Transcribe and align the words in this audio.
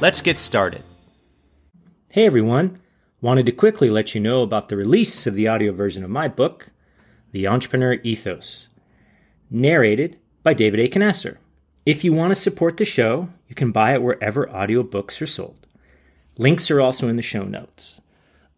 Let's 0.00 0.20
get 0.20 0.38
started. 0.38 0.84
Hey 2.08 2.24
everyone, 2.24 2.78
wanted 3.20 3.46
to 3.46 3.52
quickly 3.52 3.90
let 3.90 4.14
you 4.14 4.20
know 4.20 4.42
about 4.42 4.68
the 4.68 4.76
release 4.76 5.26
of 5.26 5.34
the 5.34 5.48
audio 5.48 5.72
version 5.72 6.04
of 6.04 6.10
my 6.10 6.28
book, 6.28 6.70
The 7.32 7.48
Entrepreneur 7.48 7.94
Ethos, 8.04 8.68
narrated 9.50 10.16
by 10.44 10.54
David 10.54 10.78
A. 10.78 10.88
Conatser. 10.88 11.38
If 11.84 12.04
you 12.04 12.12
want 12.12 12.30
to 12.30 12.36
support 12.36 12.76
the 12.76 12.84
show, 12.84 13.28
you 13.48 13.56
can 13.56 13.72
buy 13.72 13.92
it 13.92 14.02
wherever 14.02 14.46
audiobooks 14.46 15.20
are 15.20 15.26
sold. 15.26 15.66
Links 16.36 16.70
are 16.70 16.80
also 16.80 17.08
in 17.08 17.16
the 17.16 17.20
show 17.22 17.42
notes. 17.42 18.00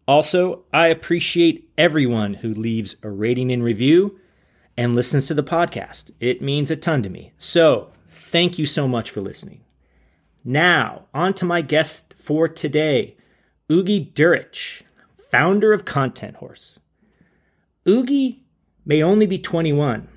Also, 0.07 0.63
I 0.71 0.89
appreciate 0.89 1.71
everyone 1.75 2.35
who 2.35 2.53
leaves 2.53 2.97
a 3.01 3.09
rating 3.09 3.51
and 3.51 3.63
review 3.63 4.19
and 4.77 4.93
listens 4.93 5.25
to 5.25 5.33
the 5.33 5.41
podcast. 5.41 6.11
It 6.19 6.43
means 6.43 6.69
a 6.69 6.75
ton 6.75 7.01
to 7.01 7.09
me. 7.09 7.31
So, 7.39 7.91
thank 8.07 8.59
you 8.59 8.67
so 8.67 8.87
much 8.87 9.09
for 9.09 9.21
listening. 9.21 9.61
Now, 10.43 11.05
on 11.13 11.33
to 11.35 11.45
my 11.45 11.61
guest 11.61 12.13
for 12.15 12.47
today, 12.47 13.15
Ugi 13.69 14.11
Djuric, 14.13 14.81
founder 15.29 15.71
of 15.71 15.85
Content 15.85 16.37
Horse. 16.37 16.79
Ugi 17.85 18.39
may 18.83 19.03
only 19.03 19.27
be 19.27 19.37
21, 19.37 20.07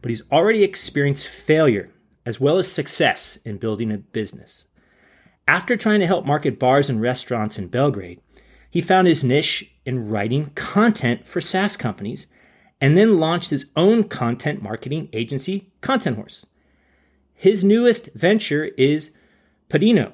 but 0.00 0.10
he's 0.10 0.22
already 0.30 0.62
experienced 0.62 1.28
failure 1.28 1.90
as 2.24 2.40
well 2.40 2.56
as 2.56 2.70
success 2.70 3.36
in 3.44 3.58
building 3.58 3.90
a 3.92 3.98
business. 3.98 4.66
After 5.46 5.76
trying 5.76 6.00
to 6.00 6.06
help 6.06 6.24
market 6.24 6.58
bars 6.58 6.88
and 6.88 7.00
restaurants 7.00 7.58
in 7.58 7.68
Belgrade, 7.68 8.20
he 8.70 8.80
found 8.80 9.06
his 9.06 9.22
niche 9.22 9.72
in 9.84 10.08
writing 10.08 10.50
content 10.54 11.28
for 11.28 11.40
SaaS 11.40 11.76
companies 11.76 12.26
and 12.80 12.96
then 12.96 13.20
launched 13.20 13.50
his 13.50 13.66
own 13.76 14.04
content 14.04 14.62
marketing 14.62 15.08
agency, 15.12 15.72
Content 15.80 16.16
Horse. 16.16 16.46
His 17.34 17.64
newest 17.64 18.12
venture 18.14 18.64
is 18.78 19.12
Podino, 19.68 20.12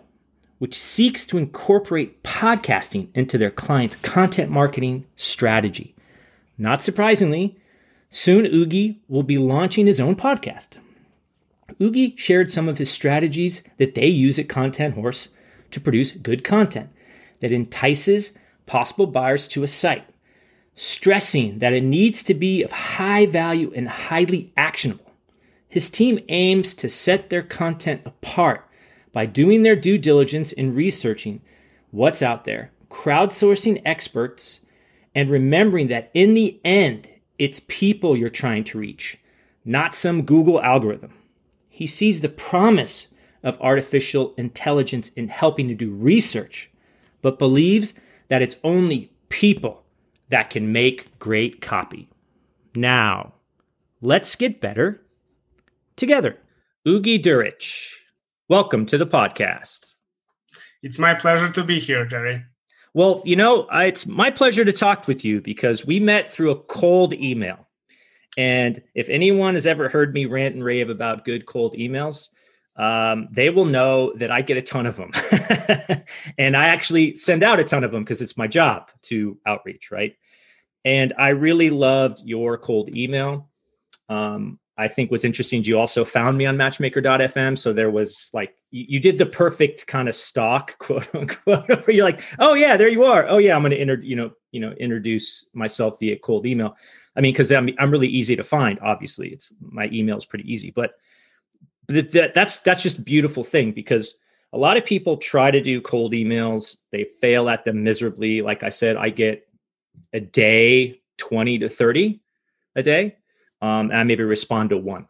which 0.58 0.78
seeks 0.78 1.26
to 1.26 1.38
incorporate 1.38 2.22
podcasting 2.22 3.08
into 3.14 3.38
their 3.38 3.50
clients' 3.50 3.96
content 3.96 4.50
marketing 4.50 5.06
strategy. 5.16 5.94
Not 6.58 6.82
surprisingly, 6.82 7.58
soon 8.10 8.44
Ugi 8.44 8.98
will 9.08 9.22
be 9.22 9.38
launching 9.38 9.86
his 9.86 10.00
own 10.00 10.16
podcast. 10.16 10.76
Ugi 11.80 12.18
shared 12.18 12.50
some 12.50 12.68
of 12.68 12.78
his 12.78 12.90
strategies 12.90 13.62
that 13.78 13.94
they 13.94 14.06
use 14.06 14.38
at 14.38 14.48
Content 14.48 14.94
Horse 14.94 15.30
to 15.70 15.80
produce 15.80 16.12
good 16.12 16.44
content 16.44 16.90
that 17.40 17.52
entices 17.52 18.36
possible 18.66 19.06
buyers 19.06 19.48
to 19.48 19.62
a 19.62 19.68
site, 19.68 20.04
stressing 20.74 21.58
that 21.58 21.72
it 21.72 21.82
needs 21.82 22.22
to 22.24 22.34
be 22.34 22.62
of 22.62 22.72
high 22.72 23.26
value 23.26 23.72
and 23.74 23.88
highly 23.88 24.52
actionable. 24.56 25.12
His 25.68 25.88
team 25.88 26.18
aims 26.28 26.74
to 26.74 26.88
set 26.88 27.30
their 27.30 27.42
content 27.42 28.02
apart 28.04 28.66
by 29.12 29.26
doing 29.26 29.62
their 29.62 29.76
due 29.76 29.98
diligence 29.98 30.52
in 30.52 30.74
researching 30.74 31.40
what's 31.90 32.22
out 32.22 32.44
there, 32.44 32.70
crowdsourcing 32.90 33.82
experts, 33.84 34.66
and 35.14 35.30
remembering 35.30 35.88
that 35.88 36.10
in 36.14 36.34
the 36.34 36.60
end, 36.64 37.08
it's 37.38 37.60
people 37.68 38.16
you're 38.16 38.28
trying 38.30 38.64
to 38.64 38.78
reach, 38.78 39.18
not 39.64 39.94
some 39.94 40.22
Google 40.22 40.60
algorithm. 40.62 41.12
He 41.68 41.86
sees 41.86 42.20
the 42.20 42.28
promise 42.28 43.08
of 43.42 43.60
artificial 43.60 44.34
intelligence 44.36 45.10
in 45.16 45.28
helping 45.28 45.68
to 45.68 45.74
do 45.74 45.90
research, 45.90 46.70
but 47.22 47.38
believes 47.38 47.94
that 48.28 48.42
it's 48.42 48.56
only 48.62 49.10
people 49.28 49.82
that 50.28 50.50
can 50.50 50.72
make 50.72 51.18
great 51.18 51.60
copy. 51.60 52.08
Now, 52.74 53.32
let's 54.00 54.36
get 54.36 54.60
better 54.60 55.02
together. 55.96 56.38
Ugi 56.86 57.20
Djuric, 57.20 57.99
welcome 58.50 58.84
to 58.84 58.98
the 58.98 59.06
podcast. 59.06 59.92
It's 60.82 60.98
my 60.98 61.14
pleasure 61.14 61.48
to 61.52 61.62
be 61.62 61.78
here, 61.78 62.04
Jerry. 62.04 62.44
Well, 62.94 63.22
you 63.24 63.36
know, 63.36 63.68
it's 63.70 64.08
my 64.08 64.32
pleasure 64.32 64.64
to 64.64 64.72
talk 64.72 65.06
with 65.06 65.24
you 65.24 65.40
because 65.40 65.86
we 65.86 66.00
met 66.00 66.32
through 66.32 66.50
a 66.50 66.58
cold 66.62 67.14
email. 67.14 67.68
And 68.36 68.82
if 68.96 69.08
anyone 69.08 69.54
has 69.54 69.68
ever 69.68 69.88
heard 69.88 70.12
me 70.12 70.26
rant 70.26 70.56
and 70.56 70.64
rave 70.64 70.90
about 70.90 71.24
good 71.24 71.46
cold 71.46 71.74
emails, 71.74 72.30
um, 72.74 73.28
they 73.30 73.50
will 73.50 73.66
know 73.66 74.12
that 74.16 74.32
I 74.32 74.42
get 74.42 74.56
a 74.56 74.62
ton 74.62 74.84
of 74.84 74.96
them. 74.96 75.12
and 76.36 76.56
I 76.56 76.70
actually 76.70 77.14
send 77.14 77.44
out 77.44 77.60
a 77.60 77.64
ton 77.64 77.84
of 77.84 77.92
them 77.92 78.02
because 78.02 78.20
it's 78.20 78.36
my 78.36 78.48
job 78.48 78.90
to 79.02 79.38
outreach, 79.46 79.92
right? 79.92 80.16
And 80.84 81.12
I 81.16 81.28
really 81.28 81.70
loved 81.70 82.22
your 82.24 82.58
cold 82.58 82.96
email. 82.96 83.48
Um, 84.08 84.58
I 84.80 84.88
think 84.88 85.10
what's 85.10 85.24
interesting 85.24 85.60
is 85.60 85.68
you 85.68 85.78
also 85.78 86.04
found 86.04 86.38
me 86.38 86.46
on 86.46 86.56
matchmaker.fm. 86.56 87.58
So 87.58 87.72
there 87.74 87.90
was 87.90 88.30
like, 88.32 88.56
you, 88.70 88.86
you 88.88 89.00
did 89.00 89.18
the 89.18 89.26
perfect 89.26 89.86
kind 89.86 90.08
of 90.08 90.14
stock 90.14 90.78
quote 90.78 91.14
unquote, 91.14 91.68
where 91.68 91.90
you're 91.90 92.04
like, 92.04 92.22
oh 92.38 92.54
yeah, 92.54 92.78
there 92.78 92.88
you 92.88 93.04
are. 93.04 93.28
Oh 93.28 93.38
yeah, 93.38 93.54
I'm 93.54 93.62
going 93.62 93.72
to 93.72 94.06
you 94.06 94.16
know, 94.16 94.32
you 94.52 94.60
know, 94.60 94.72
introduce 94.72 95.48
myself 95.52 95.98
via 96.00 96.18
cold 96.18 96.46
email. 96.46 96.76
I 97.14 97.20
mean, 97.20 97.32
because 97.32 97.52
I'm 97.52 97.68
I'm 97.78 97.90
really 97.90 98.08
easy 98.08 98.36
to 98.36 98.44
find. 98.44 98.78
Obviously, 98.80 99.28
it's 99.28 99.52
my 99.60 99.88
email 99.92 100.16
is 100.16 100.24
pretty 100.24 100.50
easy, 100.50 100.70
but 100.70 100.94
that, 101.88 102.32
that's 102.34 102.58
that's 102.60 102.82
just 102.82 103.04
beautiful 103.04 103.44
thing 103.44 103.72
because 103.72 104.16
a 104.52 104.58
lot 104.58 104.76
of 104.76 104.84
people 104.84 105.16
try 105.16 105.50
to 105.50 105.60
do 105.60 105.80
cold 105.80 106.12
emails, 106.12 106.78
they 106.90 107.04
fail 107.04 107.48
at 107.50 107.64
them 107.64 107.84
miserably. 107.84 108.42
Like 108.42 108.62
I 108.62 108.70
said, 108.70 108.96
I 108.96 109.10
get 109.10 109.46
a 110.12 110.20
day 110.20 111.00
twenty 111.18 111.58
to 111.58 111.68
thirty 111.68 112.20
a 112.76 112.82
day, 112.82 113.16
um, 113.62 113.90
and 113.90 113.96
I 113.96 114.04
maybe 114.04 114.24
respond 114.24 114.70
to 114.70 114.78
one. 114.78 115.06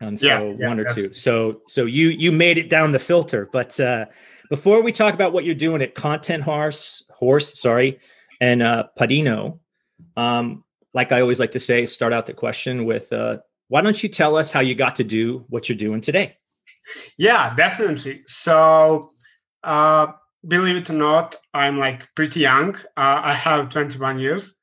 Um, 0.00 0.16
so 0.16 0.26
yeah, 0.26 0.54
yeah, 0.56 0.68
one 0.68 0.80
or 0.80 0.92
two. 0.94 1.12
So 1.12 1.56
so 1.66 1.84
you 1.84 2.08
you 2.08 2.32
made 2.32 2.58
it 2.58 2.70
down 2.70 2.92
the 2.92 2.98
filter. 2.98 3.48
But 3.52 3.78
uh, 3.78 4.06
before 4.48 4.82
we 4.82 4.92
talk 4.92 5.14
about 5.14 5.32
what 5.32 5.44
you're 5.44 5.54
doing 5.54 5.82
at 5.82 5.94
Content 5.94 6.42
Horse, 6.42 7.04
Horse, 7.12 7.60
sorry, 7.60 8.00
and 8.40 8.62
uh, 8.62 8.84
Podino, 8.98 9.58
um, 10.16 10.64
like 10.94 11.12
I 11.12 11.20
always 11.20 11.38
like 11.38 11.52
to 11.52 11.60
say, 11.60 11.86
start 11.86 12.12
out 12.12 12.26
the 12.26 12.34
question 12.34 12.84
with, 12.84 13.12
uh, 13.12 13.38
why 13.68 13.80
don't 13.80 14.02
you 14.02 14.08
tell 14.08 14.36
us 14.36 14.50
how 14.50 14.60
you 14.60 14.74
got 14.74 14.96
to 14.96 15.04
do 15.04 15.44
what 15.48 15.68
you're 15.68 15.78
doing 15.78 16.00
today? 16.00 16.36
Yeah, 17.16 17.54
definitely. 17.54 18.22
So, 18.26 19.12
uh, 19.62 20.08
believe 20.46 20.76
it 20.76 20.90
or 20.90 20.94
not, 20.94 21.36
I'm 21.54 21.78
like 21.78 22.08
pretty 22.14 22.40
young. 22.40 22.74
Uh, 22.96 23.20
I 23.24 23.34
have 23.34 23.68
21 23.68 24.18
years. 24.18 24.54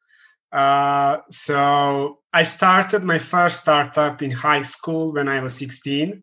Uh, 0.51 1.19
so 1.29 2.16
I 2.33 2.43
started 2.43 3.03
my 3.03 3.17
first 3.17 3.61
startup 3.61 4.21
in 4.21 4.31
high 4.31 4.61
school 4.61 5.13
when 5.13 5.27
I 5.27 5.39
was 5.39 5.57
16, 5.57 6.21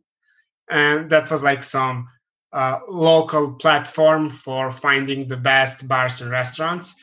and 0.71 1.11
that 1.11 1.31
was 1.31 1.43
like 1.43 1.63
some 1.63 2.09
uh, 2.53 2.81
local 2.89 3.55
platform 3.55 4.31
for 4.31 4.71
finding 4.71 5.29
the 5.29 5.37
best 5.37 5.89
bars 5.89 6.21
and 6.21 6.31
restaurants. 6.31 6.95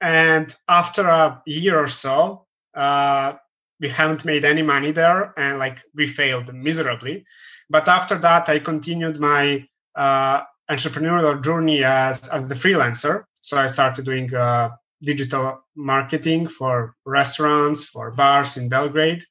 And 0.00 0.54
after 0.68 1.08
a 1.08 1.42
year 1.46 1.78
or 1.78 1.86
so, 1.86 2.46
uh, 2.74 3.34
we 3.80 3.88
haven't 3.88 4.24
made 4.24 4.44
any 4.44 4.62
money 4.62 4.92
there, 4.92 5.32
and 5.36 5.58
like 5.58 5.82
we 5.94 6.06
failed 6.06 6.54
miserably. 6.54 7.24
But 7.70 7.88
after 7.88 8.16
that, 8.18 8.48
I 8.48 8.58
continued 8.58 9.18
my 9.18 9.66
uh, 9.96 10.42
entrepreneurial 10.70 11.42
journey 11.42 11.82
as 11.84 12.28
as 12.28 12.48
the 12.48 12.54
freelancer. 12.54 13.24
So 13.40 13.58
I 13.58 13.66
started 13.66 14.04
doing 14.04 14.34
uh, 14.34 14.70
digital 15.04 15.64
marketing 15.76 16.46
for 16.46 16.94
restaurants, 17.04 17.84
for 17.84 18.10
bars 18.10 18.56
in 18.56 18.68
Belgrade, 18.68 19.22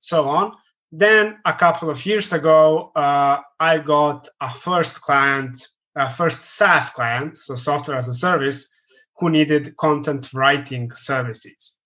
so 0.00 0.28
on. 0.28 0.52
Then 0.90 1.38
a 1.44 1.54
couple 1.54 1.88
of 1.90 2.04
years 2.04 2.32
ago, 2.32 2.92
uh, 2.94 3.40
I 3.58 3.78
got 3.78 4.28
a 4.40 4.52
first 4.52 5.00
client, 5.00 5.56
a 5.96 6.10
first 6.10 6.44
SaaS 6.44 6.90
client, 6.90 7.36
so 7.36 7.54
software 7.54 7.96
as 7.96 8.08
a 8.08 8.14
service, 8.14 8.70
who 9.16 9.30
needed 9.30 9.76
content 9.76 10.32
writing 10.34 10.90
services. 10.92 11.78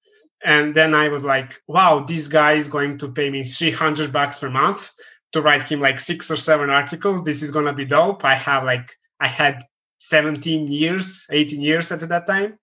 And 0.44 0.74
then 0.74 0.94
I 0.94 1.08
was 1.08 1.24
like, 1.24 1.60
wow, 1.66 2.04
this 2.06 2.28
guy 2.28 2.52
is 2.52 2.68
going 2.68 2.98
to 2.98 3.08
pay 3.08 3.30
me 3.30 3.44
300 3.44 4.12
bucks 4.12 4.38
per 4.38 4.50
month 4.50 4.92
to 5.32 5.42
write 5.42 5.64
him 5.64 5.80
like 5.80 5.98
six 5.98 6.30
or 6.30 6.36
seven 6.36 6.70
articles. 6.70 7.24
This 7.24 7.42
is 7.42 7.50
going 7.50 7.66
to 7.66 7.72
be 7.72 7.84
dope. 7.84 8.24
I 8.24 8.34
have 8.34 8.64
like, 8.64 8.90
I 9.20 9.28
had 9.28 9.60
17 10.00 10.68
years, 10.68 11.26
18 11.30 11.60
years 11.60 11.90
at 11.90 12.00
that 12.00 12.26
time 12.26 12.58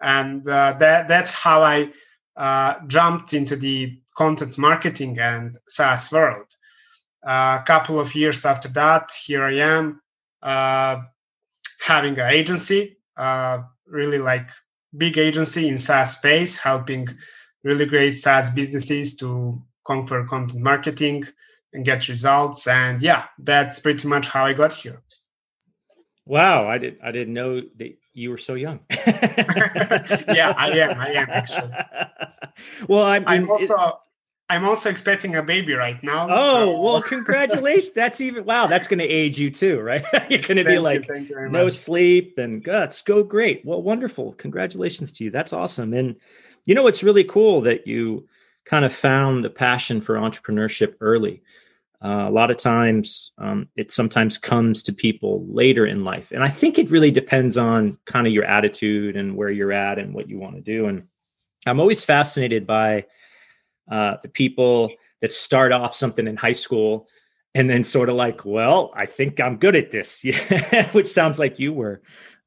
and 0.00 0.46
uh, 0.48 0.76
that 0.78 1.08
that's 1.08 1.30
how 1.30 1.62
I 1.62 1.90
uh, 2.36 2.74
jumped 2.86 3.34
into 3.34 3.56
the 3.56 3.98
content 4.16 4.58
marketing 4.58 5.18
and 5.18 5.56
SaaS 5.68 6.10
world. 6.12 6.46
Uh, 7.26 7.58
a 7.60 7.64
couple 7.66 8.00
of 8.00 8.14
years 8.14 8.44
after 8.44 8.68
that, 8.68 9.10
here 9.26 9.44
I 9.44 9.56
am 9.56 10.00
uh, 10.42 11.02
having 11.80 12.18
an 12.18 12.30
agency, 12.30 12.96
uh, 13.16 13.58
really 13.86 14.18
like 14.18 14.50
big 14.96 15.18
agency 15.18 15.68
in 15.68 15.78
SaaS 15.78 16.16
space, 16.16 16.56
helping 16.58 17.08
really 17.62 17.86
great 17.86 18.12
SaaS 18.12 18.54
businesses 18.54 19.16
to 19.16 19.62
conquer 19.86 20.24
content 20.24 20.62
marketing 20.62 21.24
and 21.72 21.84
get 21.84 22.08
results. 22.08 22.66
And 22.66 23.02
yeah, 23.02 23.24
that's 23.38 23.80
pretty 23.80 24.08
much 24.08 24.28
how 24.28 24.46
I 24.46 24.54
got 24.54 24.72
here. 24.72 25.02
Wow, 26.30 26.68
I 26.68 26.78
did 26.78 26.96
I 27.02 27.10
didn't 27.10 27.34
know 27.34 27.60
that 27.78 27.98
you 28.12 28.30
were 28.30 28.38
so 28.38 28.54
young. 28.54 28.78
yeah, 28.88 30.54
I 30.56 30.70
am. 30.78 30.96
I 30.96 31.08
am 31.14 31.28
actually. 31.28 31.70
Well, 32.88 33.04
I'm, 33.04 33.24
I'm 33.26 33.50
also 33.50 33.74
it, 33.74 33.94
I'm 34.50 34.64
also 34.64 34.90
expecting 34.90 35.34
a 35.34 35.42
baby 35.42 35.72
right 35.72 36.00
now. 36.02 36.28
Oh 36.30 36.52
so. 36.52 36.80
well, 36.80 37.02
congratulations! 37.02 37.90
that's 37.90 38.20
even 38.20 38.44
wow. 38.44 38.66
That's 38.66 38.86
going 38.86 38.98
to 38.98 39.08
age 39.08 39.38
you 39.38 39.50
too, 39.50 39.80
right? 39.80 40.04
You're 40.28 40.42
going 40.42 40.58
to 40.58 40.64
be 40.64 40.78
like 40.78 41.08
you, 41.08 41.48
no 41.48 41.64
much. 41.64 41.72
sleep 41.72 42.36
and 42.36 42.62
guts. 42.62 43.00
Go 43.00 43.22
great. 43.22 43.64
Well, 43.64 43.82
wonderful. 43.82 44.34
Congratulations 44.34 45.10
to 45.12 45.24
you. 45.24 45.30
That's 45.30 45.54
awesome. 45.54 45.94
And 45.94 46.16
you 46.66 46.74
know, 46.74 46.86
it's 46.86 47.02
really 47.02 47.24
cool 47.24 47.62
that 47.62 47.86
you 47.86 48.28
kind 48.66 48.84
of 48.84 48.92
found 48.92 49.42
the 49.42 49.50
passion 49.50 50.00
for 50.02 50.16
entrepreneurship 50.16 50.94
early. 51.00 51.42
Uh, 52.02 52.26
a 52.28 52.30
lot 52.30 52.50
of 52.50 52.56
times, 52.56 53.32
um, 53.38 53.68
it 53.76 53.92
sometimes 53.92 54.38
comes 54.38 54.82
to 54.82 54.92
people 54.92 55.46
later 55.48 55.84
in 55.84 56.02
life, 56.02 56.32
and 56.32 56.42
I 56.42 56.48
think 56.48 56.78
it 56.78 56.90
really 56.90 57.10
depends 57.10 57.58
on 57.58 57.98
kind 58.06 58.26
of 58.26 58.32
your 58.32 58.44
attitude 58.44 59.16
and 59.16 59.36
where 59.36 59.50
you're 59.50 59.72
at 59.72 59.98
and 59.98 60.14
what 60.14 60.28
you 60.28 60.36
want 60.38 60.56
to 60.56 60.62
do. 60.62 60.86
And 60.86 61.08
I'm 61.66 61.78
always 61.78 62.02
fascinated 62.02 62.66
by 62.66 63.04
uh, 63.90 64.16
the 64.22 64.28
people 64.28 64.92
that 65.20 65.34
start 65.34 65.72
off 65.72 65.94
something 65.94 66.26
in 66.26 66.36
high 66.36 66.52
school 66.52 67.06
and 67.54 67.68
then 67.68 67.84
sort 67.84 68.08
of 68.08 68.14
like, 68.14 68.44
well, 68.44 68.92
I 68.94 69.06
think 69.06 69.40
I'm 69.40 69.58
good 69.58 69.76
at 69.76 69.90
this, 69.90 70.24
which 70.92 71.08
sounds 71.08 71.38
like 71.38 71.58
you 71.58 71.72
were. 71.72 72.00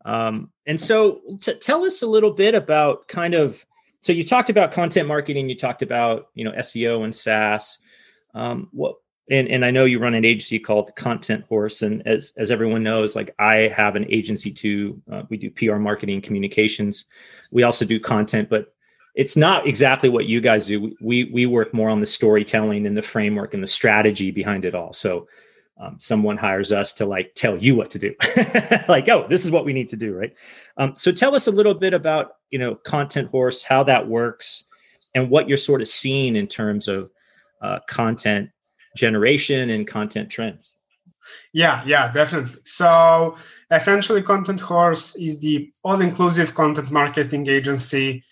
Um, 0.06 0.52
and 0.66 0.80
so, 0.80 1.20
t- 1.42 1.56
tell 1.56 1.84
us 1.84 2.02
a 2.02 2.08
little 2.08 2.32
bit 2.32 2.56
about 2.56 3.08
kind 3.08 3.34
of. 3.34 3.66
So 4.02 4.12
you 4.12 4.26
talked 4.26 4.50
about 4.50 4.74
content 4.74 5.08
marketing, 5.08 5.48
you 5.48 5.56
talked 5.56 5.82
about 5.82 6.28
you 6.34 6.44
know 6.44 6.52
SEO 6.52 7.04
and 7.04 7.16
SaaS. 7.16 7.78
Um, 8.34 8.68
what 8.72 8.96
and 9.30 9.48
and 9.48 9.66
I 9.66 9.72
know 9.72 9.86
you 9.86 10.00
run 10.00 10.16
an 10.16 10.26
agency 10.26 10.60
called 10.60 10.96
Content 10.96 11.46
Horse, 11.46 11.82
and 11.82 12.06
as 12.06 12.34
as 12.38 12.52
everyone 12.52 12.84
knows, 12.84 13.16
like 13.16 13.34
I 13.40 13.72
have 13.76 13.96
an 13.96 14.06
agency 14.10 14.52
too. 14.52 15.02
Uh, 15.12 15.24
we 15.30 15.38
do 15.38 15.50
PR 15.50 15.78
marketing, 15.78 16.22
communications. 16.22 17.06
We 17.52 17.64
also 17.64 17.86
do 17.86 18.00
content, 18.00 18.50
but 18.50 18.74
it's 19.16 19.38
not 19.38 19.66
exactly 19.66 20.10
what 20.10 20.26
you 20.26 20.42
guys 20.42 20.68
do. 20.68 20.96
We 21.00 21.26
we 21.26 21.46
work 21.46 21.74
more 21.74 21.90
on 21.90 22.02
the 22.02 22.06
storytelling 22.06 22.86
and 22.86 22.98
the 22.98 23.02
framework 23.02 23.54
and 23.54 23.64
the 23.64 23.68
strategy 23.68 24.32
behind 24.32 24.66
it 24.66 24.76
all. 24.76 24.92
So 24.92 25.28
um, 25.78 25.98
someone 26.00 26.38
hires 26.38 26.74
us 26.74 26.92
to 26.94 27.06
like 27.06 27.34
tell 27.34 27.58
you 27.58 27.76
what 27.76 27.92
to 27.92 28.00
do, 28.00 28.14
like 28.90 29.08
oh, 29.08 29.26
this 29.30 29.46
is 29.46 29.52
what 29.52 29.64
we 29.64 29.72
need 29.72 29.90
to 29.90 29.98
do, 29.98 30.14
right? 30.14 30.34
Um, 30.78 30.96
so 30.98 31.14
tell 31.14 31.34
us 31.34 31.48
a 31.48 31.52
little 31.52 31.76
bit 31.76 31.94
about 31.94 32.36
you 32.50 32.60
know 32.60 32.76
Content 32.76 33.30
Horse, 33.30 33.64
how 33.64 33.84
that 33.84 34.08
works, 34.08 34.66
and 35.16 35.30
what 35.30 35.48
you're 35.48 35.58
sort 35.58 35.80
of 35.80 35.88
seeing 35.88 36.36
in 36.36 36.48
terms 36.48 36.90
of 36.90 37.10
uh, 37.62 37.80
content 37.88 38.50
generation 38.96 39.70
and 39.70 39.88
content 39.88 40.30
trends? 40.30 40.76
Yeah, 41.54 41.84
yeah, 41.86 42.12
definitely. 42.12 42.62
So 42.66 43.38
essentially, 43.72 44.22
Content 44.22 44.60
Horse 44.60 45.16
is 45.16 45.40
the 45.40 45.72
all 45.84 46.02
inclusive 46.02 46.54
content 46.54 46.92
marketing 46.92 47.48
agency 47.48 48.24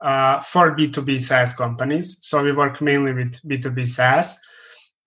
uh, 0.00 0.40
for 0.40 0.76
B2B 0.76 1.20
SaaS 1.20 1.54
companies. 1.54 2.18
So 2.20 2.42
we 2.42 2.52
work 2.52 2.80
mainly 2.80 3.12
with 3.12 3.40
B2B 3.42 3.86
SaaS. 3.86 4.40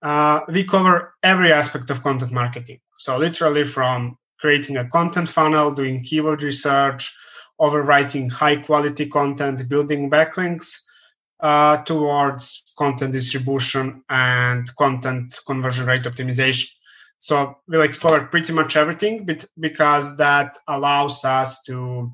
Uh, 0.02 0.40
we 0.48 0.64
cover 0.64 1.14
every 1.22 1.52
aspect 1.52 1.90
of 1.90 2.02
content 2.02 2.32
marketing. 2.32 2.80
So 2.96 3.16
literally 3.18 3.64
from 3.64 4.18
creating 4.38 4.76
a 4.76 4.88
content 4.88 5.28
funnel, 5.28 5.70
doing 5.70 6.02
keyword 6.02 6.42
research, 6.42 7.14
overwriting 7.60 8.30
high 8.30 8.56
quality 8.56 9.06
content, 9.06 9.68
building 9.68 10.10
backlinks, 10.10 10.80
uh, 11.42 11.82
towards 11.82 12.62
content 12.78 13.12
distribution 13.12 14.02
and 14.08 14.74
content 14.76 15.38
conversion 15.46 15.86
rate 15.86 16.04
optimization. 16.04 16.70
So 17.18 17.56
we 17.68 17.78
like 17.78 17.98
cover 17.98 18.24
pretty 18.26 18.52
much 18.52 18.76
everything 18.76 19.26
but 19.26 19.44
because 19.58 20.16
that 20.16 20.56
allows 20.68 21.24
us 21.24 21.62
to 21.64 22.10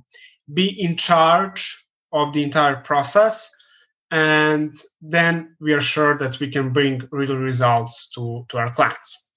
be 0.53 0.69
in 0.83 0.97
charge 0.97 1.87
of 2.13 2.33
the 2.33 2.43
entire 2.43 2.77
process 2.77 3.55
and 4.11 4.75
then 5.03 5.55
we 5.61 5.75
are 5.75 5.81
sure 5.81 6.17
that 6.17 6.41
we 6.41 6.51
can 6.51 6.73
bring 6.73 7.07
real 7.11 7.37
results 7.37 8.09
to, 8.15 8.47
to 8.49 8.57
our 8.57 8.73
clients. 8.73 9.29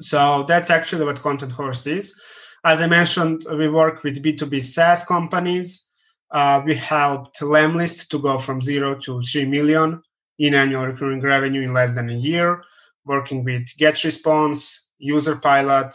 So 0.00 0.44
that's 0.48 0.70
actually 0.70 1.04
what 1.04 1.20
Content 1.20 1.52
Horse 1.52 1.86
is. 1.86 2.20
As 2.64 2.80
I 2.80 2.86
mentioned, 2.86 3.44
we 3.48 3.68
work 3.68 4.02
with 4.02 4.22
B2B 4.22 4.62
SaaS 4.62 5.04
companies 5.06 5.91
uh, 6.32 6.62
we 6.64 6.74
helped 6.74 7.40
Lemlist 7.40 8.08
to 8.08 8.18
go 8.18 8.38
from 8.38 8.60
zero 8.60 8.94
to 9.00 9.20
3 9.20 9.44
million 9.44 10.02
in 10.38 10.54
annual 10.54 10.86
recurring 10.86 11.20
revenue 11.20 11.62
in 11.62 11.72
less 11.72 11.94
than 11.94 12.08
a 12.08 12.14
year, 12.14 12.64
working 13.04 13.44
with 13.44 13.66
GetResponse, 13.78 14.86
UserPilot, 15.02 15.94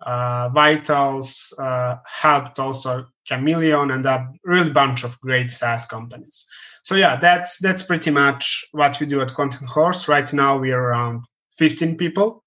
uh, 0.00 0.48
Vitals, 0.52 1.54
uh, 1.58 1.96
helped 2.04 2.58
also 2.58 3.06
Chameleon 3.26 3.92
and 3.92 4.04
a 4.04 4.28
real 4.44 4.70
bunch 4.70 5.04
of 5.04 5.18
great 5.20 5.50
SaaS 5.50 5.86
companies. 5.86 6.44
So 6.82 6.94
yeah, 6.94 7.16
that's 7.16 7.58
that's 7.58 7.82
pretty 7.82 8.10
much 8.10 8.64
what 8.72 8.98
we 8.98 9.06
do 9.06 9.20
at 9.20 9.34
Content 9.34 9.70
Horse. 9.70 10.08
Right 10.08 10.32
now 10.32 10.58
we 10.58 10.72
are 10.72 10.82
around 10.82 11.24
15 11.56 11.96
people. 11.96 12.44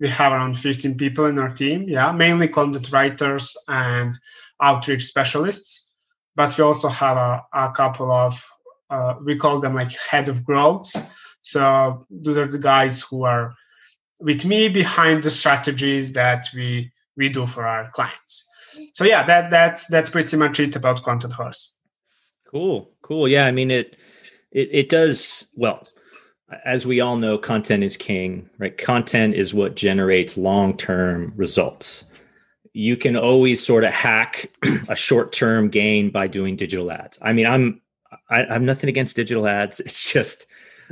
We 0.00 0.08
have 0.08 0.32
around 0.32 0.54
15 0.54 0.96
people 0.96 1.26
in 1.26 1.38
our 1.38 1.52
team. 1.52 1.84
Yeah, 1.86 2.10
mainly 2.10 2.48
content 2.48 2.90
writers 2.90 3.56
and 3.68 4.12
outreach 4.60 5.04
specialists 5.04 5.91
but 6.34 6.56
we 6.56 6.64
also 6.64 6.88
have 6.88 7.16
a, 7.16 7.44
a 7.52 7.72
couple 7.72 8.10
of 8.10 8.44
uh, 8.90 9.14
we 9.24 9.36
call 9.36 9.58
them 9.58 9.74
like 9.74 9.92
head 9.96 10.28
of 10.28 10.44
growths. 10.44 11.14
So 11.40 12.06
those 12.10 12.36
are 12.36 12.46
the 12.46 12.58
guys 12.58 13.00
who 13.00 13.24
are 13.24 13.54
with 14.20 14.44
me 14.44 14.68
behind 14.68 15.22
the 15.22 15.30
strategies 15.30 16.12
that 16.12 16.46
we 16.54 16.92
we 17.16 17.28
do 17.28 17.46
for 17.46 17.66
our 17.66 17.90
clients. 17.92 18.48
So 18.94 19.04
yeah, 19.04 19.22
that 19.24 19.50
that's 19.50 19.86
that's 19.88 20.10
pretty 20.10 20.36
much 20.36 20.60
it 20.60 20.76
about 20.76 21.02
Content 21.02 21.32
Horse. 21.32 21.74
Cool, 22.50 22.90
cool. 23.02 23.26
Yeah, 23.28 23.46
I 23.46 23.50
mean 23.50 23.70
it 23.70 23.96
it 24.50 24.68
it 24.72 24.88
does 24.88 25.48
well. 25.56 25.80
As 26.66 26.86
we 26.86 27.00
all 27.00 27.16
know, 27.16 27.38
content 27.38 27.82
is 27.82 27.96
king, 27.96 28.46
right? 28.58 28.76
Content 28.76 29.34
is 29.34 29.54
what 29.54 29.74
generates 29.74 30.36
long-term 30.36 31.32
results. 31.34 32.11
You 32.74 32.96
can 32.96 33.16
always 33.16 33.64
sort 33.64 33.84
of 33.84 33.92
hack 33.92 34.50
a 34.88 34.96
short-term 34.96 35.68
gain 35.68 36.10
by 36.10 36.26
doing 36.26 36.56
digital 36.56 36.90
ads. 36.90 37.18
I 37.20 37.32
mean, 37.32 37.46
I'm 37.46 37.80
I, 38.30 38.44
I 38.44 38.52
have 38.52 38.62
nothing 38.62 38.88
against 38.88 39.16
digital 39.16 39.46
ads. 39.46 39.80
It's 39.86 40.12
just 40.12 40.46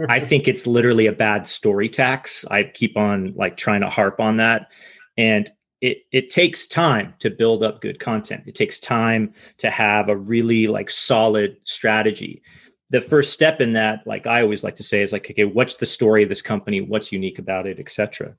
I 0.09 0.21
think 0.31 0.49
it's 0.49 0.67
literally 0.67 1.07
a 1.07 1.13
bad 1.13 1.47
story 1.47 1.89
tax. 1.89 2.45
I 2.51 2.65
keep 2.65 2.97
on 2.97 3.35
like 3.35 3.57
trying 3.57 3.81
to 3.81 3.91
harp 3.91 4.21
on 4.21 4.37
that. 4.37 4.71
And 5.17 5.51
it 5.81 5.99
it 6.13 6.31
takes 6.31 6.67
time 6.67 7.15
to 7.21 7.31
build 7.31 7.63
up 7.63 7.81
good 7.81 7.99
content. 8.01 8.45
It 8.47 8.55
takes 8.55 8.79
time 8.79 9.33
to 9.59 9.71
have 9.71 10.09
a 10.09 10.17
really 10.17 10.67
like 10.67 10.91
solid 10.91 11.57
strategy. 11.65 12.43
The 12.91 13.01
first 13.01 13.33
step 13.33 13.61
in 13.61 13.73
that, 13.75 14.07
like 14.07 14.27
I 14.27 14.43
always 14.43 14.65
like 14.65 14.75
to 14.77 14.83
say, 14.83 15.03
is 15.03 15.13
like, 15.13 15.31
okay, 15.31 15.45
what's 15.45 15.77
the 15.77 15.87
story 15.87 16.23
of 16.23 16.29
this 16.29 16.43
company? 16.43 16.81
What's 16.81 17.13
unique 17.13 17.39
about 17.39 17.67
it, 17.67 17.79
etc. 17.79 18.35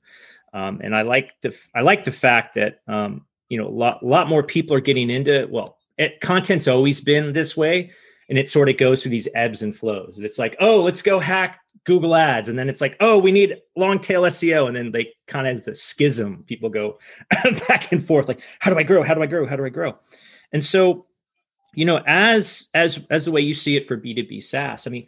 Um, 0.52 0.80
and 0.84 0.94
I 0.94 1.02
like 1.02 1.32
the 1.40 1.58
I 1.74 1.80
like 1.80 2.04
the 2.04 2.12
fact 2.12 2.54
that 2.54 2.80
um, 2.86 3.24
you 3.52 3.58
know 3.58 3.68
a 3.68 3.68
lot, 3.68 4.02
lot 4.02 4.28
more 4.28 4.42
people 4.42 4.74
are 4.74 4.80
getting 4.80 5.10
into 5.10 5.46
well, 5.50 5.76
it, 5.98 6.22
content's 6.22 6.66
always 6.66 7.02
been 7.02 7.34
this 7.34 7.54
way, 7.54 7.90
and 8.30 8.38
it 8.38 8.48
sort 8.48 8.70
of 8.70 8.78
goes 8.78 9.02
through 9.02 9.10
these 9.10 9.28
ebbs 9.34 9.60
and 9.60 9.76
flows. 9.76 10.16
And 10.16 10.24
it's 10.24 10.38
like, 10.38 10.56
oh, 10.58 10.82
let's 10.82 11.02
go 11.02 11.20
hack 11.20 11.60
Google 11.84 12.14
Ads, 12.14 12.48
and 12.48 12.58
then 12.58 12.70
it's 12.70 12.80
like, 12.80 12.96
oh, 13.00 13.18
we 13.18 13.30
need 13.30 13.58
long 13.76 13.98
tail 13.98 14.22
SEO, 14.22 14.68
and 14.68 14.74
then 14.74 14.90
they 14.90 15.12
kind 15.26 15.46
of 15.46 15.62
the 15.66 15.74
schism. 15.74 16.44
People 16.44 16.70
go 16.70 16.98
back 17.68 17.92
and 17.92 18.02
forth, 18.02 18.26
like, 18.26 18.40
how 18.58 18.72
do 18.72 18.78
I 18.78 18.84
grow? 18.84 19.02
How 19.02 19.12
do 19.12 19.22
I 19.22 19.26
grow? 19.26 19.46
How 19.46 19.56
do 19.56 19.66
I 19.66 19.68
grow? 19.68 19.98
And 20.50 20.64
so, 20.64 21.04
you 21.74 21.84
know, 21.84 22.02
as 22.06 22.68
as 22.72 23.06
as 23.10 23.26
the 23.26 23.32
way 23.32 23.42
you 23.42 23.52
see 23.52 23.76
it 23.76 23.84
for 23.84 23.98
B 23.98 24.14
two 24.14 24.26
B 24.26 24.40
SaaS, 24.40 24.86
I 24.86 24.90
mean, 24.90 25.06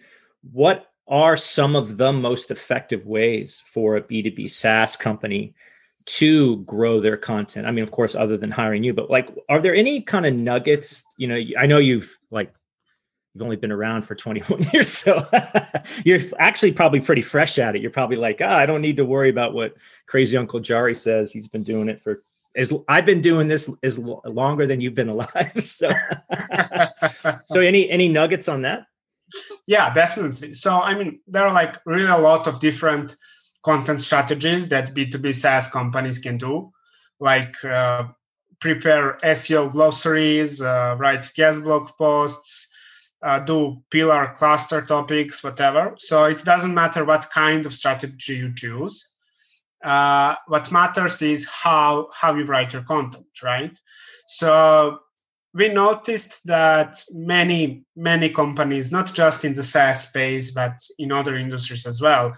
what 0.53 0.93
are 1.09 1.39
some 1.39 1.77
of 1.77 1.97
the 1.97 2.13
most 2.13 2.51
effective 2.51 3.07
ways 3.07 3.63
for 3.65 3.97
a 3.97 4.03
B 4.03 4.21
two 4.21 4.33
B 4.33 4.47
SaaS 4.49 4.97
company 4.97 5.55
to 6.07 6.59
grow 6.65 7.01
their 7.01 7.17
content? 7.17 7.67
I 7.67 7.71
mean, 7.71 7.83
of 7.83 7.91
course, 7.91 8.15
other 8.15 8.37
than 8.37 8.51
hiring 8.51 8.85
you, 8.85 8.93
but 8.93 9.11
like, 9.11 9.29
are 9.49 9.61
there 9.61 9.75
any 9.75 10.01
kind 10.01 10.27
of 10.27 10.35
nuggets? 10.35 11.05
You 11.17 11.29
know, 11.29 11.41
I 11.59 11.67
know 11.67 11.79
you've 11.79 12.19
like 12.31 12.55
you've 13.35 13.43
only 13.43 13.57
been 13.57 13.73
around 13.73 14.03
for 14.03 14.15
21 14.15 14.63
years 14.73 14.89
so 14.89 15.27
you're 16.05 16.21
actually 16.39 16.73
probably 16.73 17.01
pretty 17.01 17.23
fresh 17.23 17.59
at 17.59 17.77
it 17.77 17.83
you're 17.83 17.91
probably 17.91 18.17
like 18.17 18.41
ah, 18.43 18.57
i 18.57 18.67
don't 18.67 18.81
need 18.81 18.97
to 18.97 19.05
worry 19.05 19.29
about 19.29 19.53
what 19.53 19.75
crazy 20.07 20.37
uncle 20.37 20.61
jarie 20.61 20.97
says 20.97 21.33
he's 21.33 21.49
been 21.49 21.63
doing 21.63 21.89
it 21.89 22.01
for 22.01 22.23
as 22.57 22.73
i've 22.89 23.07
been 23.07 23.21
doing 23.21 23.49
this 23.49 23.71
as 23.83 23.99
longer 23.99 24.67
than 24.67 24.81
you've 24.81 24.95
been 24.95 25.09
alive 25.09 25.53
so 25.65 25.91
so 27.45 27.61
any 27.61 27.91
any 27.91 28.09
nuggets 28.09 28.49
on 28.49 28.63
that 28.63 28.87
yeah 29.67 29.93
definitely 29.93 30.53
so 30.53 30.81
i 30.81 30.95
mean 30.95 31.21
there 31.27 31.45
are 31.45 31.53
like 31.53 31.81
really 31.87 32.07
a 32.07 32.17
lot 32.17 32.47
of 32.47 32.61
different 32.61 33.17
content 33.65 34.01
strategies 34.01 34.69
that 34.69 34.95
b2b 34.95 35.35
saas 35.35 35.69
companies 35.71 36.19
can 36.19 36.37
do 36.39 36.71
like 37.21 37.65
uh, 37.65 38.05
prepare 38.61 39.19
seo 39.25 39.71
glossaries 39.71 40.61
uh, 40.63 40.97
write 40.99 41.31
guest 41.37 41.63
blog 41.63 41.89
posts 41.99 42.69
uh, 43.25 43.39
do 43.39 43.83
pillar 43.91 44.35
cluster 44.37 44.83
topics, 44.83 45.43
whatever. 45.43 45.95
So 45.97 46.25
it 46.25 46.45
doesn't 46.45 46.75
matter 46.75 47.05
what 47.05 47.31
kind 47.31 47.65
of 47.65 47.73
strategy 47.73 48.37
you 48.37 48.55
choose. 48.55 49.13
Uh, 49.83 50.35
what 50.47 50.71
matters 50.71 51.21
is 51.23 51.49
how 51.49 52.09
how 52.13 52.35
you 52.35 52.45
write 52.45 52.73
your 52.73 52.83
content, 52.83 53.27
right? 53.43 53.79
So 54.27 54.99
we 55.55 55.69
noticed 55.69 56.47
that 56.47 57.03
many 57.13 57.85
many 57.97 58.29
companies, 58.29 58.93
not 58.93 59.13
just 59.15 59.45
in 59.45 59.55
the 59.55 59.63
SaaS 59.63 60.09
space 60.09 60.53
but 60.53 60.79
in 60.99 61.13
other 61.13 61.37
industries 61.37 61.87
as 61.87 62.01
well, 62.01 62.35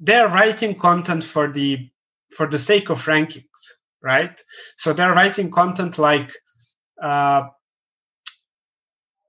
they're 0.00 0.28
writing 0.28 0.74
content 0.74 1.24
for 1.24 1.50
the 1.50 1.88
for 2.36 2.46
the 2.46 2.58
sake 2.58 2.90
of 2.90 3.04
rankings, 3.06 3.60
right? 4.02 4.40
So 4.76 4.92
they're 4.92 5.14
writing 5.14 5.50
content 5.50 5.98
like 5.98 6.32
uh, 7.02 7.44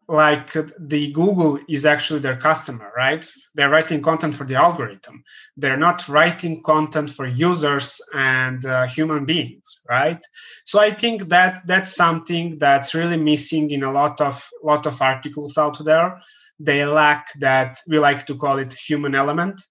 like 0.09 0.53
the 0.79 1.11
google 1.11 1.59
is 1.67 1.85
actually 1.85 2.19
their 2.19 2.37
customer 2.37 2.91
right? 2.95 3.29
They're 3.55 3.69
writing 3.69 4.01
content 4.01 4.35
for 4.35 4.45
the 4.45 4.55
algorithm. 4.55 5.23
They're 5.57 5.77
not 5.77 6.07
writing 6.07 6.63
content 6.63 7.09
for 7.09 7.25
users 7.25 8.01
and 8.13 8.65
uh, 8.65 8.87
human 8.87 9.25
beings 9.25 9.81
right? 9.89 10.23
So 10.65 10.79
i 10.79 10.91
think 10.91 11.29
that 11.29 11.61
that's 11.67 11.93
something 11.95 12.57
that's 12.57 12.95
really 12.95 13.17
missing 13.17 13.71
in 13.71 13.83
a 13.83 13.91
lot 13.91 14.21
of 14.21 14.49
lot 14.63 14.85
of 14.85 15.01
articles 15.01 15.57
out 15.57 15.83
there. 15.83 16.21
They 16.59 16.85
lack 16.85 17.27
that 17.39 17.77
we 17.87 17.99
like 17.99 18.25
to 18.27 18.35
call 18.35 18.57
it 18.59 18.73
human 18.73 19.13
element 19.13 19.61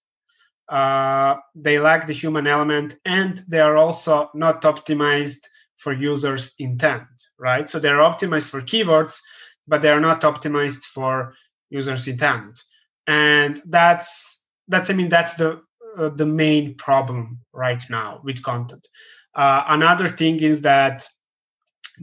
uh, 0.68 1.36
they 1.54 1.78
lack 1.78 2.06
the 2.06 2.12
human 2.12 2.46
element 2.46 2.96
and 3.04 3.42
they 3.48 3.60
are 3.60 3.76
also 3.76 4.30
not 4.34 4.62
optimized 4.62 5.40
for 5.76 5.92
users 5.92 6.54
intent 6.58 7.06
right? 7.38 7.68
So 7.68 7.78
they're 7.78 7.98
optimized 7.98 8.50
for 8.50 8.60
keywords 8.60 9.20
but 9.68 9.82
they 9.82 9.90
are 9.90 10.00
not 10.00 10.22
optimized 10.22 10.82
for 10.84 11.34
users 11.70 12.08
intent. 12.08 12.62
And 13.06 13.60
that's 13.66 14.44
that's 14.68 14.90
i 14.90 14.94
mean 14.94 15.08
that's 15.08 15.34
the 15.34 15.60
uh, 15.96 16.10
the 16.10 16.26
main 16.26 16.74
problem 16.74 17.38
right 17.52 17.82
now 17.88 18.20
with 18.24 18.42
content. 18.42 18.86
Uh, 19.34 19.64
another 19.68 20.08
thing 20.08 20.40
is 20.40 20.62
that 20.62 21.06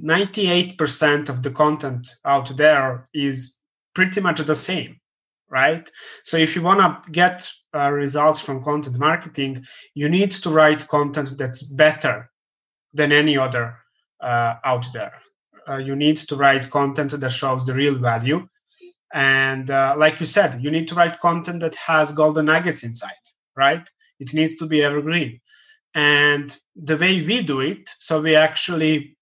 98% 0.01 1.29
of 1.29 1.43
the 1.43 1.51
content 1.51 2.08
out 2.25 2.55
there 2.58 3.08
is 3.13 3.58
pretty 3.93 4.22
much 4.22 4.39
the 4.39 4.55
same 4.55 5.00
right? 5.53 5.88
So 6.24 6.38
if 6.38 6.55
you 6.55 6.63
want 6.63 6.79
to 6.79 7.12
get 7.12 7.48
uh, 7.74 7.92
results 7.92 8.39
from 8.39 8.63
content 8.63 8.98
marketing 8.98 9.63
you 9.94 10.10
need 10.10 10.32
to 10.32 10.50
write 10.50 10.88
content 10.88 11.38
that's 11.38 11.63
better 11.63 12.30
than 12.94 13.12
any 13.12 13.38
other 13.38 13.75
uh, 14.22 14.56
out 14.63 14.86
there. 14.94 15.13
Uh, 15.68 15.77
you 15.77 15.96
need 15.96 16.18
to 16.18 16.36
write 16.36 16.70
content 16.70 17.20
that 17.20 17.30
shows 17.30 17.65
the 17.65 17.74
real 17.74 17.96
value. 17.96 18.48
And 19.13 19.70
uh, 19.70 19.96
like 19.98 20.20
you 20.20 20.25
said 20.25 20.63
you 20.63 20.72
need 20.72 20.88
to 20.89 20.96
write 20.96 21.20
content 21.20 21.62
that 21.62 21.75
has 21.75 22.12
golden 22.12 22.46
nuggets 22.46 22.84
inside 22.84 23.12
right? 23.56 23.88
It 24.20 24.34
needs 24.34 24.56
to 24.56 24.65
be 24.65 24.84
evergreen. 24.84 25.39
And 25.94 26.56
the 26.75 26.98
way 26.98 27.22
we 27.22 27.44
do 27.44 27.60
it 27.60 27.89
so 28.00 28.22
we 28.22 28.36
actually 28.36 29.15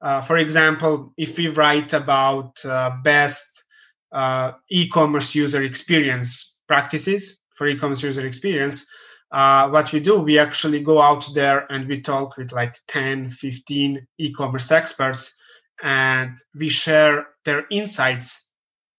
uh, 0.00 0.20
for 0.20 0.36
example 0.36 1.12
if 1.16 1.36
we 1.36 1.48
write 1.48 1.92
about 1.92 2.64
uh, 2.64 2.90
best 3.02 3.64
uh, 4.12 4.52
e-commerce 4.70 5.34
user 5.34 5.62
experience 5.62 6.58
practices 6.68 7.40
for 7.62 7.68
e-commerce 7.68 8.02
user 8.02 8.26
experience 8.26 8.86
uh, 9.30 9.68
what 9.68 9.92
we 9.92 10.00
do 10.00 10.18
we 10.18 10.38
actually 10.38 10.82
go 10.82 11.00
out 11.00 11.24
there 11.34 11.70
and 11.72 11.88
we 11.88 12.00
talk 12.00 12.36
with 12.36 12.52
like 12.52 12.74
10 12.88 13.28
15 13.28 14.06
e-commerce 14.18 14.70
experts 14.70 15.40
and 15.82 16.38
we 16.54 16.68
share 16.68 17.26
their 17.44 17.66
insights 17.70 18.50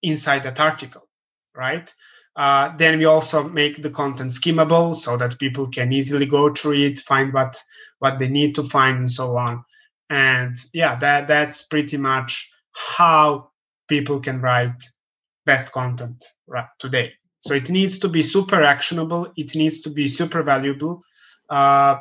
inside 0.03 0.43
that 0.43 0.59
article, 0.59 1.07
right? 1.55 1.93
Uh, 2.35 2.75
then 2.77 2.99
we 2.99 3.05
also 3.05 3.47
make 3.47 3.81
the 3.81 3.89
content 3.89 4.31
skimmable 4.31 4.95
so 4.95 5.15
that 5.17 5.39
people 5.39 5.67
can 5.67 5.93
easily 5.93 6.25
go 6.25 6.53
through 6.53 6.73
it, 6.73 6.99
find 6.99 7.33
what 7.33 7.61
what 7.99 8.19
they 8.19 8.27
need 8.27 8.55
to 8.55 8.63
find, 8.63 8.97
and 8.97 9.09
so 9.09 9.37
on. 9.37 9.63
And 10.09 10.55
yeah, 10.73 10.95
that 10.97 11.27
that's 11.27 11.67
pretty 11.67 11.97
much 11.97 12.51
how 12.73 13.51
people 13.87 14.19
can 14.19 14.41
write 14.41 14.81
best 15.45 15.71
content 15.71 16.25
right 16.47 16.67
today. 16.79 17.13
So 17.45 17.53
it 17.53 17.69
needs 17.69 17.99
to 17.99 18.07
be 18.09 18.21
super 18.21 18.63
actionable. 18.63 19.31
It 19.35 19.55
needs 19.55 19.81
to 19.81 19.89
be 19.89 20.07
super 20.07 20.43
valuable. 20.43 21.03
Uh, 21.49 21.99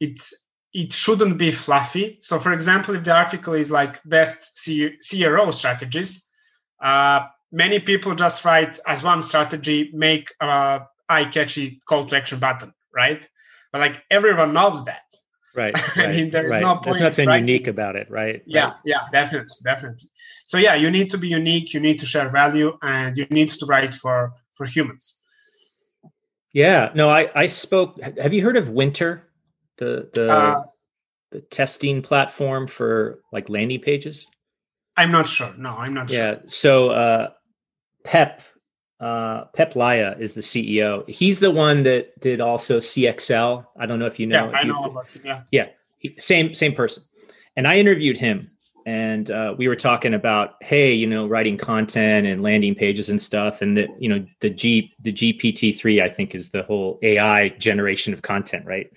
it's 0.00 0.34
it 0.74 0.92
shouldn't 0.92 1.38
be 1.38 1.52
fluffy. 1.52 2.18
So, 2.20 2.38
for 2.38 2.52
example, 2.52 2.96
if 2.96 3.04
the 3.04 3.14
article 3.14 3.54
is 3.54 3.70
like 3.70 4.02
best 4.04 4.60
CRO 5.08 5.50
strategies, 5.52 6.28
uh, 6.82 7.26
many 7.52 7.78
people 7.78 8.14
just 8.16 8.44
write 8.44 8.80
as 8.86 9.02
one 9.02 9.22
strategy, 9.22 9.90
make 9.94 10.32
a 10.40 10.80
eye-catchy 11.08 11.80
call 11.86 12.06
to 12.06 12.16
action 12.16 12.40
button, 12.40 12.74
right? 12.92 13.26
But 13.72 13.80
like 13.80 14.02
everyone 14.10 14.52
knows 14.52 14.84
that. 14.84 15.04
Right. 15.54 15.74
right 15.96 15.98
I 16.08 16.10
mean, 16.10 16.30
there's 16.30 16.50
right. 16.50 16.62
no 16.62 16.74
point. 16.74 16.84
There's 16.84 17.00
nothing 17.00 17.28
writing. 17.28 17.48
unique 17.48 17.66
about 17.66 17.96
it, 17.96 18.10
right? 18.10 18.42
Yeah, 18.46 18.64
right. 18.64 18.74
yeah, 18.84 19.00
definitely, 19.12 19.54
definitely. 19.64 20.08
So 20.46 20.58
yeah, 20.58 20.74
you 20.74 20.90
need 20.90 21.10
to 21.10 21.18
be 21.18 21.28
unique. 21.28 21.72
You 21.72 21.80
need 21.80 21.98
to 22.00 22.06
share 22.06 22.28
value, 22.30 22.76
and 22.82 23.16
you 23.16 23.26
need 23.30 23.48
to 23.48 23.66
write 23.66 23.94
for 23.94 24.32
for 24.54 24.66
humans. 24.66 25.20
Yeah. 26.52 26.90
No, 26.94 27.10
I 27.10 27.30
I 27.34 27.46
spoke. 27.46 28.00
Have 28.00 28.32
you 28.32 28.42
heard 28.42 28.56
of 28.56 28.68
Wynter, 28.68 29.22
the 29.78 30.10
the 30.14 30.32
uh, 30.32 30.62
the 31.30 31.40
testing 31.40 32.02
platform 32.02 32.66
for 32.66 33.20
like 33.32 33.48
landing 33.48 33.80
pages? 33.80 34.28
I'm 34.96 35.10
not 35.10 35.28
sure. 35.28 35.52
No, 35.58 35.70
I'm 35.70 35.94
not 35.94 36.10
yeah. 36.10 36.16
sure. 36.16 36.26
Yeah. 36.26 36.38
So 36.46 36.90
uh, 36.90 37.28
Peep 38.04 38.40
uh, 39.00 39.44
Peep 39.54 39.70
Laja 39.70 40.18
is 40.20 40.34
the 40.34 40.40
CEO. 40.40 41.06
He's 41.08 41.40
the 41.40 41.50
one 41.50 41.82
that 41.82 42.18
did 42.20 42.40
also 42.40 42.78
CXL. 42.78 43.64
I 43.76 43.86
don't 43.86 43.98
know 43.98 44.06
if 44.06 44.18
you 44.20 44.26
know. 44.26 44.50
Yeah, 44.50 44.58
I 44.58 44.62
you, 44.62 44.68
know 44.68 44.84
about 44.84 45.08
him. 45.08 45.22
Yeah, 45.24 45.42
yeah, 45.50 45.66
he, 45.98 46.14
same 46.18 46.54
same 46.54 46.74
person. 46.74 47.02
And 47.56 47.66
I 47.66 47.76
interviewed 47.76 48.16
him, 48.16 48.50
and 48.86 49.30
uh, 49.30 49.54
we 49.56 49.68
were 49.68 49.76
talking 49.76 50.14
about, 50.14 50.54
hey, 50.60 50.92
you 50.92 51.06
know, 51.06 51.26
writing 51.26 51.56
content 51.56 52.26
and 52.26 52.42
landing 52.42 52.74
pages 52.74 53.10
and 53.10 53.20
stuff, 53.20 53.62
and 53.62 53.76
that 53.76 53.90
you 54.00 54.08
know 54.08 54.24
the 54.40 54.50
G 54.50 54.92
the 55.00 55.12
GPT 55.12 55.76
three 55.76 56.00
I 56.00 56.08
think 56.08 56.34
is 56.34 56.50
the 56.50 56.62
whole 56.62 56.98
AI 57.02 57.50
generation 57.50 58.12
of 58.12 58.22
content, 58.22 58.64
right? 58.64 58.90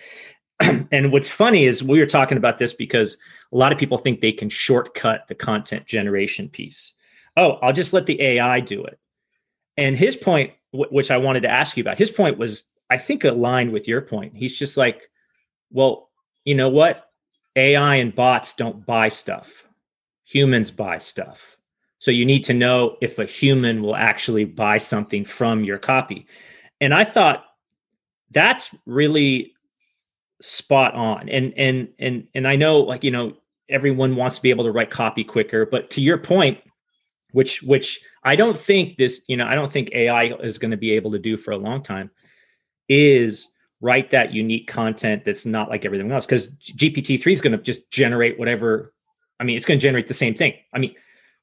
and 0.92 1.12
what's 1.12 1.30
funny 1.30 1.66
is 1.66 1.84
we 1.84 2.00
were 2.00 2.06
talking 2.06 2.38
about 2.38 2.58
this 2.58 2.74
because 2.74 3.18
a 3.52 3.58
lot 3.58 3.72
of 3.72 3.78
people 3.78 3.98
think 3.98 4.22
they 4.22 4.32
can 4.32 4.50
shortcut 4.50 5.28
the 5.28 5.36
content 5.36 5.86
generation 5.86 6.50
piece. 6.50 6.94
Oh, 7.36 7.54
I'll 7.62 7.74
just 7.74 7.94
let 7.94 8.08
the 8.08 8.20
AI 8.22 8.60
do 8.60 8.84
it. 8.84 9.00
And 9.78 9.96
his 9.96 10.16
point, 10.16 10.54
w- 10.74 10.90
which 10.92 11.12
I 11.12 11.18
wanted 11.18 11.42
to 11.42 11.50
ask 11.50 11.78
you 11.78 11.82
about, 11.82 11.98
his 11.98 12.12
point 12.12 12.38
was, 12.38 12.64
I 12.90 12.98
think, 12.98 13.24
aligned 13.24 13.72
with 13.72 13.88
your 13.88 14.02
point. 14.02 14.36
He's 14.36 14.58
just 14.58 14.78
like, 14.78 15.10
well, 15.72 16.10
you 16.46 16.56
know 16.56 16.70
what? 16.70 17.10
AI 17.56 17.96
and 17.96 18.14
bots 18.14 18.54
don't 18.54 18.86
buy 18.86 19.10
stuff, 19.10 19.68
humans 20.26 20.72
buy 20.72 20.98
stuff. 20.98 21.56
So 22.00 22.12
you 22.12 22.26
need 22.26 22.44
to 22.44 22.54
know 22.54 22.98
if 23.02 23.18
a 23.18 23.26
human 23.26 23.82
will 23.82 23.96
actually 23.96 24.46
buy 24.46 24.78
something 24.78 25.26
from 25.26 25.64
your 25.64 25.80
copy. 25.80 26.28
And 26.80 26.94
I 26.94 27.04
thought 27.04 27.46
that's 28.32 28.76
really 28.86 29.54
spot 30.42 30.94
on. 30.94 31.30
And 31.30 31.54
and 31.58 31.90
and 32.00 32.28
and 32.36 32.48
I 32.48 32.56
know 32.56 32.80
like 32.80 33.04
you 33.04 33.12
know 33.12 33.36
everyone 33.70 34.16
wants 34.16 34.38
to 34.38 34.42
be 34.42 34.50
able 34.50 34.66
to 34.66 34.72
write 34.72 34.92
copy 34.92 35.24
quicker, 35.24 35.66
but 35.66 35.90
to 35.92 36.02
your 36.02 36.18
point, 36.18 36.60
which 37.38 37.62
which 37.62 38.02
I 38.24 38.36
don't 38.36 38.58
think 38.58 38.98
this, 38.98 39.22
you 39.28 39.38
know, 39.38 39.46
I 39.46 39.54
don't 39.54 39.72
think 39.72 39.92
AI 39.94 40.34
is 40.42 40.58
going 40.58 40.72
to 40.72 40.78
be 40.78 40.90
able 40.94 41.12
to 41.12 41.20
do 41.20 41.38
for 41.38 41.52
a 41.52 41.58
long 41.58 41.84
time, 41.84 42.10
is 42.90 43.50
write 43.80 44.10
that 44.10 44.34
unique 44.34 44.68
content 44.68 45.24
that's 45.24 45.46
not 45.46 45.70
like 45.70 45.86
everything 45.86 46.12
else. 46.12 46.26
Because 46.26 46.50
GPT 46.50 47.22
three 47.22 47.34
is 47.34 47.40
going 47.40 47.56
to 47.56 47.60
just 47.60 47.92
generate 47.92 48.40
whatever. 48.40 48.92
I 49.40 49.44
mean, 49.44 49.56
it's 49.56 49.68
going 49.68 49.78
to 49.80 49.84
generate 49.84 50.08
the 50.08 50.16
same 50.16 50.34
thing. 50.34 50.56
I 50.74 50.80
mean, 50.80 50.96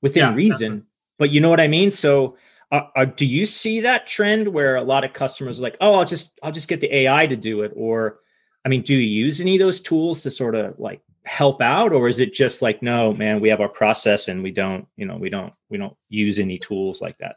within 0.03 0.25
yeah, 0.25 0.35
reason, 0.35 0.73
definitely. 0.73 0.91
but 1.17 1.31
you 1.31 1.41
know 1.41 1.49
what 1.49 1.61
I 1.61 1.69
mean. 1.69 1.93
So, 1.93 2.39
uh, 2.73 2.89
uh, 2.97 3.05
do 3.05 3.25
you 3.25 3.47
see 3.47 3.79
that 3.83 4.09
trend 4.09 4.49
where 4.49 4.75
a 4.75 4.83
lot 4.83 5.05
of 5.05 5.13
customers 5.13 5.61
are 5.61 5.63
like, 5.63 5.77
"Oh, 5.81 5.95
I'll 5.95 6.05
just 6.05 6.37
I'll 6.43 6.51
just 6.51 6.67
get 6.67 6.81
the 6.81 6.93
AI 6.93 7.29
to 7.29 7.37
do 7.37 7.63
it," 7.63 7.71
or 7.77 8.19
I 8.65 8.69
mean, 8.69 8.83
do 8.83 8.97
you 8.97 9.25
use 9.25 9.41
any 9.41 9.55
of 9.55 9.61
those 9.61 9.81
tools 9.81 10.25
to 10.25 10.31
sort 10.33 10.57
of 10.57 10.77
like 10.77 11.03
help 11.25 11.61
out 11.63 11.93
or 11.93 12.09
is 12.09 12.21
it 12.21 12.35
just 12.35 12.61
like 12.61 12.83
no 12.83 13.13
man 13.13 13.41
we 13.41 13.49
have 13.49 13.61
our 13.61 13.69
process 13.69 14.29
and 14.29 14.43
we 14.43 14.51
don't 14.51 14.87
you 14.97 15.07
know 15.07 15.17
we 15.17 15.31
don't 15.31 15.53
we 15.71 15.79
don't 15.79 15.97
use 16.09 16.39
any 16.39 16.59
tools 16.59 17.01
like 17.01 17.17
that? 17.19 17.37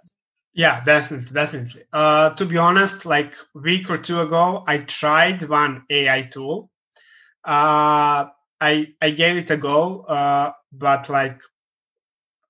Yeah 0.54 0.84
definitely 0.84 1.34
definitely. 1.34 1.84
Uh, 1.94 2.32
to 2.32 2.46
be 2.46 2.58
honest 2.58 3.06
like 3.06 3.34
a 3.56 3.60
week 3.60 3.90
or 3.90 3.98
two 3.98 4.20
ago 4.22 4.64
i 4.68 4.80
tried 4.80 5.48
one 5.48 5.84
ai 5.90 6.24
tool. 6.24 6.70
Uh, 7.44 8.28
i 8.60 8.88
i 9.02 9.10
gave 9.12 9.38
it 9.38 9.52
a 9.52 9.58
go 9.58 10.02
uh, 10.02 10.52
but 10.72 11.10
like 11.10 11.40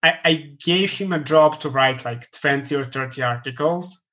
I, 0.03 0.20
I 0.24 0.34
gave 0.63 0.91
him 0.91 1.12
a 1.12 1.20
job 1.20 1.60
to 1.62 1.70
write 1.70 2.06
like 2.06 2.29
20 2.32 2.75
or 2.75 2.84
30 2.84 3.24
articles. 3.24 4.06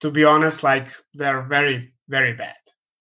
To 0.00 0.10
be 0.10 0.24
honest 0.24 0.62
like 0.62 0.88
they're 1.14 1.42
very 1.42 1.94
very 2.08 2.34
bad 2.34 2.56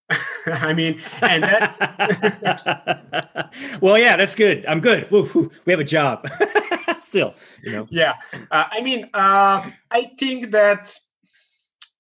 I 0.48 0.74
mean, 0.74 1.00
and 1.22 1.44
that's 1.44 1.80
well, 3.82 3.98
yeah, 3.98 4.16
that's 4.16 4.36
good. 4.36 4.66
I'm 4.66 4.80
good. 4.80 5.10
Woo, 5.12 5.30
woo. 5.34 5.52
We 5.66 5.74
have 5.74 5.80
a 5.80 5.84
job 5.84 6.28
still, 7.02 7.34
you 7.64 7.72
know. 7.74 7.88
Yeah, 7.90 8.14
uh, 8.52 8.66
I 8.72 8.82
mean, 8.82 9.10
uh, 9.14 9.70
I 9.92 10.04
think 10.18 10.52
that 10.52 10.96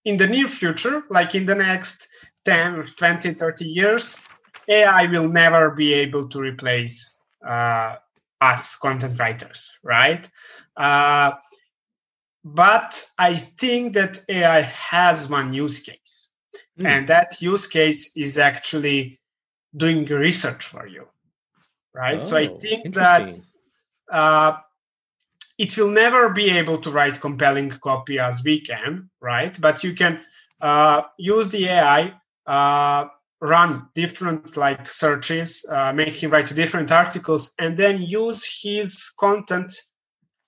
in 0.05 0.17
the 0.17 0.27
near 0.27 0.47
future, 0.47 1.03
like 1.09 1.35
in 1.35 1.45
the 1.45 1.55
next 1.55 2.07
10, 2.45 2.83
20, 2.95 3.33
30 3.33 3.65
years, 3.65 4.25
AI 4.69 5.07
will 5.07 5.27
never 5.27 5.71
be 5.71 5.93
able 5.93 6.29
to 6.29 6.39
replace 6.39 7.21
uh, 7.45 7.95
us 8.39 8.77
content 8.77 9.19
writers, 9.19 9.77
right? 9.83 10.29
Uh, 10.77 11.31
but 12.45 13.05
I 13.17 13.35
think 13.35 13.93
that 13.95 14.21
AI 14.29 14.61
has 14.61 15.29
one 15.29 15.53
use 15.53 15.81
case 15.81 16.26
Mm. 16.79 16.85
And 16.85 17.07
that 17.07 17.41
use 17.41 17.67
case 17.67 18.15
is 18.15 18.37
actually 18.37 19.19
doing 19.75 20.05
research 20.05 20.65
for 20.65 20.85
you. 20.87 21.07
Right. 21.93 22.19
Oh, 22.19 22.21
so 22.21 22.37
I 22.37 22.47
oh, 22.47 22.57
think 22.59 22.93
that 22.93 23.31
uh, 24.11 24.57
it 25.57 25.77
will 25.77 25.89
never 25.89 26.29
be 26.29 26.49
able 26.51 26.77
to 26.79 26.91
write 26.91 27.19
compelling 27.19 27.69
copy 27.69 28.19
as 28.19 28.43
we 28.43 28.61
can, 28.61 29.09
right? 29.19 29.59
But 29.59 29.83
you 29.83 29.95
can 29.95 30.19
uh, 30.61 31.03
use 31.17 31.49
the 31.49 31.65
AI, 31.67 32.13
uh, 32.45 33.07
run 33.41 33.89
different 33.95 34.57
like 34.57 34.87
searches, 34.87 35.65
uh, 35.71 35.93
make 35.93 36.15
him 36.21 36.31
write 36.31 36.53
different 36.53 36.91
articles, 36.91 37.53
and 37.59 37.75
then 37.75 38.01
use 38.01 38.61
his 38.61 39.11
content 39.19 39.73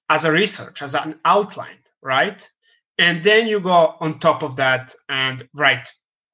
as 0.09 0.25
a 0.25 0.31
research, 0.31 0.81
as 0.81 0.95
an 0.95 1.19
outline, 1.25 1.79
right? 2.01 2.47
And 2.99 3.23
then 3.23 3.47
you 3.47 3.59
go 3.59 3.95
on 3.99 4.19
top 4.19 4.43
of 4.43 4.57
that 4.57 4.93
and 5.07 5.47
write 5.55 5.91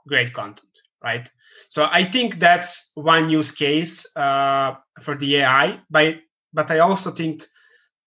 great 0.08 0.34
content, 0.34 0.82
right? 1.04 1.30
So 1.70 1.88
I 1.89 2.04
think 2.04 2.39
that's 2.39 2.91
one 2.96 3.30
use 3.30 3.52
case 3.52 4.06
uh, 4.15 4.76
for 5.02 5.15
the 5.15 5.38
AI. 5.38 5.80
By, 5.89 6.20
but 6.54 6.72
I 6.72 6.80
also 6.80 7.12
think 7.12 7.46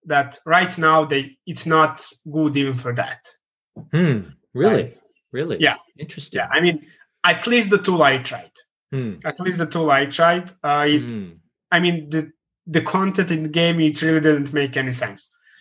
that 0.07 0.39
right 0.47 0.77
now 0.79 1.05
they 1.05 1.37
it's 1.47 1.67
not 1.67 2.05
good 2.31 2.57
even 2.57 2.75
for 2.75 2.95
that. 2.95 3.27
Hmm. 3.93 4.21
Really? 4.55 4.83
Right? 4.83 4.95
Really? 5.33 5.57
Yeah. 5.61 5.77
Interesting. 5.99 6.41
Yeah. 6.41 6.49
I 6.51 6.61
mean, 6.61 6.87
at 7.25 7.47
least 7.47 7.71
the 7.71 7.79
tool 7.79 8.03
I 8.03 8.19
tried. 8.19 8.53
Hmm. 8.91 9.17
At 9.25 9.39
least 9.41 9.59
the 9.59 9.67
tool 9.67 9.91
I 9.91 10.07
tried. 10.07 10.51
Uh, 10.63 10.87
it. 10.89 11.11
Hmm. 11.11 11.31
I 11.71 11.81
mean, 11.81 12.09
the 12.11 12.33
the 12.67 12.83
content 12.83 13.31
in 13.31 13.43
the 13.43 13.49
game 13.49 13.81
it 13.81 14.01
really 14.03 14.21
didn't 14.21 14.53
make 14.53 14.77
any 14.77 14.93
sense. 14.93 15.31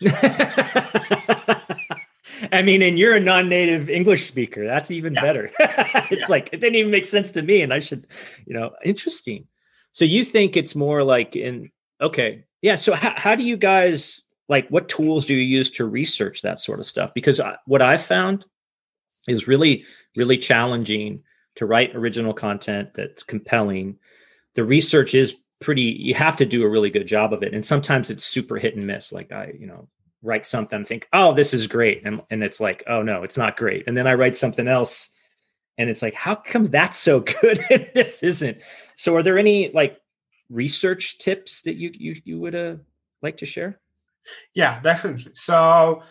I 2.52 2.62
mean, 2.62 2.82
and 2.82 2.98
you're 2.98 3.14
a 3.14 3.20
non-native 3.20 3.88
English 3.88 4.26
speaker. 4.26 4.66
That's 4.66 4.90
even 4.90 5.14
yeah. 5.14 5.20
better. 5.20 5.50
it's 5.58 6.22
yeah. 6.22 6.26
like 6.28 6.50
it 6.52 6.60
didn't 6.60 6.76
even 6.76 6.90
make 6.90 7.06
sense 7.06 7.30
to 7.32 7.42
me, 7.42 7.62
and 7.62 7.72
I 7.72 7.80
should, 7.80 8.06
you 8.46 8.54
know, 8.54 8.70
interesting. 8.84 9.46
So 9.92 10.04
you 10.04 10.24
think 10.24 10.56
it's 10.56 10.74
more 10.74 11.02
like 11.02 11.36
in 11.36 11.70
okay, 12.00 12.44
yeah. 12.62 12.76
So 12.76 12.94
how 12.94 13.14
how 13.16 13.34
do 13.34 13.44
you 13.44 13.56
guys 13.56 14.22
like? 14.48 14.68
What 14.68 14.88
tools 14.88 15.24
do 15.26 15.34
you 15.34 15.42
use 15.42 15.70
to 15.72 15.84
research 15.84 16.42
that 16.42 16.60
sort 16.60 16.78
of 16.78 16.86
stuff? 16.86 17.12
Because 17.14 17.40
what 17.66 17.82
I've 17.82 18.02
found 18.02 18.46
is 19.26 19.48
really 19.48 19.84
really 20.16 20.38
challenging 20.38 21.22
to 21.56 21.66
write 21.66 21.94
original 21.94 22.32
content 22.32 22.90
that's 22.94 23.22
compelling. 23.22 23.98
The 24.54 24.64
research 24.64 25.14
is 25.14 25.36
pretty 25.60 25.82
you 25.82 26.14
have 26.14 26.36
to 26.36 26.46
do 26.46 26.62
a 26.62 26.68
really 26.68 26.90
good 26.90 27.06
job 27.06 27.32
of 27.32 27.42
it 27.42 27.52
and 27.52 27.64
sometimes 27.64 28.10
it's 28.10 28.24
super 28.24 28.56
hit 28.56 28.76
and 28.76 28.86
miss 28.86 29.10
like 29.10 29.32
i 29.32 29.52
you 29.58 29.66
know 29.66 29.88
write 30.22 30.46
something 30.46 30.84
think 30.84 31.08
oh 31.12 31.32
this 31.32 31.54
is 31.54 31.66
great 31.66 32.02
and, 32.04 32.20
and 32.30 32.42
it's 32.42 32.60
like 32.60 32.82
oh 32.86 33.02
no 33.02 33.22
it's 33.22 33.38
not 33.38 33.56
great. 33.56 33.84
And 33.86 33.96
then 33.96 34.06
i 34.06 34.14
write 34.14 34.36
something 34.36 34.68
else 34.68 35.10
and 35.76 35.88
it's 35.88 36.02
like 36.02 36.14
how 36.14 36.34
come 36.34 36.64
that's 36.64 36.98
so 36.98 37.20
good 37.40 37.64
and 37.70 37.88
this 37.94 38.22
isn't? 38.22 38.58
So 38.96 39.14
are 39.16 39.22
there 39.22 39.38
any 39.38 39.70
like 39.72 40.00
research 40.50 41.18
tips 41.18 41.62
that 41.62 41.74
you 41.74 41.90
you, 41.94 42.20
you 42.24 42.40
would 42.40 42.54
uh, 42.54 42.76
like 43.22 43.38
to 43.38 43.46
share? 43.46 43.78
Yeah 44.54 44.80
definitely. 44.80 45.32
So 45.34 46.02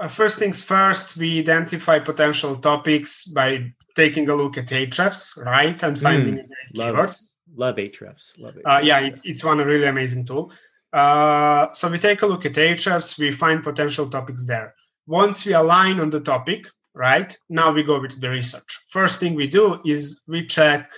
uh, 0.00 0.08
first 0.08 0.38
things 0.38 0.64
first 0.64 1.16
we 1.16 1.38
identify 1.38 1.98
potential 1.98 2.56
topics 2.56 3.24
by 3.24 3.72
taking 3.94 4.28
a 4.28 4.34
look 4.34 4.56
at 4.56 4.66
Ahrefs 4.68 5.36
right 5.44 5.82
and 5.82 5.98
finding 5.98 6.36
mm, 6.36 6.48
love, 6.74 6.94
keywords. 6.94 7.30
love 7.54 7.76
Ahrefs 7.76 8.32
love 8.38 8.56
it 8.56 8.62
uh, 8.64 8.80
yeah 8.82 9.00
it, 9.00 9.20
it's 9.24 9.44
one 9.44 9.58
really 9.58 9.84
amazing 9.86 10.24
tool 10.24 10.52
uh, 10.92 11.72
so 11.72 11.88
we 11.88 11.98
take 11.98 12.22
a 12.22 12.26
look 12.26 12.46
at 12.46 12.52
Ahrefs, 12.54 13.18
we 13.18 13.30
find 13.30 13.62
potential 13.62 14.08
topics 14.08 14.46
there. 14.46 14.74
Once 15.06 15.44
we 15.44 15.52
align 15.52 16.00
on 16.00 16.10
the 16.10 16.20
topic, 16.20 16.66
right, 16.94 17.36
now 17.48 17.72
we 17.72 17.82
go 17.82 18.00
with 18.00 18.20
the 18.20 18.30
research. 18.30 18.80
First 18.88 19.20
thing 19.20 19.34
we 19.34 19.46
do 19.46 19.80
is 19.84 20.22
we 20.26 20.46
check 20.46 20.90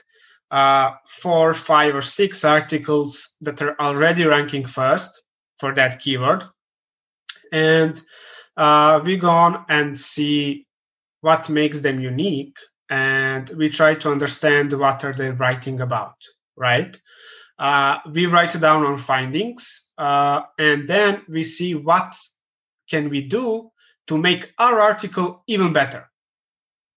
uh, 0.50 0.92
four, 1.07 1.55
five, 1.55 1.94
or 1.94 2.02
six 2.02 2.44
articles 2.44 3.37
that 3.40 3.61
are 3.62 3.78
already 3.81 4.24
ranking 4.24 4.66
first 4.66 5.22
for 5.59 5.74
that 5.74 6.00
keyword. 6.00 6.44
And 7.52 8.00
uh, 8.57 9.00
we 9.05 9.16
go 9.16 9.31
on 9.31 9.64
and 9.68 9.98
see 9.98 10.66
what 11.20 11.48
makes 11.48 11.81
them 11.81 12.00
unique 12.00 12.57
and 12.90 13.48
we 13.50 13.70
try 13.70 13.94
to 13.94 14.11
understand 14.11 14.72
what 14.72 15.05
are 15.05 15.14
they 15.14 15.31
writing 15.31 15.81
about 15.81 16.16
right 16.57 16.98
uh, 17.62 17.98
we 18.12 18.27
write 18.27 18.59
down 18.61 18.85
our 18.85 18.98
findings 18.98 19.90
uh, 19.98 20.42
and 20.59 20.88
then 20.88 21.22
we 21.29 21.42
see 21.42 21.75
what 21.75 22.14
can 22.90 23.09
we 23.09 23.22
do 23.22 23.70
to 24.07 24.18
make 24.18 24.53
our 24.59 24.81
article 24.81 25.42
even 25.46 25.72
better 25.72 26.11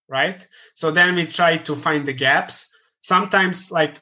right 0.08 0.47
so 0.73 0.91
then 0.91 1.15
we 1.15 1.25
try 1.25 1.58
to 1.58 1.75
find 1.75 2.06
the 2.06 2.13
gaps 2.13 2.75
sometimes 3.01 3.71
like 3.71 4.01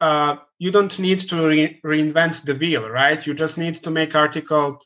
uh, 0.00 0.36
you 0.58 0.70
don't 0.70 0.98
need 0.98 1.18
to 1.18 1.46
re- 1.46 1.80
reinvent 1.84 2.42
the 2.44 2.54
wheel 2.54 2.88
right 2.88 3.26
you 3.26 3.34
just 3.34 3.58
need 3.58 3.74
to 3.74 3.90
make 3.90 4.14
article 4.14 4.80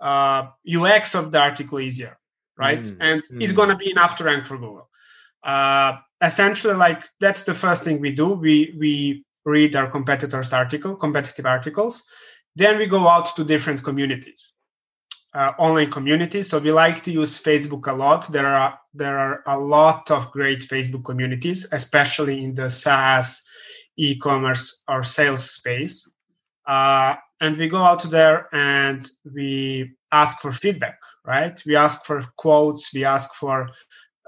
uh, 0.00 0.46
ux 0.76 1.14
of 1.14 1.32
the 1.32 1.40
article 1.40 1.80
easier 1.80 2.16
right? 2.56 2.82
Mm, 2.82 2.96
and 3.00 3.22
mm. 3.22 3.42
it's 3.42 3.52
going 3.52 3.70
to 3.70 3.76
be 3.76 3.90
enough 3.90 4.16
to 4.16 4.24
rank 4.24 4.46
for 4.46 4.56
Google. 4.56 4.88
Uh, 5.42 5.98
essentially, 6.22 6.74
like 6.74 7.04
that's 7.20 7.44
the 7.44 7.54
first 7.54 7.84
thing 7.84 8.00
we 8.00 8.12
do. 8.12 8.28
We 8.28 8.74
we 8.78 9.24
read 9.44 9.76
our 9.76 9.90
competitors' 9.90 10.52
article, 10.52 10.96
competitive 10.96 11.46
articles. 11.46 12.04
Then 12.56 12.78
we 12.78 12.86
go 12.86 13.08
out 13.08 13.34
to 13.36 13.44
different 13.44 13.82
communities, 13.82 14.54
uh, 15.34 15.52
online 15.58 15.90
communities. 15.90 16.48
So 16.48 16.58
we 16.58 16.72
like 16.72 17.02
to 17.04 17.12
use 17.12 17.42
Facebook 17.42 17.86
a 17.86 17.92
lot. 17.92 18.26
There 18.32 18.46
are 18.46 18.78
there 18.94 19.18
are 19.18 19.42
a 19.46 19.58
lot 19.58 20.10
of 20.10 20.30
great 20.30 20.60
Facebook 20.60 21.04
communities, 21.04 21.68
especially 21.72 22.44
in 22.44 22.54
the 22.54 22.70
SaaS, 22.70 23.44
e-commerce, 23.96 24.82
or 24.88 25.02
sales 25.02 25.50
space. 25.50 26.08
Uh, 26.66 27.16
and 27.40 27.56
we 27.56 27.68
go 27.68 27.82
out 27.82 28.02
there 28.10 28.48
and 28.54 29.06
we 29.34 29.92
ask 30.12 30.40
for 30.40 30.52
feedback 30.52 30.98
right 31.26 31.62
we 31.66 31.74
ask 31.76 32.04
for 32.04 32.22
quotes 32.36 32.94
we 32.94 33.04
ask 33.04 33.34
for 33.34 33.68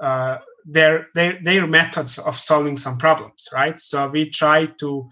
uh, 0.00 0.38
their, 0.66 1.07
their 1.14 1.38
their 1.42 1.66
methods 1.66 2.18
of 2.18 2.35
solving 2.35 2.76
some 2.76 2.98
problems 2.98 3.48
right 3.55 3.79
so 3.79 4.09
we 4.09 4.29
try 4.29 4.66
to 4.66 5.09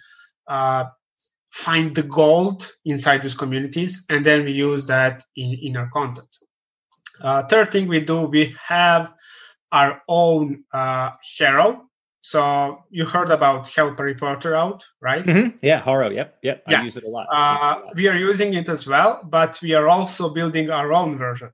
uh, 0.48 0.84
find 1.50 1.94
the 1.94 2.02
gold 2.02 2.72
inside 2.84 3.22
those 3.22 3.34
communities 3.34 4.04
and 4.10 4.24
then 4.26 4.44
we 4.44 4.52
use 4.52 4.86
that 4.86 5.22
in, 5.36 5.56
in 5.62 5.76
our 5.76 5.88
content 5.92 6.28
uh, 7.22 7.42
third 7.44 7.70
thing 7.70 7.86
we 7.86 8.00
do 8.00 8.22
we 8.22 8.54
have 8.66 9.12
our 9.70 10.02
own 10.08 10.64
uh, 10.72 11.10
Haro 11.38 11.88
so 12.24 12.82
you 12.90 13.04
heard 13.04 13.28
about 13.28 13.68
Help 13.68 14.00
a 14.00 14.02
Reporter 14.02 14.54
Out, 14.54 14.82
right? 15.02 15.22
Mm-hmm. 15.22 15.58
Yeah, 15.60 15.82
Haro. 15.82 16.08
Yep, 16.08 16.38
yep. 16.42 16.64
Yeah. 16.66 16.80
I 16.80 16.82
use 16.82 16.96
it 16.96 17.04
a 17.04 17.08
lot. 17.10 17.26
Uh, 17.30 17.82
we 17.94 18.08
are 18.08 18.16
using 18.16 18.54
it 18.54 18.66
as 18.70 18.86
well, 18.86 19.20
but 19.24 19.60
we 19.60 19.74
are 19.74 19.88
also 19.88 20.30
building 20.30 20.70
our 20.70 20.94
own 20.94 21.18
version. 21.18 21.50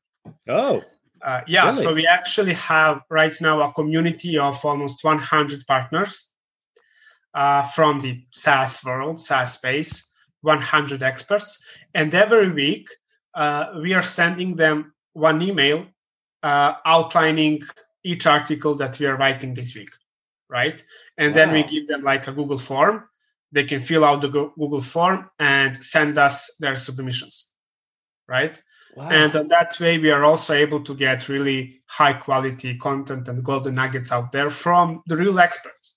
Oh. 0.49 0.85
Uh, 1.23 1.41
yeah, 1.47 1.67
really? 1.67 1.73
so 1.73 1.95
we 1.95 2.07
actually 2.07 2.55
have 2.55 3.03
right 3.11 3.35
now 3.41 3.61
a 3.61 3.73
community 3.73 4.39
of 4.39 4.65
almost 4.65 5.05
100 5.05 5.67
partners 5.67 6.31
uh, 7.35 7.63
from 7.63 8.01
the 8.01 8.23
SaaS 8.31 8.85
world, 8.85 9.21
SaaS 9.21 9.55
space, 9.55 10.11
100 10.43 11.03
experts. 11.03 11.63
And 11.95 12.15
every 12.15 12.51
week, 12.51 12.89
uh, 13.35 13.81
we 13.83 13.93
are 13.93 14.03
sending 14.03 14.57
them 14.57 14.95
one 15.13 15.43
email 15.43 15.87
uh, 16.43 16.75
outlining 16.87 17.63
each 18.03 18.27
article 18.27 18.75
that 18.77 18.99
we 18.99 19.07
are 19.07 19.17
writing 19.17 19.53
this 19.53 19.75
week 19.75 19.91
right? 20.51 20.85
And 21.17 21.31
wow. 21.31 21.35
then 21.35 21.53
we 21.53 21.63
give 21.63 21.87
them 21.87 22.03
like 22.03 22.27
a 22.27 22.33
Google 22.33 22.59
form. 22.59 23.05
They 23.53 23.65
can 23.65 23.81
fill 23.81 24.05
out 24.05 24.21
the 24.21 24.29
Google 24.29 24.81
form 24.81 25.31
and 25.39 25.83
send 25.83 26.19
us 26.19 26.55
their 26.61 26.75
submissions, 26.75 27.50
right? 28.31 28.63
Wow. 28.97 29.09
And 29.11 29.33
that 29.33 29.77
way, 29.81 29.99
we 29.99 30.11
are 30.11 30.25
also 30.25 30.55
able 30.55 30.83
to 30.85 30.95
get 30.95 31.29
really 31.29 31.81
high 31.87 32.13
quality 32.13 32.77
content 32.77 33.29
and 33.29 33.45
golden 33.45 33.75
nuggets 33.75 34.11
out 34.13 34.33
there 34.33 34.51
from 34.51 35.03
the 35.07 35.17
real 35.17 35.39
experts. 35.39 35.97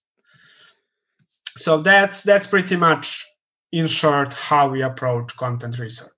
So 1.58 1.82
that's 1.82 2.24
that's 2.24 2.48
pretty 2.48 2.76
much, 2.76 3.26
in 3.72 3.88
short, 3.88 4.34
how 4.34 4.70
we 4.70 4.82
approach 4.82 5.38
content 5.38 5.80
research. 5.80 6.12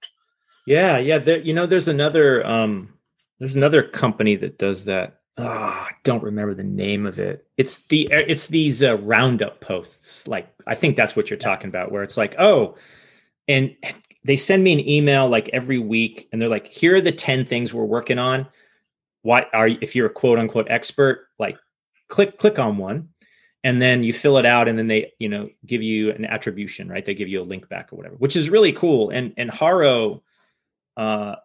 Yeah, 0.66 0.98
yeah. 0.98 1.20
There, 1.20 1.40
you 1.40 1.54
know, 1.54 1.66
there's 1.66 1.88
another 1.88 2.46
um, 2.46 2.94
there's 3.40 3.56
another 3.56 3.84
company 3.84 4.36
that 4.38 4.58
does 4.58 4.86
that 4.86 5.20
oh, 5.38 5.44
I 5.46 5.92
don't 6.04 6.24
remember 6.24 6.54
the 6.54 6.64
name 6.64 7.06
of 7.06 7.20
it. 7.20 7.46
It's 7.58 7.88
the 7.88 8.08
it's 8.12 8.48
these 8.48 8.84
uh, 8.84 8.98
roundup 8.98 9.62
posts. 9.62 10.28
Like 10.28 10.48
I 10.68 10.76
think 10.76 10.96
that's 10.96 11.16
what 11.16 11.30
you're 11.30 11.38
talking 11.38 11.70
about, 11.70 11.92
where 11.92 12.04
it's 12.04 12.18
like, 12.18 12.36
oh, 12.40 12.76
and 13.48 13.76
they 14.26 14.38
send 14.38 14.64
me 14.64 14.74
an 14.74 14.90
email 14.90 15.30
like 15.30 15.52
every 15.54 15.78
week, 15.78 16.28
and 16.32 16.42
they're 16.42 16.50
like, 16.50 16.66
here 16.66 16.96
are 16.96 17.02
the 17.02 17.12
ten 17.12 17.46
things 17.46 17.72
we're 17.72 17.86
working 17.86 18.18
on. 18.18 18.48
Why 19.22 19.46
are 19.54 19.68
if 19.68 19.96
you're 19.96 20.08
a 20.08 20.14
quote 20.14 20.40
unquote 20.40 20.68
expert, 20.68 21.28
like 21.38 21.58
click 22.08 22.40
click 22.40 22.58
on 22.58 22.78
one, 22.78 23.10
and 23.64 23.80
then 23.80 24.02
you 24.02 24.14
fill 24.14 24.40
it 24.40 24.46
out, 24.46 24.68
and 24.68 24.80
then 24.80 24.88
they 24.88 25.14
you 25.20 25.30
know 25.30 25.50
give 25.64 25.84
you 25.84 26.10
an 26.10 26.26
attribution, 26.26 26.90
right? 26.90 27.06
They 27.06 27.14
give 27.14 27.30
you 27.30 27.40
a 27.40 27.44
link 27.44 27.70
back 27.70 27.94
or 27.94 27.98
whatever, 27.98 28.16
which 28.16 28.36
is 28.36 28.50
really 28.50 28.74
cool. 28.74 29.12
And 29.12 29.32
and 29.38 29.52
Haro 29.52 30.24
uh, 30.98 31.36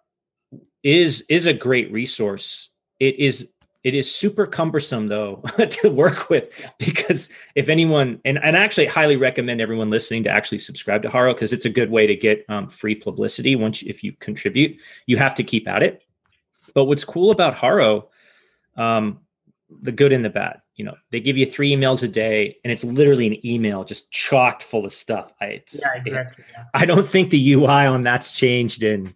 is 0.83 1.27
is 1.29 1.45
a 1.45 1.53
great 1.53 1.93
resource. 1.93 2.71
It 2.99 3.19
is 3.19 3.51
it 3.83 3.95
is 3.95 4.13
super 4.13 4.47
cumbersome 4.47 5.09
though 5.09 5.37
to 5.71 5.91
work 5.91 6.29
with 6.29 6.51
because 6.79 7.29
if 7.55 7.69
anyone 7.69 8.21
and, 8.25 8.39
and 8.43 8.57
I 8.57 8.61
actually 8.61 8.87
highly 8.87 9.17
recommend 9.17 9.61
everyone 9.61 9.91
listening 9.91 10.25
to 10.25 10.31
actually 10.31 10.59
subscribe 10.59 11.03
to 11.03 11.11
Haro 11.11 11.35
because 11.35 11.53
it's 11.53 11.65
a 11.65 11.71
good 11.71 11.91
way 11.91 12.07
to 12.07 12.15
get 12.15 12.45
um, 12.49 12.69
free 12.69 12.95
publicity 12.95 13.57
once 13.57 13.83
if 13.83 14.05
you 14.05 14.13
contribute 14.21 14.81
you 15.07 15.17
have 15.17 15.35
to 15.37 15.45
keep 15.45 15.67
at 15.69 15.83
it. 15.83 16.03
But 16.75 16.85
what's 16.85 17.05
cool 17.05 17.31
about 17.31 17.55
Haro 17.55 18.09
um, 18.77 19.21
the 19.83 19.93
good 19.93 20.13
and 20.13 20.25
the 20.25 20.31
bad 20.31 20.61
you 20.77 20.85
know 20.85 20.95
they 21.11 21.21
give 21.21 21.37
you 21.37 21.47
three 21.47 21.75
emails 21.75 22.03
a 22.03 22.09
day 22.09 22.57
and 22.65 22.73
it's 22.73 22.85
literally 22.85 23.27
an 23.27 23.47
email 23.47 23.85
just 23.85 24.11
chocked 24.11 24.63
full 24.63 24.85
of 24.85 24.93
stuff. 24.93 25.33
I, 25.41 25.63
yeah, 25.73 25.95
exactly, 25.97 26.45
yeah. 26.53 26.65
I 26.75 26.85
don't 26.85 27.07
think 27.07 27.31
the 27.31 27.53
UI 27.53 27.87
on 27.87 28.03
that's 28.03 28.33
changed 28.33 28.83
in 28.83 29.15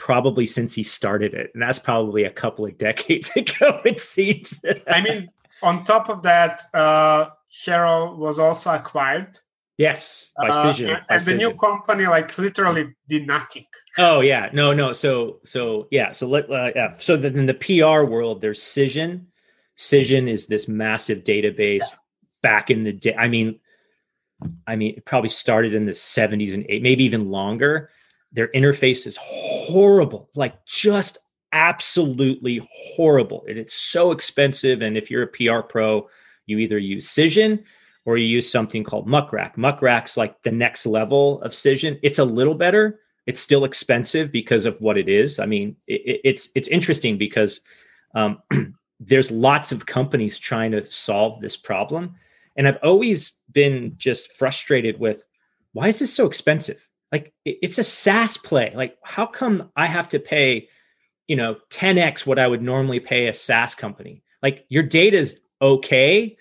probably 0.00 0.46
since 0.46 0.74
he 0.74 0.82
started 0.82 1.34
it. 1.34 1.50
And 1.52 1.62
that's 1.62 1.78
probably 1.78 2.24
a 2.24 2.30
couple 2.30 2.64
of 2.64 2.76
decades 2.88 3.30
ago, 3.36 3.80
it 3.84 4.00
seems. 4.00 4.60
I 4.88 5.02
mean, 5.02 5.30
on 5.62 5.84
top 5.84 6.08
of 6.08 6.22
that, 6.22 6.62
uh, 6.74 7.26
Haro 7.64 8.16
was 8.16 8.40
also 8.40 8.70
acquired. 8.70 9.38
Yes, 9.76 10.30
by 10.36 10.48
uh, 10.48 10.64
Cision. 10.64 10.94
and, 10.94 11.04
and 11.08 11.22
the 11.22 11.34
new 11.36 11.54
company 11.54 12.06
like 12.06 12.36
literally 12.36 12.94
did 13.08 13.26
nothing. 13.26 13.64
Oh 13.96 14.20
yeah, 14.20 14.50
no, 14.52 14.74
no. 14.74 14.92
So, 14.92 15.40
so 15.44 15.88
yeah. 15.90 16.12
So 16.12 16.28
let 16.28 16.50
uh, 16.50 16.70
yeah. 16.76 16.94
So 16.98 17.16
then 17.16 17.38
in 17.38 17.46
the 17.46 17.54
PR 17.54 18.04
world, 18.04 18.42
there's 18.42 18.60
Cision. 18.60 19.24
Cision 19.78 20.28
is 20.28 20.48
this 20.48 20.68
massive 20.68 21.24
database. 21.24 21.80
Yeah. 21.80 21.96
Back 22.42 22.70
in 22.70 22.84
the 22.84 22.92
day, 22.92 23.14
I 23.14 23.28
mean, 23.28 23.58
I 24.66 24.76
mean, 24.76 24.96
it 24.98 25.06
probably 25.06 25.30
started 25.30 25.72
in 25.72 25.86
the 25.86 25.92
70s 25.92 26.52
and 26.52 26.66
eight, 26.68 26.82
maybe 26.82 27.04
even 27.04 27.30
longer 27.30 27.90
their 28.32 28.48
interface 28.48 29.06
is 29.06 29.16
horrible, 29.20 30.28
like 30.36 30.64
just 30.64 31.18
absolutely 31.52 32.66
horrible. 32.72 33.44
And 33.48 33.58
it's 33.58 33.74
so 33.74 34.12
expensive. 34.12 34.82
And 34.82 34.96
if 34.96 35.10
you're 35.10 35.24
a 35.24 35.26
PR 35.26 35.66
pro, 35.66 36.08
you 36.46 36.58
either 36.58 36.78
use 36.78 37.08
Cision 37.08 37.62
or 38.04 38.16
you 38.16 38.26
use 38.26 38.50
something 38.50 38.84
called 38.84 39.08
Muckrack. 39.08 39.56
Muckrack's 39.56 40.16
like 40.16 40.42
the 40.42 40.52
next 40.52 40.86
level 40.86 41.40
of 41.42 41.52
Cision. 41.52 41.98
It's 42.02 42.18
a 42.18 42.24
little 42.24 42.54
better. 42.54 43.00
It's 43.26 43.40
still 43.40 43.64
expensive 43.64 44.32
because 44.32 44.64
of 44.64 44.80
what 44.80 44.96
it 44.96 45.08
is. 45.08 45.38
I 45.38 45.46
mean, 45.46 45.76
it, 45.86 46.20
it's 46.24 46.48
it's 46.54 46.68
interesting 46.68 47.18
because 47.18 47.60
um, 48.14 48.38
there's 49.00 49.30
lots 49.30 49.72
of 49.72 49.86
companies 49.86 50.38
trying 50.38 50.72
to 50.72 50.84
solve 50.84 51.40
this 51.40 51.56
problem, 51.56 52.16
and 52.56 52.66
I've 52.66 52.78
always 52.82 53.32
been 53.52 53.94
just 53.96 54.32
frustrated 54.32 54.98
with 54.98 55.24
why 55.72 55.88
is 55.88 56.00
this 56.00 56.14
so 56.14 56.26
expensive? 56.26 56.88
Like 57.12 57.32
it's 57.44 57.78
a 57.78 57.84
SaaS 57.84 58.36
play. 58.36 58.72
Like, 58.74 58.96
how 59.02 59.26
come 59.26 59.70
I 59.76 59.86
have 59.86 60.08
to 60.10 60.18
pay, 60.18 60.68
you 61.28 61.36
know, 61.36 61.56
10x 61.70 62.26
what 62.26 62.38
I 62.38 62.46
would 62.46 62.62
normally 62.62 63.00
pay 63.00 63.28
a 63.28 63.34
SaaS 63.34 63.74
company? 63.74 64.22
Like, 64.42 64.64
your 64.68 64.82
data 64.82 65.16
is 65.16 65.40
okay, 65.60 66.36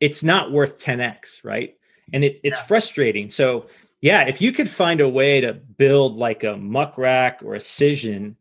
it's 0.00 0.22
not 0.22 0.52
worth 0.52 0.82
10x, 0.82 1.44
right? 1.44 1.74
And 2.12 2.24
it, 2.24 2.40
it's 2.42 2.56
yeah. 2.56 2.62
frustrating. 2.62 3.30
So, 3.30 3.66
yeah, 4.00 4.22
if 4.22 4.40
you 4.40 4.52
could 4.52 4.68
find 4.68 5.00
a 5.00 5.08
way 5.08 5.40
to 5.40 5.52
build 5.52 6.16
like 6.16 6.42
a 6.42 6.54
Muckrack 6.54 7.42
or 7.42 7.54
a 7.54 7.60
Cision 7.60 8.36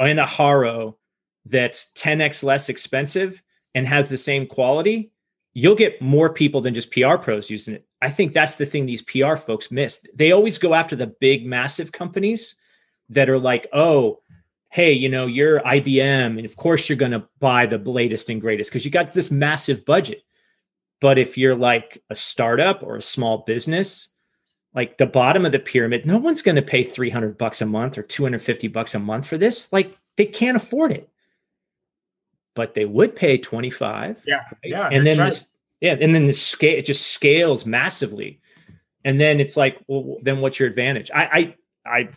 in 0.00 0.18
a 0.18 0.26
Haro 0.26 0.96
that's 1.44 1.92
10x 1.94 2.42
less 2.42 2.68
expensive 2.68 3.42
and 3.74 3.86
has 3.86 4.08
the 4.08 4.16
same 4.16 4.46
quality, 4.46 5.12
you'll 5.52 5.74
get 5.74 6.00
more 6.00 6.32
people 6.32 6.60
than 6.60 6.74
just 6.74 6.90
PR 6.90 7.16
pros 7.16 7.50
using 7.50 7.74
it. 7.74 7.86
I 8.04 8.10
think 8.10 8.32
that's 8.32 8.56
the 8.56 8.66
thing 8.66 8.86
these 8.86 9.02
PR 9.02 9.36
folks 9.36 9.70
miss. 9.70 10.00
They 10.14 10.32
always 10.32 10.58
go 10.58 10.74
after 10.74 10.94
the 10.94 11.06
big, 11.06 11.46
massive 11.46 11.92
companies 11.92 12.54
that 13.08 13.30
are 13.30 13.38
like, 13.38 13.66
oh, 13.72 14.20
hey, 14.68 14.92
you 14.92 15.08
know, 15.08 15.26
you're 15.26 15.60
IBM, 15.60 16.36
and 16.36 16.44
of 16.44 16.56
course 16.56 16.88
you're 16.88 16.98
going 16.98 17.12
to 17.12 17.26
buy 17.38 17.66
the 17.66 17.78
latest 17.78 18.28
and 18.28 18.40
greatest 18.40 18.70
because 18.70 18.84
you 18.84 18.90
got 18.90 19.12
this 19.12 19.30
massive 19.30 19.84
budget. 19.84 20.22
But 21.00 21.18
if 21.18 21.38
you're 21.38 21.54
like 21.54 22.02
a 22.10 22.14
startup 22.14 22.82
or 22.82 22.96
a 22.96 23.02
small 23.02 23.38
business, 23.38 24.08
like 24.74 24.98
the 24.98 25.06
bottom 25.06 25.46
of 25.46 25.52
the 25.52 25.58
pyramid, 25.58 26.06
no 26.06 26.18
one's 26.18 26.42
going 26.42 26.56
to 26.56 26.62
pay 26.62 26.82
300 26.82 27.38
bucks 27.38 27.62
a 27.62 27.66
month 27.66 27.96
or 27.96 28.02
250 28.02 28.68
bucks 28.68 28.94
a 28.94 28.98
month 28.98 29.26
for 29.26 29.38
this. 29.38 29.72
Like 29.72 29.96
they 30.16 30.26
can't 30.26 30.56
afford 30.56 30.92
it 30.92 31.08
but 32.54 32.74
they 32.74 32.84
would 32.84 33.14
pay 33.16 33.38
25. 33.38 34.22
Yeah. 34.26 34.44
Yeah. 34.62 34.88
And 34.90 35.04
then, 35.04 35.18
right. 35.18 35.30
this, 35.30 35.46
yeah. 35.80 35.96
And 36.00 36.14
then 36.14 36.26
the 36.26 36.32
scale, 36.32 36.78
it 36.78 36.84
just 36.84 37.08
scales 37.08 37.66
massively. 37.66 38.40
And 39.04 39.20
then 39.20 39.40
it's 39.40 39.56
like, 39.56 39.78
well, 39.86 40.18
then 40.22 40.40
what's 40.40 40.58
your 40.58 40.68
advantage? 40.68 41.10
I, 41.14 41.54
I, 41.86 42.08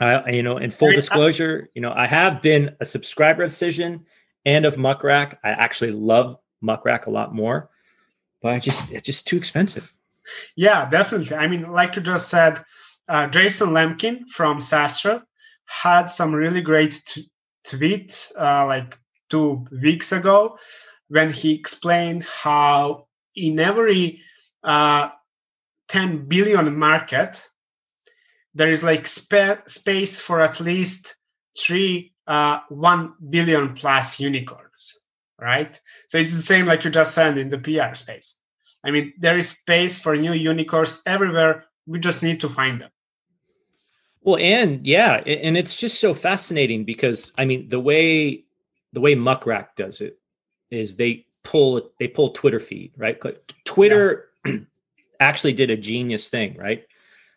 I, 0.00 0.14
I 0.14 0.30
you 0.30 0.42
know, 0.42 0.56
in 0.56 0.70
full 0.70 0.90
disclosure, 0.90 1.68
you 1.74 1.80
know, 1.80 1.92
I 1.92 2.06
have 2.06 2.42
been 2.42 2.74
a 2.80 2.84
subscriber 2.84 3.44
of 3.44 3.50
Cision 3.50 4.04
and 4.44 4.66
of 4.66 4.74
Muckrack. 4.74 5.38
I 5.44 5.50
actually 5.50 5.92
love 5.92 6.36
Muckrack 6.62 7.06
a 7.06 7.10
lot 7.10 7.34
more, 7.34 7.70
but 8.42 8.52
I 8.52 8.58
just, 8.58 8.90
it's 8.90 9.06
just 9.06 9.26
too 9.26 9.36
expensive. 9.36 9.94
Yeah, 10.56 10.88
definitely. 10.88 11.36
I 11.36 11.46
mean, 11.46 11.70
like 11.70 11.94
you 11.94 12.02
just 12.02 12.28
said, 12.28 12.60
uh, 13.08 13.28
Jason 13.28 13.68
Lemkin 13.68 14.28
from 14.28 14.58
SaaStr 14.58 15.22
had 15.66 16.06
some 16.06 16.34
really 16.34 16.60
great 16.60 17.00
t- 17.06 17.30
tweet, 17.64 18.32
uh, 18.38 18.66
like 18.66 18.98
two 19.30 19.64
weeks 19.80 20.12
ago 20.12 20.56
when 21.08 21.30
he 21.30 21.54
explained 21.54 22.24
how 22.24 23.06
in 23.34 23.58
every 23.60 24.20
uh, 24.62 25.10
10 25.88 26.26
billion 26.26 26.78
market 26.78 27.48
there 28.54 28.70
is 28.70 28.82
like 28.82 29.06
spa- 29.06 29.62
space 29.66 30.20
for 30.20 30.40
at 30.40 30.60
least 30.60 31.16
three 31.58 32.12
uh, 32.26 32.60
1 32.68 33.14
billion 33.30 33.74
plus 33.74 34.20
unicorns 34.20 34.98
right? 35.38 35.80
So 36.08 36.18
it's 36.18 36.32
the 36.32 36.42
same 36.42 36.66
like 36.66 36.84
you 36.84 36.90
just 36.90 37.14
said 37.14 37.38
in 37.38 37.48
the 37.48 37.58
pr 37.58 37.94
space. 37.94 38.38
I 38.84 38.90
mean 38.90 39.12
there 39.18 39.36
is 39.36 39.50
space 39.50 39.98
for 39.98 40.16
new 40.16 40.32
unicorns 40.32 41.02
everywhere. 41.06 41.64
We 41.86 41.98
just 41.98 42.22
need 42.22 42.40
to 42.40 42.48
find 42.48 42.80
them. 42.80 42.90
Well 44.22 44.38
and 44.40 44.86
yeah 44.86 45.16
and 45.16 45.56
it's 45.56 45.76
just 45.76 46.00
so 46.00 46.14
fascinating 46.14 46.84
because 46.84 47.30
i 47.36 47.44
mean 47.44 47.68
the 47.68 47.78
way 47.78 48.44
the 48.94 49.00
way 49.00 49.14
muckrack 49.14 49.76
does 49.76 50.00
it 50.00 50.18
is 50.74 50.96
they 50.96 51.26
pull 51.42 51.90
they 51.98 52.08
pull 52.08 52.30
twitter 52.30 52.60
feed 52.60 52.92
right? 52.96 53.20
Twitter 53.64 54.30
yeah. 54.46 54.58
actually 55.20 55.52
did 55.52 55.70
a 55.70 55.76
genius 55.76 56.28
thing 56.28 56.56
right? 56.56 56.86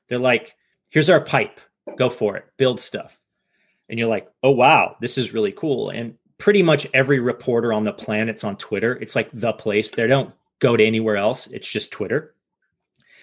They're 0.08 0.19
like 0.19 0.56
here's 0.89 1.10
our 1.10 1.21
pipe. 1.21 1.60
Go 1.97 2.10
for 2.10 2.38
it. 2.38 2.45
Build 2.58 2.80
stuff. 2.80 3.19
And 3.89 3.97
you're 4.00 4.10
like 4.10 4.32
oh 4.43 4.52
wow. 4.52 4.95
This 5.02 5.17
is 5.17 5.34
really 5.34 5.52
cool. 5.52 5.89
And 5.89 6.15
pretty 6.38 6.62
much 6.62 6.88
every 6.93 7.19
reporter 7.19 7.73
on 7.73 7.84
the 7.84 7.93
planet's 7.93 8.43
on 8.43 8.58
twitter. 8.58 8.95
It's 8.95 9.15
like 9.15 9.30
the 9.34 9.54
place. 9.54 9.91
They 9.91 10.08
don't 10.08 10.34
go 10.60 10.78
to 10.78 10.86
anywhere 10.86 11.17
else. 11.17 11.47
It's 11.47 11.69
just 11.69 11.91
twitter. 11.91 12.34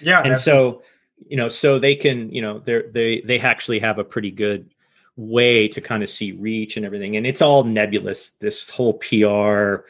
Yeah 0.00 0.22
and 0.22 0.36
so 0.36 0.82
you 1.28 1.36
know 1.36 1.48
so 1.48 1.78
they 1.78 1.94
can 1.94 2.30
you 2.30 2.42
know 2.42 2.58
they 2.58 2.82
they 2.92 3.20
they 3.20 3.38
actually 3.40 3.78
have 3.78 3.98
a 3.98 4.04
pretty 4.04 4.30
good 4.30 4.73
way 5.16 5.68
to 5.68 5.80
kind 5.80 6.02
of 6.02 6.08
see 6.10 6.32
reach 6.32 6.76
and 6.76 6.84
everything. 6.84 7.16
And 7.16 7.26
it's 7.26 7.42
all 7.42 7.64
nebulous 7.64 8.30
this 8.40 8.68
whole 8.70 8.94
pr 8.94 9.84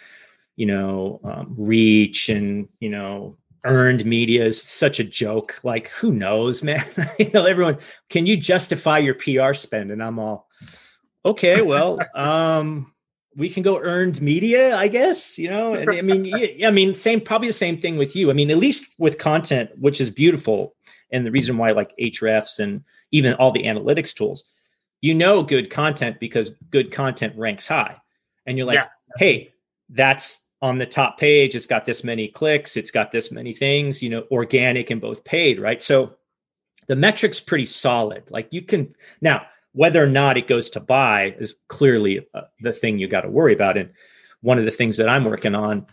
you 0.56 0.66
know 0.66 1.20
um, 1.24 1.54
reach 1.58 2.28
and 2.28 2.68
you 2.80 2.90
know 2.90 3.36
earned 3.64 4.04
media 4.04 4.44
is 4.44 4.60
such 4.60 5.00
a 5.00 5.04
joke. 5.04 5.58
Like 5.62 5.88
who 5.88 6.12
knows 6.12 6.62
man? 6.68 6.84
You 7.18 7.30
know 7.32 7.46
everyone 7.46 7.78
can 8.10 8.26
you 8.26 8.36
justify 8.36 8.98
your 8.98 9.14
pr 9.14 9.54
spend? 9.54 9.90
And 9.90 10.02
i'm 10.02 10.18
all 10.18 10.48
okay 11.24 11.62
well 11.62 12.00
um 12.14 12.92
we 13.36 13.48
can 13.48 13.64
go 13.64 13.80
earned 13.80 14.22
media 14.22 14.76
i 14.76 14.86
guess 14.86 15.38
you 15.38 15.48
know? 15.48 15.74
I 15.74 16.02
mean 16.02 16.24
yeah, 16.24 16.68
i 16.68 16.70
mean 16.70 16.94
same 16.94 17.20
probably 17.20 17.48
the 17.48 17.54
same 17.54 17.80
thing 17.80 17.96
with 17.96 18.14
you. 18.14 18.30
I 18.30 18.34
mean 18.34 18.50
at 18.50 18.58
least 18.58 18.94
with 18.98 19.18
content 19.18 19.70
which 19.78 20.00
is 20.00 20.10
beautiful 20.10 20.74
and 21.14 21.24
the 21.24 21.30
reason 21.30 21.56
why 21.56 21.70
like 21.70 21.94
Ahrefs 21.98 22.58
and 22.58 22.84
even 23.12 23.34
all 23.34 23.52
the 23.52 23.64
analytics 23.64 24.12
tools, 24.12 24.44
you 25.04 25.12
know 25.12 25.42
good 25.42 25.68
content 25.68 26.18
because 26.18 26.52
good 26.70 26.90
content 26.90 27.36
ranks 27.36 27.66
high. 27.66 27.94
And 28.46 28.56
you're 28.56 28.66
like, 28.66 28.76
yeah. 28.76 28.86
hey, 29.18 29.50
that's 29.90 30.48
on 30.62 30.78
the 30.78 30.86
top 30.86 31.18
page. 31.18 31.54
It's 31.54 31.66
got 31.66 31.84
this 31.84 32.04
many 32.04 32.26
clicks. 32.26 32.74
It's 32.74 32.90
got 32.90 33.12
this 33.12 33.30
many 33.30 33.52
things, 33.52 34.02
you 34.02 34.08
know, 34.08 34.24
organic 34.30 34.88
and 34.88 35.02
both 35.02 35.22
paid, 35.22 35.60
right? 35.60 35.82
So 35.82 36.14
the 36.88 36.96
metrics 36.96 37.38
pretty 37.38 37.66
solid. 37.66 38.30
Like 38.30 38.50
you 38.50 38.62
can 38.62 38.94
now 39.20 39.42
whether 39.72 40.02
or 40.02 40.06
not 40.06 40.38
it 40.38 40.48
goes 40.48 40.70
to 40.70 40.80
buy 40.80 41.34
is 41.38 41.56
clearly 41.68 42.26
uh, 42.32 42.42
the 42.60 42.72
thing 42.72 42.98
you 42.98 43.06
got 43.06 43.22
to 43.22 43.30
worry 43.30 43.52
about. 43.52 43.76
And 43.76 43.90
one 44.40 44.58
of 44.58 44.64
the 44.64 44.70
things 44.70 44.96
that 44.96 45.10
I'm 45.10 45.26
working 45.26 45.54
on 45.54 45.86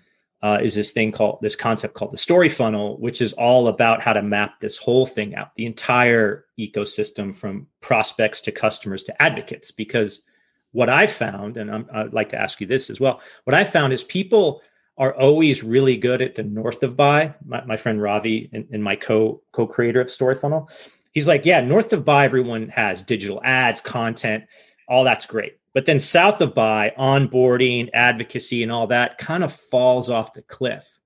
uh, 0.44 0.58
is 0.62 0.74
this 0.74 0.92
thing 0.92 1.12
called 1.12 1.38
this 1.42 1.56
concept 1.56 1.94
called 1.94 2.12
the 2.12 2.18
story 2.18 2.50
funnel, 2.50 2.98
which 2.98 3.22
is 3.22 3.34
all 3.34 3.68
about 3.68 4.02
how 4.02 4.14
to 4.14 4.22
map 4.22 4.60
this 4.60 4.78
whole 4.78 5.06
thing 5.06 5.36
out, 5.36 5.56
the 5.56 5.66
entire 5.66 6.46
ecosystem 6.60 7.36
from 7.36 7.68
prospects 7.80 8.42
to 8.42 8.52
customers 8.52 9.04
to 9.04 9.22
advocates. 9.22 9.72
Because 9.72 10.26
what 10.72 10.90
I 10.90 11.06
found, 11.06 11.58
and 11.58 11.70
I'm, 11.70 11.88
I'd 11.94 12.14
like 12.14 12.30
to 12.30 12.42
ask 12.42 12.60
you 12.60 12.68
this 12.68 12.90
as 12.90 13.00
well, 13.00 13.22
what 13.44 13.54
I 13.54 13.64
found 13.64 13.94
is 13.94 14.04
people 14.04 14.62
are 14.98 15.14
always 15.16 15.64
really 15.64 15.96
good 15.98 16.22
at 16.22 16.36
the 16.36 16.44
north 16.44 16.84
of 16.84 16.96
buy. 16.96 17.34
My, 17.46 17.64
my 17.66 17.78
friend 17.78 18.02
Ravi 18.02 18.50
and, 18.52 18.68
and 18.72 18.84
my 18.84 18.96
co 18.96 19.42
co 19.52 19.68
creator 19.68 20.02
of 20.02 20.10
Story 20.10 20.36
Funnel, 20.36 20.70
he's 21.12 21.28
like, 21.28 21.46
yeah, 21.46 21.62
north 21.62 21.94
of 21.94 22.04
buy, 22.04 22.26
everyone 22.26 22.70
has 22.70 23.02
digital 23.02 23.42
ads, 23.44 23.80
content, 23.80 24.46
all 24.92 25.06
that's 25.06 25.26
great. 25.26 25.58
But 25.74 25.86
then 25.86 26.02
south 26.02 26.42
of 26.42 26.54
buy, 26.54 26.94
onboarding, 27.00 27.90
advocacy, 27.94 28.62
and 28.62 28.72
all 28.72 28.88
that 28.88 29.18
kind 29.18 29.42
of 29.42 29.54
falls 29.54 30.10
off 30.10 30.34
the 30.34 30.42
cliff. 30.42 31.00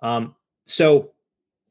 Um, 0.00 0.36
so, 0.64 1.12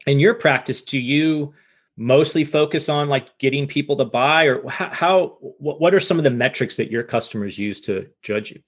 in 0.06 0.20
your 0.20 0.34
practice, 0.34 0.82
do 0.82 1.00
you 1.00 1.54
mostly 1.96 2.44
focus 2.44 2.90
on 2.90 3.08
like 3.08 3.38
getting 3.38 3.68
people 3.68 3.96
to 3.96 4.06
buy, 4.06 4.44
or 4.44 4.70
how, 4.70 4.90
how 4.90 5.28
what 5.40 5.94
are 5.94 6.00
some 6.02 6.18
of 6.18 6.26
the 6.26 6.30
metrics 6.30 6.76
that 6.76 6.92
your 6.92 7.04
customers 7.04 7.58
use 7.58 7.80
to 7.82 8.08
judge 8.22 8.52
you? 8.52 8.62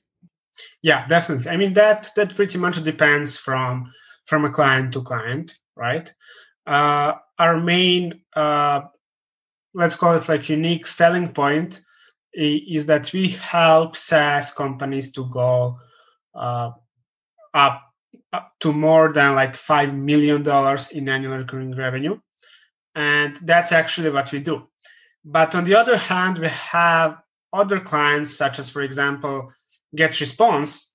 Yeah, 0.82 1.06
definitely. 1.08 1.52
I 1.52 1.58
mean 1.58 1.74
that 1.74 2.10
that 2.16 2.36
pretty 2.36 2.58
much 2.58 2.82
depends 2.84 3.36
from 3.36 3.92
from 4.26 4.46
a 4.46 4.50
client 4.50 4.94
to 4.94 5.02
client, 5.02 5.58
right? 5.76 6.14
Uh, 6.66 7.16
our 7.38 7.60
main, 7.60 8.22
uh, 8.34 8.82
let's 9.74 9.96
call 9.96 10.16
it 10.16 10.30
like 10.30 10.48
unique 10.48 10.88
selling 10.88 11.34
point 11.34 11.82
is 12.34 12.88
that 12.88 13.12
we 13.14 13.30
help 13.30 13.96
SaaS 13.96 14.52
companies 14.52 15.12
to 15.14 15.30
go 15.30 15.78
uh, 16.34 16.72
up, 17.54 17.82
up, 18.32 18.54
to 18.60 18.74
more 18.74 19.14
than 19.14 19.36
like 19.36 19.56
five 19.56 19.94
million 19.94 20.44
dollars 20.44 20.92
in 20.92 21.10
annual 21.10 21.38
recurring 21.38 21.76
revenue, 21.76 22.20
and 22.96 23.38
that's 23.44 23.72
actually 23.72 24.10
what 24.10 24.32
we 24.32 24.40
do. 24.40 24.68
But 25.26 25.56
on 25.56 25.64
the 25.66 25.76
other 25.76 25.98
hand, 25.98 26.38
we 26.38 26.48
have 26.48 27.18
other 27.54 27.80
clients, 27.80 28.36
such 28.36 28.60
as, 28.60 28.70
for 28.70 28.82
example, 28.82 29.54
GetResponse, 29.96 30.90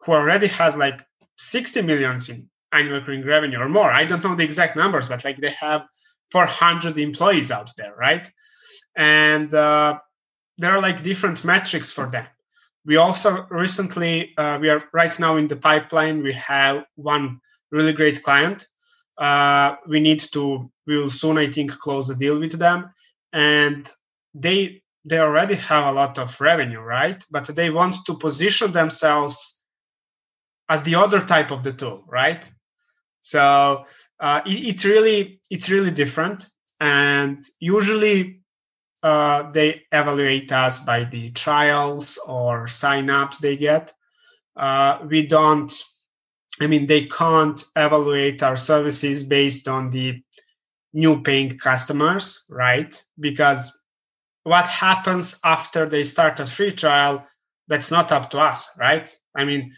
who 0.00 0.12
already 0.12 0.46
has 0.46 0.76
like 0.76 1.04
60 1.38 1.82
millions 1.82 2.28
in 2.28 2.48
annual 2.72 2.98
recurring 2.98 3.26
revenue 3.26 3.58
or 3.58 3.68
more. 3.68 3.90
I 3.90 4.04
don't 4.04 4.22
know 4.22 4.34
the 4.34 4.44
exact 4.44 4.76
numbers, 4.76 5.08
but 5.08 5.24
like 5.24 5.36
they 5.38 5.50
have 5.50 5.82
400 6.30 6.98
employees 6.98 7.50
out 7.50 7.70
there, 7.76 7.94
right? 7.96 8.30
And 8.96 9.52
uh, 9.54 9.98
there 10.58 10.72
are 10.72 10.80
like 10.80 11.02
different 11.02 11.44
metrics 11.44 11.90
for 11.90 12.06
them. 12.06 12.26
We 12.86 12.96
also 12.96 13.46
recently, 13.50 14.34
uh, 14.36 14.58
we 14.60 14.68
are 14.68 14.84
right 14.92 15.18
now 15.18 15.36
in 15.36 15.48
the 15.48 15.56
pipeline. 15.56 16.22
We 16.22 16.34
have 16.34 16.84
one 16.96 17.40
really 17.70 17.92
great 17.92 18.22
client. 18.22 18.66
Uh, 19.16 19.76
we 19.88 20.00
need 20.00 20.20
to, 20.32 20.70
we 20.86 20.98
will 20.98 21.08
soon, 21.08 21.38
I 21.38 21.46
think, 21.46 21.78
close 21.78 22.08
the 22.08 22.14
deal 22.14 22.38
with 22.38 22.58
them. 22.58 22.90
And 23.32 23.90
they, 24.34 24.82
they 25.04 25.18
already 25.18 25.54
have 25.54 25.86
a 25.86 25.92
lot 25.92 26.18
of 26.18 26.40
revenue, 26.40 26.80
right? 26.80 27.24
But 27.30 27.46
they 27.46 27.70
want 27.70 27.96
to 28.06 28.14
position 28.14 28.72
themselves 28.72 29.62
as 30.68 30.82
the 30.82 30.94
other 30.94 31.20
type 31.20 31.50
of 31.50 31.62
the 31.62 31.72
tool, 31.72 32.04
right? 32.06 32.48
So 33.20 33.84
uh, 34.20 34.42
it, 34.46 34.50
it's 34.50 34.84
really, 34.84 35.40
it's 35.50 35.70
really 35.70 35.90
different. 35.90 36.48
And 36.80 37.42
usually 37.60 38.43
uh, 39.04 39.50
they 39.52 39.82
evaluate 39.92 40.50
us 40.50 40.84
by 40.86 41.04
the 41.04 41.30
trials 41.32 42.18
or 42.26 42.66
sign-ups 42.66 43.38
they 43.38 43.54
get. 43.54 43.92
Uh, 44.56 45.00
we 45.06 45.26
don't, 45.26 45.70
I 46.60 46.66
mean, 46.66 46.86
they 46.86 47.04
can't 47.06 47.62
evaluate 47.76 48.42
our 48.42 48.56
services 48.56 49.24
based 49.24 49.68
on 49.68 49.90
the 49.90 50.22
new 50.94 51.20
paying 51.20 51.58
customers, 51.58 52.46
right? 52.48 52.96
Because 53.20 53.78
what 54.44 54.64
happens 54.64 55.38
after 55.44 55.86
they 55.86 56.04
start 56.04 56.40
a 56.40 56.46
free 56.46 56.70
trial, 56.70 57.26
that's 57.68 57.90
not 57.90 58.10
up 58.10 58.30
to 58.30 58.40
us, 58.40 58.70
right? 58.78 59.14
I 59.36 59.44
mean, 59.44 59.72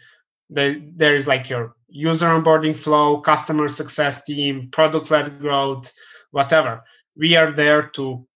the, 0.49 0.89
there 0.95 1.15
is 1.15 1.27
like 1.27 1.49
your 1.49 1.73
user 1.89 2.27
onboarding 2.27 2.77
flow, 2.77 3.19
customer 3.19 3.67
success 3.67 4.23
team, 4.23 4.69
product 4.71 5.11
led 5.11 5.39
growth, 5.39 5.91
whatever. 6.31 6.83
We 7.17 7.35
are 7.35 7.51
there 7.51 7.81
to 7.81 8.26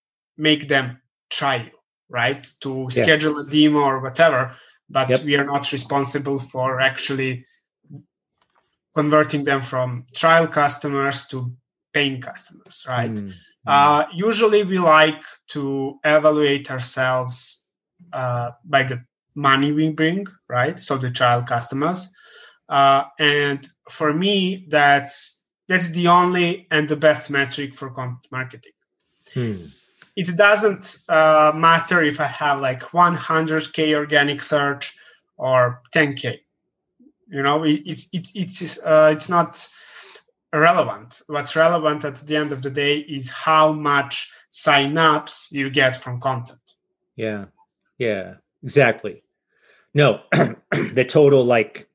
make 0.41 0.67
them 0.67 0.99
try 1.29 1.57
you, 1.57 1.77
right? 2.09 2.45
To 2.61 2.87
yeah. 2.89 3.03
schedule 3.03 3.39
a 3.39 3.45
demo 3.45 3.79
or 3.79 3.99
whatever, 4.01 4.55
but 4.89 5.09
yep. 5.09 5.23
we 5.23 5.35
are 5.35 5.45
not 5.45 5.71
responsible 5.71 6.39
for 6.39 6.81
actually 6.81 7.45
converting 8.95 9.43
them 9.43 9.61
from 9.61 10.05
trial 10.13 10.47
customers 10.47 11.27
to 11.27 11.53
paying 11.93 12.19
customers, 12.19 12.85
right? 12.87 13.11
Mm. 13.11 13.33
Uh, 13.67 14.05
usually 14.13 14.63
we 14.63 14.79
like 14.79 15.23
to 15.49 15.99
evaluate 16.03 16.71
ourselves 16.71 17.67
uh, 18.11 18.51
by 18.65 18.83
the 18.83 19.03
money 19.35 19.71
we 19.71 19.89
bring, 19.89 20.25
right? 20.49 20.79
So 20.79 20.97
the 20.97 21.11
trial 21.11 21.43
customers. 21.43 22.11
Uh, 22.67 23.03
and 23.19 23.65
for 23.89 24.11
me, 24.13 24.65
that's 24.69 25.45
that's 25.67 25.89
the 25.89 26.07
only 26.07 26.67
and 26.71 26.89
the 26.89 26.95
best 26.95 27.29
metric 27.29 27.75
for 27.75 27.91
content 27.91 28.27
marketing. 28.31 28.73
Hmm 29.33 29.67
it 30.15 30.35
doesn't 30.37 30.97
uh, 31.09 31.51
matter 31.55 32.03
if 32.03 32.19
I 32.19 32.27
have 32.27 32.59
like 32.59 32.81
100k 32.81 33.95
organic 33.95 34.41
search 34.41 34.97
or 35.37 35.81
10k. 35.95 36.39
You 37.29 37.43
know, 37.43 37.63
it, 37.63 37.81
it's 37.85 38.09
it's 38.11 38.35
it's 38.35 38.77
uh, 38.79 39.09
it's 39.13 39.29
not 39.29 39.67
relevant. 40.53 41.21
What's 41.27 41.55
relevant 41.55 42.03
at 42.03 42.15
the 42.17 42.35
end 42.35 42.51
of 42.51 42.61
the 42.61 42.69
day 42.69 42.99
is 42.99 43.29
how 43.29 43.71
much 43.71 44.31
signups 44.51 45.51
you 45.51 45.69
get 45.69 45.95
from 45.95 46.19
content. 46.19 46.59
Yeah, 47.15 47.45
yeah, 47.97 48.35
exactly. 48.63 49.23
No, 49.93 50.21
the 50.71 51.05
total 51.07 51.45
like, 51.45 51.87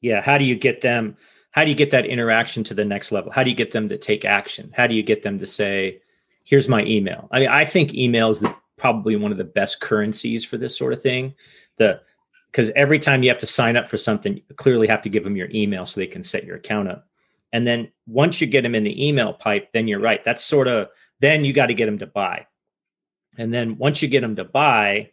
yeah. 0.00 0.20
How 0.20 0.38
do 0.38 0.44
you 0.44 0.56
get 0.56 0.82
them? 0.82 1.16
How 1.52 1.64
do 1.64 1.70
you 1.70 1.76
get 1.76 1.90
that 1.90 2.06
interaction 2.06 2.64
to 2.64 2.74
the 2.74 2.84
next 2.84 3.12
level? 3.12 3.32
How 3.32 3.42
do 3.42 3.50
you 3.50 3.56
get 3.56 3.72
them 3.72 3.88
to 3.88 3.98
take 3.98 4.24
action? 4.24 4.72
How 4.74 4.86
do 4.86 4.94
you 4.94 5.02
get 5.02 5.22
them 5.22 5.38
to 5.38 5.46
say, 5.46 5.98
"Here's 6.44 6.68
my 6.68 6.84
email"? 6.84 7.28
I 7.30 7.40
mean, 7.40 7.48
I 7.48 7.64
think 7.64 7.94
email 7.94 8.30
is 8.30 8.40
the, 8.40 8.54
probably 8.76 9.16
one 9.16 9.32
of 9.32 9.38
the 9.38 9.44
best 9.44 9.80
currencies 9.80 10.44
for 10.44 10.56
this 10.56 10.76
sort 10.76 10.92
of 10.92 11.02
thing. 11.02 11.34
The 11.76 12.00
because 12.50 12.70
every 12.76 12.98
time 12.98 13.22
you 13.22 13.30
have 13.30 13.38
to 13.38 13.46
sign 13.46 13.76
up 13.76 13.88
for 13.88 13.96
something, 13.96 14.36
you 14.36 14.42
clearly 14.56 14.86
have 14.86 15.00
to 15.02 15.08
give 15.08 15.24
them 15.24 15.36
your 15.36 15.48
email 15.54 15.86
so 15.86 15.98
they 15.98 16.06
can 16.06 16.22
set 16.22 16.44
your 16.44 16.56
account 16.56 16.88
up. 16.88 17.08
And 17.52 17.66
then 17.66 17.90
once 18.06 18.40
you 18.40 18.46
get 18.46 18.62
them 18.62 18.74
in 18.74 18.84
the 18.84 19.08
email 19.08 19.32
pipe, 19.32 19.72
then 19.72 19.88
you're 19.88 20.00
right. 20.00 20.22
That's 20.22 20.44
sort 20.44 20.68
of 20.68 20.88
then 21.20 21.44
you 21.44 21.52
got 21.52 21.66
to 21.66 21.74
get 21.74 21.86
them 21.86 21.98
to 21.98 22.06
buy. 22.06 22.46
And 23.38 23.52
then 23.52 23.78
once 23.78 24.02
you 24.02 24.08
get 24.08 24.20
them 24.20 24.36
to 24.36 24.44
buy, 24.44 25.12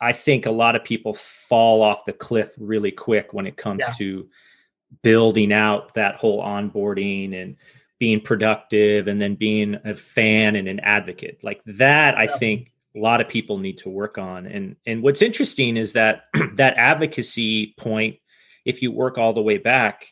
I 0.00 0.12
think 0.12 0.46
a 0.46 0.50
lot 0.50 0.76
of 0.76 0.84
people 0.84 1.14
fall 1.14 1.82
off 1.82 2.04
the 2.04 2.12
cliff 2.12 2.54
really 2.58 2.90
quick 2.92 3.32
when 3.32 3.46
it 3.46 3.56
comes 3.56 3.80
yeah. 3.80 3.92
to 3.98 4.26
building 5.02 5.52
out 5.52 5.94
that 5.94 6.16
whole 6.16 6.42
onboarding 6.42 7.34
and 7.34 7.56
being 8.00 8.20
productive 8.20 9.06
and 9.06 9.20
then 9.20 9.36
being 9.36 9.76
a 9.84 9.94
fan 9.94 10.56
and 10.56 10.66
an 10.66 10.80
advocate. 10.80 11.38
Like 11.42 11.60
that, 11.66 12.16
I 12.16 12.26
think 12.26 12.72
a 12.96 12.98
lot 12.98 13.20
of 13.20 13.28
people 13.28 13.58
need 13.58 13.78
to 13.78 13.90
work 13.90 14.18
on. 14.18 14.46
And 14.46 14.74
and 14.86 15.02
what's 15.02 15.22
interesting 15.22 15.76
is 15.76 15.92
that 15.92 16.24
that 16.54 16.74
advocacy 16.76 17.74
point, 17.76 18.16
if 18.64 18.82
you 18.82 18.90
work 18.90 19.18
all 19.18 19.34
the 19.34 19.42
way 19.42 19.58
back, 19.58 20.06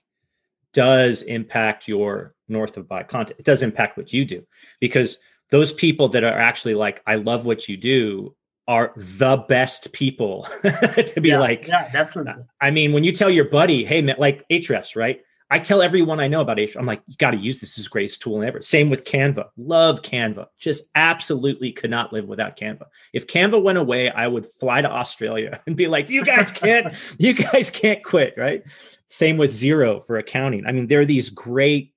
does 0.74 1.22
impact 1.22 1.88
your 1.88 2.34
north 2.46 2.76
of 2.76 2.86
buy 2.86 3.02
content. 3.02 3.40
It 3.40 3.46
does 3.46 3.62
impact 3.62 3.96
what 3.96 4.12
you 4.12 4.24
do 4.24 4.46
because 4.80 5.16
those 5.50 5.72
people 5.72 6.08
that 6.08 6.22
are 6.24 6.38
actually 6.38 6.74
like, 6.74 7.02
I 7.06 7.14
love 7.14 7.46
what 7.46 7.68
you 7.68 7.78
do 7.78 8.36
are 8.66 8.92
the 8.96 9.38
best 9.48 9.94
people 9.94 10.46
to 10.62 11.20
be 11.22 11.30
yeah, 11.30 11.38
like, 11.38 11.66
yeah, 11.66 11.90
definitely. 11.90 12.44
I 12.60 12.70
mean, 12.70 12.92
when 12.92 13.02
you 13.02 13.12
tell 13.12 13.30
your 13.30 13.46
buddy, 13.46 13.82
hey, 13.82 14.02
man, 14.02 14.16
like 14.18 14.46
Ahrefs, 14.50 14.94
right? 14.94 15.22
I 15.50 15.58
tell 15.58 15.80
everyone 15.80 16.20
I 16.20 16.28
know 16.28 16.42
about 16.42 16.58
Ahrefs. 16.58 16.76
I'm 16.76 16.84
like, 16.84 17.02
you 17.06 17.16
got 17.16 17.30
to 17.30 17.38
use 17.38 17.58
this. 17.58 17.78
Is 17.78 17.88
greatest 17.88 18.20
tool 18.20 18.42
ever. 18.42 18.60
Same 18.60 18.90
with 18.90 19.04
Canva. 19.04 19.48
Love 19.56 20.02
Canva. 20.02 20.46
Just 20.58 20.84
absolutely 20.94 21.72
could 21.72 21.90
not 21.90 22.12
live 22.12 22.28
without 22.28 22.56
Canva. 22.56 22.84
If 23.14 23.26
Canva 23.26 23.62
went 23.62 23.78
away, 23.78 24.10
I 24.10 24.26
would 24.26 24.44
fly 24.44 24.82
to 24.82 24.90
Australia 24.90 25.60
and 25.66 25.76
be 25.76 25.88
like, 25.88 26.10
you 26.10 26.22
guys 26.22 26.52
can't, 26.52 26.94
you 27.18 27.32
guys 27.32 27.70
can't 27.70 28.04
quit, 28.04 28.34
right? 28.36 28.62
Same 29.08 29.38
with 29.38 29.50
Xero 29.50 30.04
for 30.04 30.18
accounting. 30.18 30.66
I 30.66 30.72
mean, 30.72 30.86
there 30.86 31.00
are 31.00 31.06
these 31.06 31.30
great, 31.30 31.94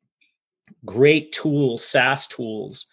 great 0.86 1.34
tools, 1.34 1.84
SaaS 1.84 2.28
tools 2.28 2.86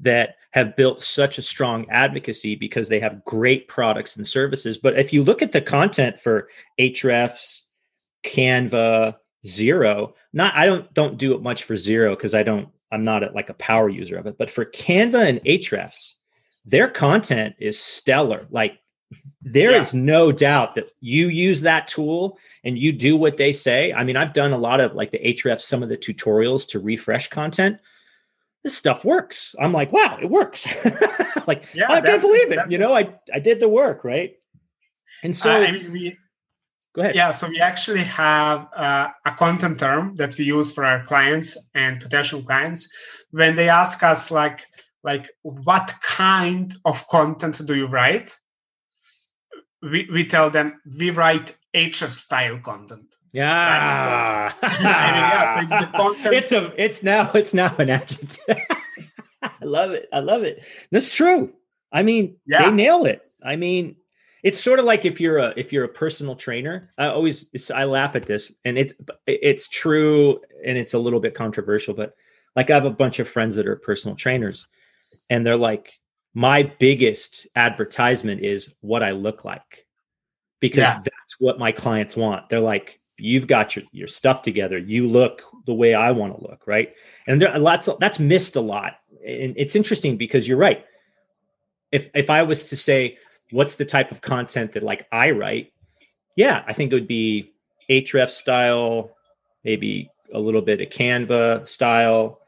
that 0.00 0.36
have 0.52 0.76
built 0.76 1.02
such 1.02 1.36
a 1.36 1.42
strong 1.42 1.88
advocacy 1.90 2.54
because 2.54 2.88
they 2.88 3.00
have 3.00 3.24
great 3.24 3.68
products 3.68 4.16
and 4.16 4.26
services. 4.26 4.78
But 4.78 4.98
if 4.98 5.12
you 5.12 5.22
look 5.22 5.42
at 5.42 5.52
the 5.52 5.60
content 5.60 6.18
for 6.18 6.48
Ahrefs, 6.80 7.62
Canva, 8.24 9.16
Xero, 9.44 10.12
not 10.32 10.54
I 10.54 10.66
don't 10.66 10.92
don't 10.94 11.18
do 11.18 11.34
it 11.34 11.42
much 11.42 11.64
for 11.64 11.74
Xero 11.74 12.16
because 12.16 12.34
I 12.34 12.42
don't 12.42 12.68
I'm 12.90 13.02
not 13.02 13.22
a, 13.22 13.30
like 13.32 13.50
a 13.50 13.54
power 13.54 13.88
user 13.88 14.16
of 14.16 14.26
it. 14.26 14.36
But 14.38 14.50
for 14.50 14.64
Canva 14.64 15.28
and 15.28 15.40
Ahrefs, 15.44 16.14
their 16.64 16.88
content 16.88 17.56
is 17.58 17.78
stellar. 17.78 18.46
Like 18.50 18.78
there 19.40 19.70
yeah. 19.72 19.78
is 19.78 19.94
no 19.94 20.32
doubt 20.32 20.74
that 20.74 20.84
you 21.00 21.28
use 21.28 21.62
that 21.62 21.88
tool 21.88 22.38
and 22.64 22.78
you 22.78 22.92
do 22.92 23.16
what 23.16 23.36
they 23.36 23.52
say. 23.52 23.92
I 23.92 24.04
mean, 24.04 24.16
I've 24.16 24.34
done 24.34 24.52
a 24.52 24.58
lot 24.58 24.80
of 24.80 24.94
like 24.94 25.10
the 25.10 25.18
Ahrefs, 25.18 25.62
some 25.62 25.82
of 25.82 25.88
the 25.88 25.96
tutorials 25.96 26.68
to 26.70 26.78
refresh 26.78 27.28
content 27.28 27.78
this 28.64 28.76
stuff 28.76 29.04
works. 29.04 29.54
I'm 29.58 29.72
like, 29.72 29.92
wow, 29.92 30.18
it 30.20 30.28
works. 30.28 30.66
like, 31.46 31.64
yeah, 31.74 31.90
I 31.90 32.00
can't 32.00 32.20
believe 32.20 32.52
it. 32.52 32.70
You 32.70 32.78
know, 32.78 32.94
I, 32.94 33.14
I 33.32 33.38
did 33.38 33.60
the 33.60 33.68
work, 33.68 34.04
right? 34.04 34.36
And 35.22 35.34
so, 35.34 35.50
uh, 35.50 35.64
I 35.66 35.72
mean, 35.72 35.92
we, 35.92 36.16
go 36.98 37.02
ahead. 37.02 37.14
Yeah, 37.14 37.30
so 37.30 37.48
we 37.48 37.60
actually 37.60 38.02
have 38.02 38.68
uh, 38.74 39.08
a 39.24 39.32
content 39.32 39.78
term 39.78 40.16
that 40.16 40.36
we 40.36 40.44
use 40.44 40.72
for 40.72 40.84
our 40.84 41.04
clients 41.04 41.56
and 41.74 42.00
potential 42.00 42.42
clients 42.42 42.88
when 43.30 43.54
they 43.54 43.68
ask 43.68 44.02
us, 44.02 44.30
like, 44.30 44.66
like 45.04 45.30
what 45.42 45.94
kind 46.02 46.74
of 46.84 47.06
content 47.08 47.60
do 47.64 47.76
you 47.76 47.86
write? 47.86 48.36
We, 49.80 50.08
we 50.12 50.24
tell 50.24 50.50
them 50.50 50.80
we 50.98 51.10
write 51.10 51.56
Ahrefs 51.72 52.18
style 52.26 52.58
content. 52.58 53.14
Yeah. 53.32 54.46
Right? 54.46 54.54
So, 54.60 54.66
I 54.66 55.12
mean, 55.12 55.20
yeah. 55.22 55.54
So 55.54 55.60
it's 55.60 55.86
the 55.86 55.92
content. 55.98 56.34
It's 56.34 56.52
a. 56.52 56.84
It's 56.84 57.02
now. 57.02 57.30
It's 57.32 57.54
now 57.54 57.74
an 57.78 57.90
adjective. 57.90 58.38
I 59.42 59.64
love 59.64 59.92
it. 59.92 60.08
I 60.12 60.18
love 60.18 60.42
it. 60.42 60.64
That's 60.90 61.14
true. 61.14 61.52
I 61.92 62.02
mean, 62.02 62.36
yeah. 62.46 62.64
they 62.64 62.74
nail 62.74 63.04
it. 63.04 63.22
I 63.44 63.54
mean, 63.54 63.96
it's 64.42 64.62
sort 64.62 64.78
of 64.78 64.84
like 64.84 65.04
if 65.04 65.20
you're 65.20 65.38
a 65.38 65.52
if 65.56 65.72
you're 65.72 65.84
a 65.84 65.88
personal 65.88 66.36
trainer. 66.36 66.90
I 66.98 67.06
always 67.06 67.48
I 67.74 67.84
laugh 67.84 68.16
at 68.16 68.26
this, 68.26 68.52
and 68.64 68.78
it's 68.78 68.94
it's 69.26 69.68
true, 69.68 70.40
and 70.64 70.78
it's 70.78 70.94
a 70.94 70.98
little 70.98 71.20
bit 71.20 71.34
controversial, 71.34 71.94
but 71.94 72.14
like 72.56 72.70
I 72.70 72.74
have 72.74 72.84
a 72.84 72.90
bunch 72.90 73.18
of 73.18 73.28
friends 73.28 73.56
that 73.56 73.66
are 73.66 73.76
personal 73.76 74.16
trainers, 74.16 74.66
and 75.30 75.46
they're 75.46 75.56
like, 75.56 75.98
my 76.34 76.62
biggest 76.78 77.46
advertisement 77.56 78.42
is 78.42 78.74
what 78.80 79.02
I 79.02 79.10
look 79.10 79.44
like, 79.44 79.86
because 80.60 80.78
yeah. 80.78 81.00
that's 81.02 81.40
what 81.40 81.58
my 81.58 81.72
clients 81.72 82.16
want. 82.16 82.48
They're 82.48 82.60
like, 82.60 82.98
you've 83.18 83.48
got 83.48 83.74
your, 83.74 83.84
your 83.90 84.06
stuff 84.06 84.42
together 84.42 84.78
you 84.78 85.08
look 85.08 85.42
the 85.66 85.74
way 85.74 85.92
i 85.92 86.10
want 86.10 86.34
to 86.34 86.48
look 86.48 86.62
right 86.66 86.94
and 87.26 87.40
there 87.40 87.50
are 87.50 87.58
lots 87.58 87.88
of, 87.88 87.98
that's 87.98 88.18
missed 88.18 88.56
a 88.56 88.60
lot 88.60 88.92
and 89.26 89.52
it's 89.56 89.74
interesting 89.76 90.16
because 90.16 90.46
you're 90.46 90.56
right 90.56 90.86
if 91.90 92.10
if 92.14 92.30
i 92.30 92.42
was 92.42 92.66
to 92.66 92.76
say 92.76 93.18
what's 93.50 93.76
the 93.76 93.84
type 93.84 94.10
of 94.10 94.20
content 94.20 94.72
that 94.72 94.82
like 94.82 95.06
i 95.12 95.30
write? 95.30 95.72
Yeah 96.36 96.62
i 96.66 96.72
think 96.72 96.92
it 96.92 96.94
would 96.94 97.08
be 97.08 97.52
href 97.90 98.30
style 98.30 99.16
maybe 99.64 100.10
a 100.32 100.38
little 100.38 100.62
bit 100.62 100.80
of 100.80 100.88
canva 100.88 101.66
style. 101.66 102.40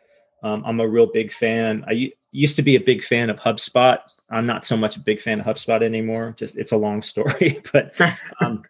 Um, 0.43 0.63
i'm 0.67 0.81
a 0.81 0.89
real 0.89 1.07
big 1.07 1.33
fan. 1.33 1.85
I 1.87 2.13
used 2.33 2.57
to 2.57 2.63
be 2.63 2.77
a 2.77 2.81
big 2.81 3.03
fan 3.03 3.29
of 3.31 3.41
hubspot. 3.41 4.01
I'm 4.31 4.47
not 4.47 4.65
so 4.65 4.77
much 4.77 4.97
a 4.97 5.01
big 5.01 5.21
fan 5.21 5.41
of 5.41 5.47
hubspot 5.47 5.83
anymore. 5.83 6.35
Just 6.37 6.57
it's 6.57 6.73
a 6.73 6.77
long 6.77 7.03
story 7.13 7.61
but 7.73 7.99
um, 8.41 8.63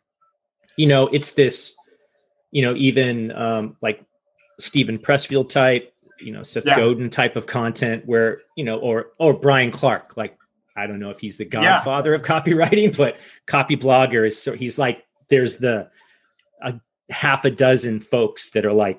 you 0.77 0.87
know 0.87 1.07
it's 1.09 1.33
this 1.33 1.77
you 2.51 2.63
know, 2.63 2.75
even 2.75 3.33
um, 3.33 3.77
like 3.81 4.05
Steven 4.59 4.99
Pressfield 4.99 5.49
type, 5.49 5.93
you 6.19 6.33
know, 6.33 6.43
Seth 6.43 6.67
yeah. 6.67 6.77
Godin 6.77 7.11
type 7.11 7.37
of 7.37 7.47
content 7.47 8.05
where, 8.07 8.43
you 8.57 8.65
know, 8.65 8.79
or 8.79 9.13
or 9.19 9.35
Brian 9.35 9.71
Clark, 9.71 10.17
like 10.17 10.37
I 10.81 10.87
don't 10.87 10.99
know 10.99 11.11
if 11.11 11.21
he's 11.21 11.37
the 11.37 11.45
godfather 11.45 12.11
yeah. 12.11 12.17
of 12.17 12.23
copywriting, 12.23 12.97
but 12.97 13.19
Copyblogger 13.47 14.27
is 14.27 14.41
so 14.41 14.53
he's 14.53 14.79
like 14.79 15.05
there's 15.29 15.59
the 15.59 15.91
a 16.63 16.81
half 17.11 17.45
a 17.45 17.51
dozen 17.51 18.01
folks 18.01 18.51
that 18.51 18.65
are 18.65 18.75
like 18.75 18.99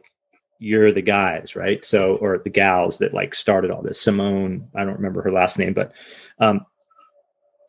you're 0.59 0.91
the 0.91 1.01
guys, 1.01 1.55
right? 1.55 1.83
So 1.83 2.17
or 2.17 2.37
the 2.37 2.49
gals 2.49 2.99
that 2.99 3.13
like 3.13 3.33
started 3.33 3.71
all 3.71 3.81
this. 3.81 3.99
Simone, 3.99 4.69
I 4.75 4.85
don't 4.85 4.95
remember 4.95 5.23
her 5.23 5.31
last 5.31 5.57
name, 5.57 5.73
but 5.73 5.93
um, 6.39 6.65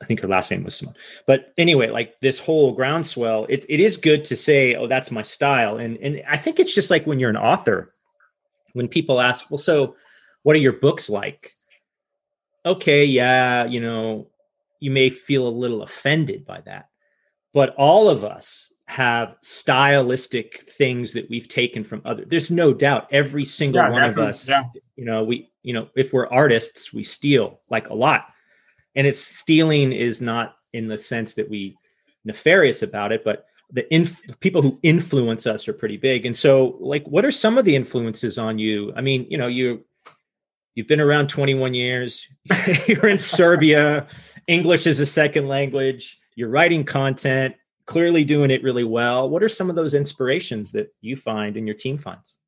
I 0.02 0.04
think 0.04 0.20
her 0.20 0.28
last 0.28 0.50
name 0.50 0.62
was 0.62 0.76
Simone. 0.76 0.94
But 1.26 1.54
anyway, 1.56 1.88
like 1.88 2.20
this 2.20 2.38
whole 2.38 2.74
groundswell, 2.74 3.46
it, 3.48 3.64
it 3.68 3.80
is 3.80 3.96
good 3.96 4.24
to 4.24 4.36
say, 4.36 4.74
oh, 4.74 4.86
that's 4.86 5.10
my 5.10 5.22
style. 5.22 5.78
And 5.78 5.96
and 5.98 6.22
I 6.28 6.36
think 6.36 6.60
it's 6.60 6.74
just 6.74 6.90
like 6.90 7.06
when 7.06 7.18
you're 7.18 7.30
an 7.30 7.36
author, 7.36 7.92
when 8.74 8.88
people 8.88 9.20
ask, 9.20 9.50
well, 9.50 9.58
so 9.58 9.96
what 10.42 10.54
are 10.54 10.60
your 10.60 10.74
books 10.74 11.08
like? 11.08 11.50
Okay, 12.64 13.04
yeah, 13.04 13.64
you 13.64 13.80
know, 13.80 14.28
you 14.80 14.90
may 14.90 15.10
feel 15.10 15.46
a 15.46 15.50
little 15.50 15.82
offended 15.82 16.44
by 16.46 16.60
that. 16.62 16.88
But 17.54 17.74
all 17.76 18.08
of 18.08 18.24
us 18.24 18.72
have 18.86 19.36
stylistic 19.40 20.60
things 20.60 21.12
that 21.12 21.28
we've 21.28 21.48
taken 21.48 21.84
from 21.84 22.02
other. 22.04 22.24
There's 22.24 22.50
no 22.50 22.72
doubt 22.72 23.08
every 23.10 23.44
single 23.44 23.82
yeah, 23.82 23.90
one 23.90 24.02
of 24.02 24.18
us, 24.18 24.48
yeah. 24.48 24.64
you 24.96 25.04
know, 25.04 25.24
we, 25.24 25.50
you 25.62 25.72
know, 25.72 25.88
if 25.96 26.12
we're 26.12 26.28
artists, 26.28 26.92
we 26.92 27.02
steal 27.02 27.58
like 27.70 27.88
a 27.88 27.94
lot 27.94 28.26
and 28.94 29.06
it's 29.06 29.18
stealing 29.18 29.92
is 29.92 30.20
not 30.20 30.56
in 30.72 30.88
the 30.88 30.98
sense 30.98 31.34
that 31.34 31.48
we 31.48 31.76
nefarious 32.24 32.82
about 32.82 33.12
it 33.12 33.24
but 33.24 33.46
the 33.70 33.92
inf- 33.94 34.22
people 34.40 34.60
who 34.60 34.78
influence 34.82 35.46
us 35.46 35.66
are 35.66 35.72
pretty 35.72 35.96
big 35.96 36.26
and 36.26 36.36
so 36.36 36.76
like 36.80 37.04
what 37.06 37.24
are 37.24 37.30
some 37.30 37.58
of 37.58 37.64
the 37.64 37.74
influences 37.74 38.38
on 38.38 38.58
you 38.58 38.92
i 38.96 39.00
mean 39.00 39.26
you 39.28 39.38
know 39.38 39.48
you 39.48 39.84
you've 40.74 40.88
been 40.88 41.00
around 41.00 41.28
21 41.28 41.74
years. 41.74 42.28
You're 42.86 43.08
in 43.08 43.18
serbia. 43.18 44.06
English 44.46 44.86
is 44.86 45.00
a 45.00 45.06
second 45.06 45.48
language. 45.48 46.18
You're 46.34 46.48
writing 46.48 46.84
content 46.84 47.54
clearly 47.86 48.24
doing 48.24 48.50
it 48.50 48.62
really 48.62 48.84
well. 48.84 49.28
What 49.28 49.42
are 49.42 49.48
some 49.48 49.68
of 49.68 49.76
those 49.76 49.94
inspirations 49.94 50.72
that 50.72 50.94
you 51.00 51.16
find 51.16 51.56
and 51.56 51.66
your 51.66 51.76
team 51.76 51.98
finds? 51.98 52.38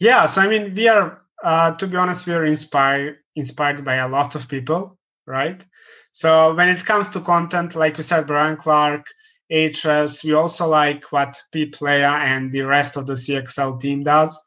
Yeah 0.00 0.26
so 0.26 0.42
i 0.42 0.48
mean 0.48 0.74
we 0.74 0.88
are 0.88 1.22
uh, 1.42 1.70
to 1.76 1.86
be 1.86 1.96
honest 1.96 2.26
we 2.26 2.34
are 2.34 2.44
inspired 2.44 3.18
inspired 3.36 3.84
by 3.84 3.96
a 3.96 4.08
lot 4.08 4.34
of 4.34 4.48
people 4.48 4.98
right? 5.26 5.64
So 6.12 6.54
when 6.54 6.68
it 6.68 6.84
comes 6.84 7.08
to 7.08 7.20
content, 7.20 7.74
like 7.74 7.96
we 7.96 8.02
said, 8.02 8.26
Brian 8.26 8.56
Clark, 8.56 9.06
Ahrefs, 9.50 10.24
we 10.24 10.32
also 10.32 10.66
like 10.66 11.04
what 11.12 11.40
Peep 11.52 11.76
Laja 11.76 12.18
and 12.24 12.52
the 12.52 12.62
rest 12.62 12.96
of 12.96 13.06
the 13.06 13.14
CXL 13.14 13.80
team 13.80 14.04
does. 14.04 14.40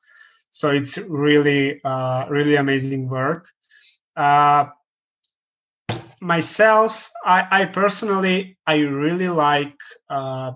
So 0.57 0.71
it's 0.71 0.97
really, 0.97 1.79
uh, 1.83 2.25
really 2.31 2.55
amazing 2.55 3.07
work. 3.07 3.47
Uh, 4.15 4.65
myself, 6.19 7.11
I, 7.23 7.47
I 7.51 7.65
personally, 7.65 8.57
I 8.65 8.79
really 8.79 9.29
like. 9.29 9.77
Uh, 10.09 10.53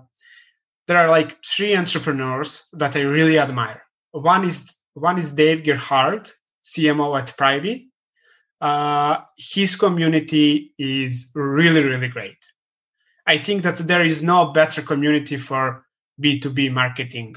there 0.88 0.98
are 0.98 1.08
like 1.08 1.38
three 1.44 1.76
entrepreneurs 1.76 2.68
that 2.72 2.96
I 2.96 3.02
really 3.02 3.38
admire. 3.38 3.80
One 4.10 4.44
is 4.44 4.76
one 4.94 5.18
is 5.18 5.30
Dave 5.30 5.62
Gerhardt, 5.62 6.32
CMO 6.64 7.16
at 7.16 7.36
Privy. 7.36 7.92
Uh, 8.60 9.18
his 9.38 9.76
community 9.76 10.74
is 10.78 11.30
really 11.36 11.84
really 11.84 12.08
great. 12.08 12.42
I 13.24 13.38
think 13.38 13.62
that 13.62 13.76
there 13.76 14.02
is 14.02 14.20
no 14.20 14.50
better 14.50 14.82
community 14.82 15.36
for 15.36 15.86
B2B 16.20 16.72
marketing 16.72 17.36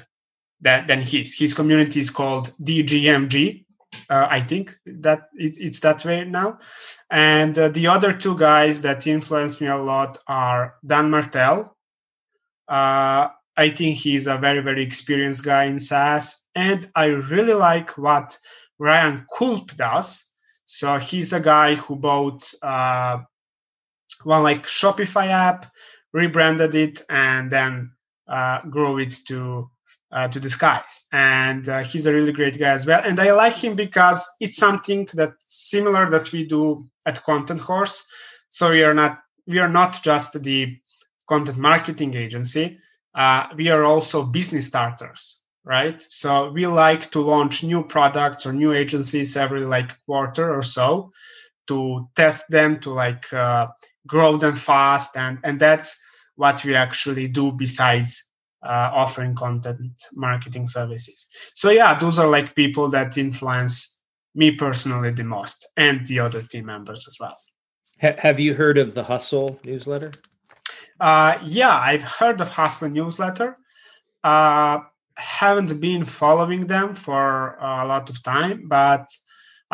than, 0.66 0.88
than 0.88 1.02
his. 1.02 1.34
His 1.34 1.54
community 1.54 2.00
is 2.00 2.10
called 2.10 2.54
DGMG, 2.62 3.66
uh, 4.10 4.28
I 4.30 4.42
think 4.42 4.78
that 4.86 5.30
it, 5.36 5.58
it's 5.60 5.80
that 5.82 6.04
way 6.06 6.26
now. 6.26 6.60
And 7.10 7.58
uh, 7.58 7.70
the 7.70 7.88
other 7.88 8.12
two 8.12 8.38
guys 8.38 8.82
that 8.82 9.08
influenced 9.08 9.62
me 9.62 9.68
a 9.68 9.78
lot 9.78 10.18
are 10.28 10.76
Dan 10.86 11.10
Martell. 11.10 11.76
Uh, 12.68 13.30
I 13.58 13.70
think 13.70 13.98
he's 13.98 14.28
a 14.28 14.38
very, 14.38 14.62
very 14.62 14.84
experienced 14.84 15.46
guy 15.46 15.66
in 15.66 15.80
SaaS. 15.80 16.46
And 16.56 16.90
I 16.96 17.06
really 17.06 17.54
like 17.54 17.98
what 17.98 18.38
Ryan 18.80 19.26
Kulp 19.34 19.76
does. 19.76 20.30
So 20.66 20.98
he's 20.98 21.32
a 21.32 21.40
guy 21.40 21.76
who 21.76 21.96
bought 21.96 22.52
uh, 22.62 23.20
one 24.24 24.44
like 24.44 24.64
Shopify 24.64 25.28
app, 25.28 25.72
rebranded 26.12 26.76
it, 26.76 27.02
and 27.10 27.52
then 27.52 27.92
uh, 28.28 28.62
grew 28.64 28.98
it 28.98 29.16
to 29.28 29.70
uh, 30.16 30.30
to 30.30 30.50
skies. 30.50 31.04
And 31.12 31.68
uh, 31.68 31.84
he's 31.84 32.08
a 32.08 32.14
really 32.14 32.32
great 32.32 32.58
guy 32.58 32.70
as 32.70 32.86
well. 32.86 33.02
And 33.04 33.20
I 33.20 33.34
like 33.34 33.56
him 33.56 33.76
because 33.76 34.32
it's 34.40 34.56
something 34.56 35.08
that 35.14 35.34
similar 35.40 36.10
that 36.10 36.32
we 36.32 36.46
do 36.46 36.88
at 37.06 37.22
Contenthorse. 37.24 38.06
So 38.50 38.72
we 38.72 38.84
are 38.84 38.94
not 38.94 39.20
we 39.46 39.60
are 39.60 39.70
not 39.70 40.02
just 40.02 40.42
the 40.42 40.76
content 41.28 41.58
marketing 41.58 42.16
agency. 42.16 42.80
Uh, 43.14 43.48
we 43.56 43.70
are 43.70 43.84
also 43.84 44.26
business 44.26 44.68
starters, 44.68 45.44
right? 45.66 46.02
So 46.02 46.50
we 46.50 46.66
like 46.66 47.12
to 47.12 47.22
launch 47.22 47.64
new 47.64 47.84
products 47.84 48.46
or 48.46 48.54
new 48.54 48.72
agencies 48.74 49.36
every 49.36 49.62
like 49.62 49.96
quarter 50.06 50.54
or 50.56 50.62
so 50.62 51.12
to 51.68 52.08
test 52.16 52.50
them 52.50 52.80
to 52.80 52.94
like 52.94 53.32
uh, 53.34 53.68
grow 54.08 54.38
them 54.38 54.56
fast 54.56 55.18
and 55.18 55.40
and 55.44 55.60
that's 55.60 56.02
what 56.36 56.64
we 56.64 56.76
actually 56.76 57.28
do 57.28 57.52
besides 57.52 58.25
uh, 58.66 58.92
offering 58.94 59.36
content 59.36 59.92
marketing 60.14 60.68
services. 60.68 61.28
So 61.54 61.70
yeah, 61.70 61.98
those 61.98 62.20
are 62.20 62.28
like 62.28 62.56
people 62.56 62.90
that 62.90 63.18
influence 63.18 64.02
me 64.36 64.52
personally 64.52 65.12
the 65.12 65.24
most, 65.24 65.68
and 65.78 66.06
the 66.08 66.20
other 66.20 66.42
team 66.42 66.66
members 66.66 67.06
as 67.08 67.18
well. 67.20 67.38
have 67.98 68.40
you 68.40 68.54
heard 68.54 68.78
of 68.78 68.94
the 68.94 69.04
Hustle 69.04 69.60
newsletter? 69.64 70.12
Uh, 71.00 71.38
yeah, 71.44 71.78
I've 71.78 72.04
heard 72.04 72.42
of 72.42 72.50
Hustle 72.50 72.90
newsletter. 72.90 73.58
Uh, 74.24 74.80
haven't 75.18 75.80
been 75.80 76.04
following 76.04 76.68
them 76.68 76.94
for 76.94 77.58
a 77.62 77.88
lot 77.88 78.10
of 78.10 78.22
time, 78.24 78.68
but 78.68 79.08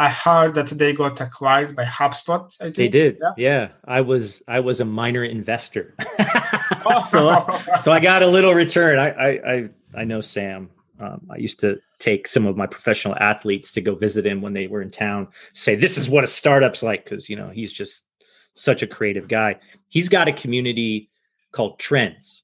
I 0.02 0.10
heard 0.10 0.56
that 0.56 0.66
they 0.66 0.94
got 0.94 1.22
acquired 1.22 1.76
by 1.76 1.86
HubSpot. 1.86 2.52
I 2.60 2.64
think. 2.64 2.76
They 2.76 2.88
did. 2.88 3.20
Yeah. 3.22 3.34
yeah. 3.38 3.68
I 3.86 4.02
was 4.02 4.42
I 4.48 4.60
was 4.60 4.80
a 4.80 4.86
minor 4.86 5.24
investor. 5.24 5.94
so, 7.08 7.46
so 7.82 7.92
I 7.92 8.00
got 8.00 8.24
a 8.24 8.28
little 8.28 8.56
return. 8.56 8.98
I 8.98 9.10
I 9.12 9.70
I, 9.96 10.04
know 10.04 10.22
Sam. 10.22 10.72
Um, 11.00 11.28
I 11.30 11.38
used 11.38 11.60
to 11.60 11.80
take 12.00 12.28
some 12.28 12.48
of 12.48 12.58
my 12.58 12.66
professional 12.66 13.16
athletes 13.20 13.72
to 13.74 13.82
go 13.82 13.94
visit 13.94 14.26
him 14.26 14.42
when 14.42 14.54
they 14.54 14.66
were 14.66 14.82
in 14.82 14.90
town. 14.90 15.28
Say 15.54 15.76
this 15.76 16.00
is 16.00 16.10
what 16.10 16.24
a 16.24 16.28
startup's 16.28 16.82
like 16.82 17.04
because 17.04 17.30
you 17.30 17.36
know 17.36 17.50
he's 17.50 17.72
just 17.72 18.08
such 18.56 18.82
a 18.82 18.88
creative 18.88 19.28
guy. 19.28 19.60
He's 19.88 20.10
got 20.10 20.28
a 20.28 20.34
community 20.34 21.12
called 21.52 21.78
Trends, 21.78 22.42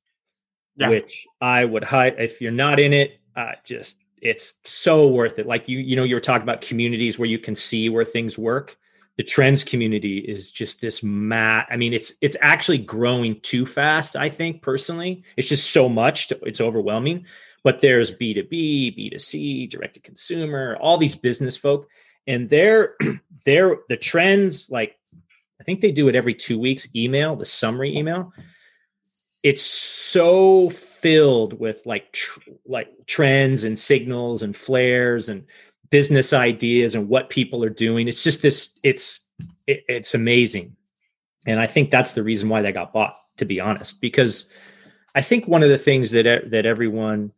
yeah. 0.75 0.89
which 0.89 1.25
I 1.41 1.65
would 1.65 1.83
hide 1.83 2.19
if 2.19 2.39
you're 2.39 2.51
not 2.51 2.79
in 2.79 2.93
it. 2.93 3.19
Uh, 3.35 3.53
just 3.63 3.97
it's 4.21 4.55
so 4.63 5.07
worth 5.07 5.39
it. 5.39 5.47
Like 5.47 5.67
you, 5.67 5.79
you 5.79 5.95
know, 5.95 6.03
you 6.03 6.15
were 6.15 6.21
talking 6.21 6.43
about 6.43 6.61
communities 6.61 7.19
where 7.19 7.29
you 7.29 7.39
can 7.39 7.55
see 7.55 7.89
where 7.89 8.05
things 8.05 8.37
work. 8.37 8.77
The 9.17 9.23
trends 9.23 9.63
community 9.63 10.19
is 10.19 10.51
just 10.51 10.79
this 10.79 11.01
mat. 11.01 11.67
I 11.71 11.77
mean, 11.77 11.93
it's 11.93 12.13
it's 12.21 12.37
actually 12.41 12.77
growing 12.79 13.39
too 13.41 13.65
fast. 13.65 14.15
I 14.15 14.29
think 14.29 14.61
personally, 14.61 15.23
it's 15.37 15.49
just 15.49 15.71
so 15.71 15.89
much. 15.89 16.27
To, 16.27 16.39
it's 16.43 16.61
overwhelming. 16.61 17.25
But 17.63 17.81
there's 17.81 18.11
B 18.11 18.33
two 18.33 18.43
B, 18.43 18.91
B 18.91 19.09
two 19.09 19.17
C, 19.17 19.67
direct 19.67 19.95
to 19.95 19.99
consumer, 20.01 20.77
all 20.79 20.97
these 20.97 21.15
business 21.15 21.57
folk, 21.57 21.87
and 22.27 22.47
they're 22.49 22.95
they're 23.45 23.77
the 23.89 23.97
trends. 23.97 24.69
Like 24.69 24.95
I 25.59 25.63
think 25.63 25.81
they 25.81 25.91
do 25.91 26.07
it 26.09 26.15
every 26.15 26.35
two 26.35 26.59
weeks. 26.59 26.87
Email 26.95 27.35
the 27.35 27.45
summary 27.45 27.97
email 27.97 28.31
it's 29.47 29.63
so 29.63 30.69
filled 30.69 31.57
with 31.57 31.81
like 31.85 32.11
tr- 32.11 32.41
like 32.65 32.89
trends 33.05 33.63
and 33.63 33.79
signals 33.79 34.43
and 34.43 34.57
flares 34.57 35.29
and 35.29 35.45
business 35.89 36.33
ideas 36.33 36.95
and 36.95 37.07
what 37.07 37.29
people 37.29 37.63
are 37.63 37.69
doing. 37.69 38.09
It's 38.09 38.25
just 38.25 38.41
this 38.41 38.77
it's 38.83 39.25
it, 39.65 39.85
it's 39.87 40.13
amazing. 40.13 40.75
And 41.45 41.61
i 41.61 41.65
think 41.65 41.91
that's 41.91 42.11
the 42.11 42.23
reason 42.23 42.49
why 42.49 42.61
they 42.61 42.73
got 42.73 42.91
bought 42.91 43.15
to 43.37 43.45
be 43.45 43.61
honest 43.61 44.01
because 44.01 44.49
i 45.15 45.21
think 45.21 45.47
one 45.47 45.63
of 45.63 45.69
the 45.69 45.77
things 45.77 46.11
that 46.11 46.51
that 46.51 46.65
everyone 46.65 47.31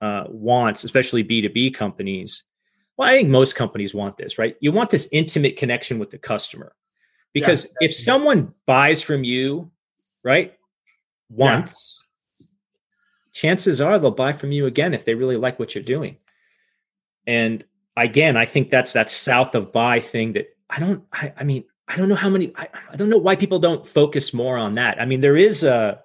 uh, 0.00 0.24
wants 0.28 0.84
especially 0.84 1.22
b2b 1.22 1.74
companies 1.74 2.44
well 2.96 3.10
i 3.10 3.12
think 3.12 3.28
most 3.28 3.54
companies 3.54 3.94
want 3.94 4.16
this 4.16 4.38
right? 4.38 4.56
You 4.60 4.72
want 4.72 4.88
this 4.88 5.06
intimate 5.12 5.58
connection 5.58 5.98
with 5.98 6.10
the 6.10 6.16
customer. 6.16 6.74
Because 7.34 7.66
yeah, 7.66 7.88
if 7.88 7.94
someone 7.94 8.54
buys 8.64 9.02
from 9.02 9.22
you 9.22 9.70
right 10.24 10.54
once, 11.32 12.04
yeah. 12.38 12.46
chances 13.32 13.80
are 13.80 13.98
they'll 13.98 14.10
buy 14.10 14.32
from 14.32 14.52
you 14.52 14.66
again 14.66 14.94
if 14.94 15.04
they 15.04 15.14
really 15.14 15.36
like 15.36 15.58
what 15.58 15.74
you're 15.74 15.84
doing. 15.84 16.16
And 17.26 17.64
again, 17.96 18.36
I 18.36 18.44
think 18.44 18.70
that's 18.70 18.92
that 18.92 19.10
south 19.10 19.54
of 19.54 19.72
buy 19.72 20.00
thing 20.00 20.34
that 20.34 20.46
I 20.68 20.80
don't, 20.80 21.04
I, 21.12 21.32
I 21.38 21.44
mean, 21.44 21.64
I 21.88 21.96
don't 21.96 22.08
know 22.08 22.14
how 22.14 22.30
many, 22.30 22.52
I, 22.56 22.68
I 22.90 22.96
don't 22.96 23.10
know 23.10 23.18
why 23.18 23.36
people 23.36 23.58
don't 23.58 23.86
focus 23.86 24.32
more 24.32 24.56
on 24.56 24.74
that. 24.76 25.00
I 25.00 25.04
mean, 25.04 25.20
there 25.20 25.36
is 25.36 25.62
a, 25.64 26.00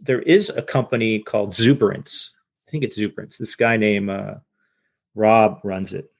there 0.00 0.22
is 0.22 0.50
a 0.50 0.62
company 0.62 1.20
called 1.20 1.50
Zuberance. 1.50 2.30
I 2.66 2.70
think 2.70 2.84
it's 2.84 2.98
Zuberance. 2.98 3.38
This 3.38 3.54
guy 3.54 3.76
named 3.76 4.10
uh, 4.10 4.34
Rob 5.14 5.60
runs 5.64 5.94
it, 5.94 6.10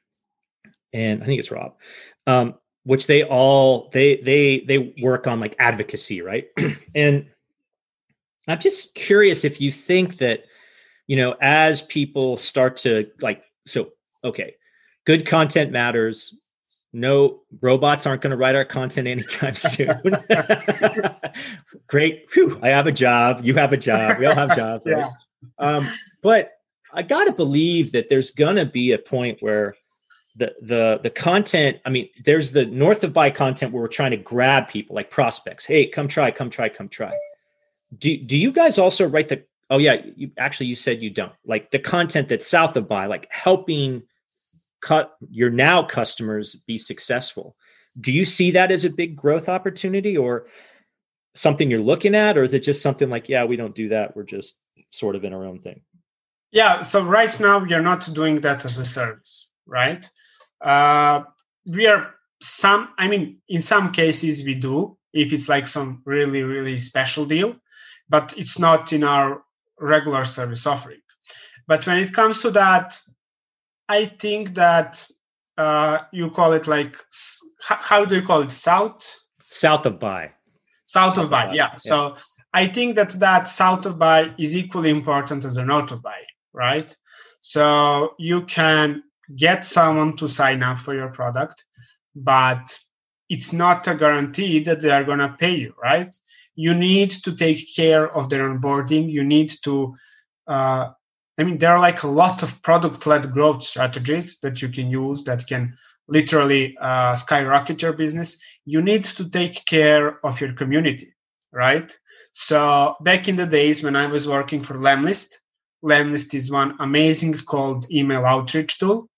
and 0.92 1.22
I 1.22 1.26
think 1.26 1.40
it's 1.40 1.50
Rob. 1.50 1.74
Um, 2.26 2.54
which 2.84 3.06
they 3.06 3.24
all 3.24 3.90
they 3.92 4.16
they 4.18 4.60
they 4.60 4.94
work 5.02 5.26
on 5.26 5.40
like 5.40 5.56
advocacy, 5.58 6.22
right? 6.22 6.46
and 6.94 7.26
I'm 8.48 8.60
just 8.60 8.94
curious 8.94 9.44
if 9.44 9.60
you 9.60 9.70
think 9.70 10.18
that, 10.18 10.44
you 11.06 11.16
know, 11.16 11.36
as 11.40 11.82
people 11.82 12.36
start 12.36 12.76
to 12.78 13.10
like, 13.20 13.42
so, 13.66 13.92
okay, 14.24 14.54
good 15.04 15.26
content 15.26 15.72
matters. 15.72 16.36
No 16.92 17.40
robots 17.60 18.06
aren't 18.06 18.22
going 18.22 18.30
to 18.30 18.36
write 18.36 18.54
our 18.54 18.64
content 18.64 19.08
anytime 19.08 19.54
soon. 19.56 19.94
Great. 21.88 22.26
Whew, 22.32 22.58
I 22.62 22.68
have 22.68 22.86
a 22.86 22.92
job. 22.92 23.40
You 23.42 23.54
have 23.54 23.72
a 23.72 23.76
job. 23.76 24.18
We 24.18 24.26
all 24.26 24.34
have 24.34 24.56
jobs. 24.56 24.86
Right? 24.86 24.98
Yeah. 24.98 25.10
Um, 25.58 25.86
but 26.22 26.52
I 26.92 27.02
got 27.02 27.24
to 27.24 27.32
believe 27.32 27.92
that 27.92 28.08
there's 28.08 28.30
going 28.30 28.56
to 28.56 28.64
be 28.64 28.92
a 28.92 28.98
point 28.98 29.38
where 29.40 29.74
the 30.36 30.54
the 30.60 31.00
the 31.02 31.10
content 31.10 31.78
i 31.86 31.90
mean 31.90 32.08
there's 32.24 32.52
the 32.52 32.66
north 32.66 33.02
of 33.04 33.12
buy 33.12 33.30
content 33.30 33.72
where 33.72 33.82
we're 33.82 33.88
trying 33.88 34.10
to 34.10 34.16
grab 34.16 34.68
people 34.68 34.94
like 34.94 35.10
prospects 35.10 35.64
hey 35.64 35.86
come 35.86 36.06
try 36.06 36.30
come 36.30 36.50
try 36.50 36.68
come 36.68 36.88
try 36.88 37.08
do 37.96 38.16
do 38.16 38.36
you 38.36 38.52
guys 38.52 38.78
also 38.78 39.06
write 39.06 39.28
the 39.28 39.44
oh 39.70 39.78
yeah 39.78 39.96
you 40.16 40.30
actually 40.38 40.66
you 40.66 40.74
said 40.74 41.02
you 41.02 41.10
don't 41.10 41.32
like 41.44 41.70
the 41.70 41.78
content 41.78 42.28
that's 42.28 42.48
south 42.48 42.76
of 42.76 42.88
buy 42.88 43.06
like 43.06 43.28
helping 43.30 44.02
cut 44.80 45.16
your 45.30 45.50
now 45.50 45.82
customers 45.82 46.54
be 46.66 46.78
successful. 46.78 47.56
Do 47.98 48.12
you 48.12 48.24
see 48.24 48.50
that 48.52 48.70
as 48.70 48.84
a 48.84 48.90
big 48.90 49.16
growth 49.16 49.48
opportunity 49.48 50.16
or 50.16 50.46
something 51.34 51.70
you're 51.70 51.80
looking 51.80 52.14
at 52.14 52.36
or 52.36 52.42
is 52.42 52.54
it 52.54 52.62
just 52.62 52.82
something 52.82 53.10
like 53.10 53.28
yeah 53.28 53.44
we 53.44 53.56
don't 53.56 53.74
do 53.74 53.88
that 53.90 54.16
we're 54.16 54.22
just 54.22 54.56
sort 54.90 55.16
of 55.16 55.24
in 55.24 55.32
our 55.32 55.44
own 55.44 55.58
thing? 55.58 55.82
Yeah 56.50 56.82
so 56.82 57.02
right 57.02 57.40
now 57.40 57.58
we 57.58 57.72
are 57.74 57.82
not 57.82 58.08
doing 58.12 58.40
that 58.42 58.64
as 58.64 58.78
a 58.78 58.84
service 58.84 59.48
right? 59.66 60.08
Uh, 60.60 61.22
we 61.66 61.86
are 61.86 62.14
some 62.40 62.88
i 62.98 63.08
mean 63.08 63.38
in 63.48 63.62
some 63.62 63.90
cases 63.92 64.44
we 64.44 64.54
do 64.54 64.96
if 65.14 65.32
it's 65.32 65.48
like 65.48 65.66
some 65.66 66.02
really 66.04 66.42
really 66.42 66.76
special 66.76 67.24
deal 67.24 67.56
but 68.08 68.34
it's 68.36 68.58
not 68.58 68.92
in 68.92 69.04
our 69.04 69.42
regular 69.80 70.24
service 70.24 70.66
offering. 70.66 71.00
But 71.66 71.86
when 71.86 71.98
it 71.98 72.12
comes 72.12 72.42
to 72.42 72.50
that, 72.52 73.00
I 73.88 74.04
think 74.04 74.54
that 74.54 75.06
uh, 75.58 75.98
you 76.12 76.30
call 76.30 76.52
it 76.52 76.66
like 76.66 76.96
how 77.60 78.04
do 78.04 78.16
you 78.16 78.22
call 78.22 78.42
it 78.42 78.50
south 78.50 79.20
south 79.48 79.86
of 79.86 79.98
buy 79.98 80.30
south, 80.84 81.16
south 81.16 81.24
of 81.24 81.30
buy, 81.30 81.46
buy. 81.46 81.52
Yeah. 81.54 81.70
yeah. 81.72 81.76
so 81.76 82.16
i 82.52 82.66
think 82.66 82.94
that 82.94 83.10
that 83.12 83.48
south 83.48 83.86
of 83.86 83.98
buy 83.98 84.32
is 84.38 84.56
equally 84.56 84.90
important 84.90 85.44
as 85.44 85.56
a 85.56 85.64
north 85.64 85.92
of 85.92 86.02
buy 86.02 86.20
right 86.52 86.94
so 87.40 88.14
you 88.18 88.42
can 88.42 89.02
get 89.36 89.64
someone 89.64 90.14
to 90.16 90.28
sign 90.28 90.62
up 90.62 90.78
for 90.78 90.94
your 90.94 91.08
product 91.08 91.64
but 92.14 92.78
it's 93.28 93.52
not 93.52 93.86
a 93.88 93.94
guarantee 93.94 94.60
that 94.60 94.80
they 94.80 94.90
are 94.90 95.04
going 95.04 95.18
to 95.18 95.36
pay 95.38 95.54
you, 95.54 95.74
right? 95.82 96.14
You 96.54 96.74
need 96.74 97.10
to 97.10 97.34
take 97.34 97.74
care 97.74 98.14
of 98.16 98.28
their 98.28 98.48
onboarding. 98.48 99.10
You 99.10 99.24
need 99.24 99.52
to, 99.64 99.94
uh, 100.46 100.90
I 101.38 101.44
mean, 101.44 101.58
there 101.58 101.74
are 101.74 101.80
like 101.80 102.02
a 102.02 102.08
lot 102.08 102.42
of 102.42 102.62
product 102.62 103.06
led 103.06 103.30
growth 103.32 103.62
strategies 103.62 104.38
that 104.40 104.62
you 104.62 104.68
can 104.68 104.88
use 104.88 105.24
that 105.24 105.46
can 105.46 105.76
literally 106.08 106.76
uh, 106.80 107.14
skyrocket 107.14 107.82
your 107.82 107.92
business. 107.92 108.40
You 108.64 108.80
need 108.80 109.04
to 109.04 109.28
take 109.28 109.64
care 109.66 110.24
of 110.24 110.40
your 110.40 110.52
community, 110.52 111.14
right? 111.52 111.92
So 112.32 112.94
back 113.00 113.28
in 113.28 113.36
the 113.36 113.46
days 113.46 113.82
when 113.82 113.96
I 113.96 114.06
was 114.06 114.28
working 114.28 114.62
for 114.62 114.74
Lemlist, 114.74 115.34
Lemlist 115.84 116.32
is 116.32 116.50
one 116.50 116.76
amazing 116.80 117.34
called 117.34 117.90
email 117.90 118.24
outreach 118.24 118.78
tool. 118.78 119.10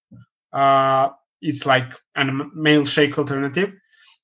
Uh, 0.52 1.10
it's 1.40 1.66
like 1.66 1.92
a 2.16 2.24
Mailshake 2.24 3.16
alternative 3.16 3.72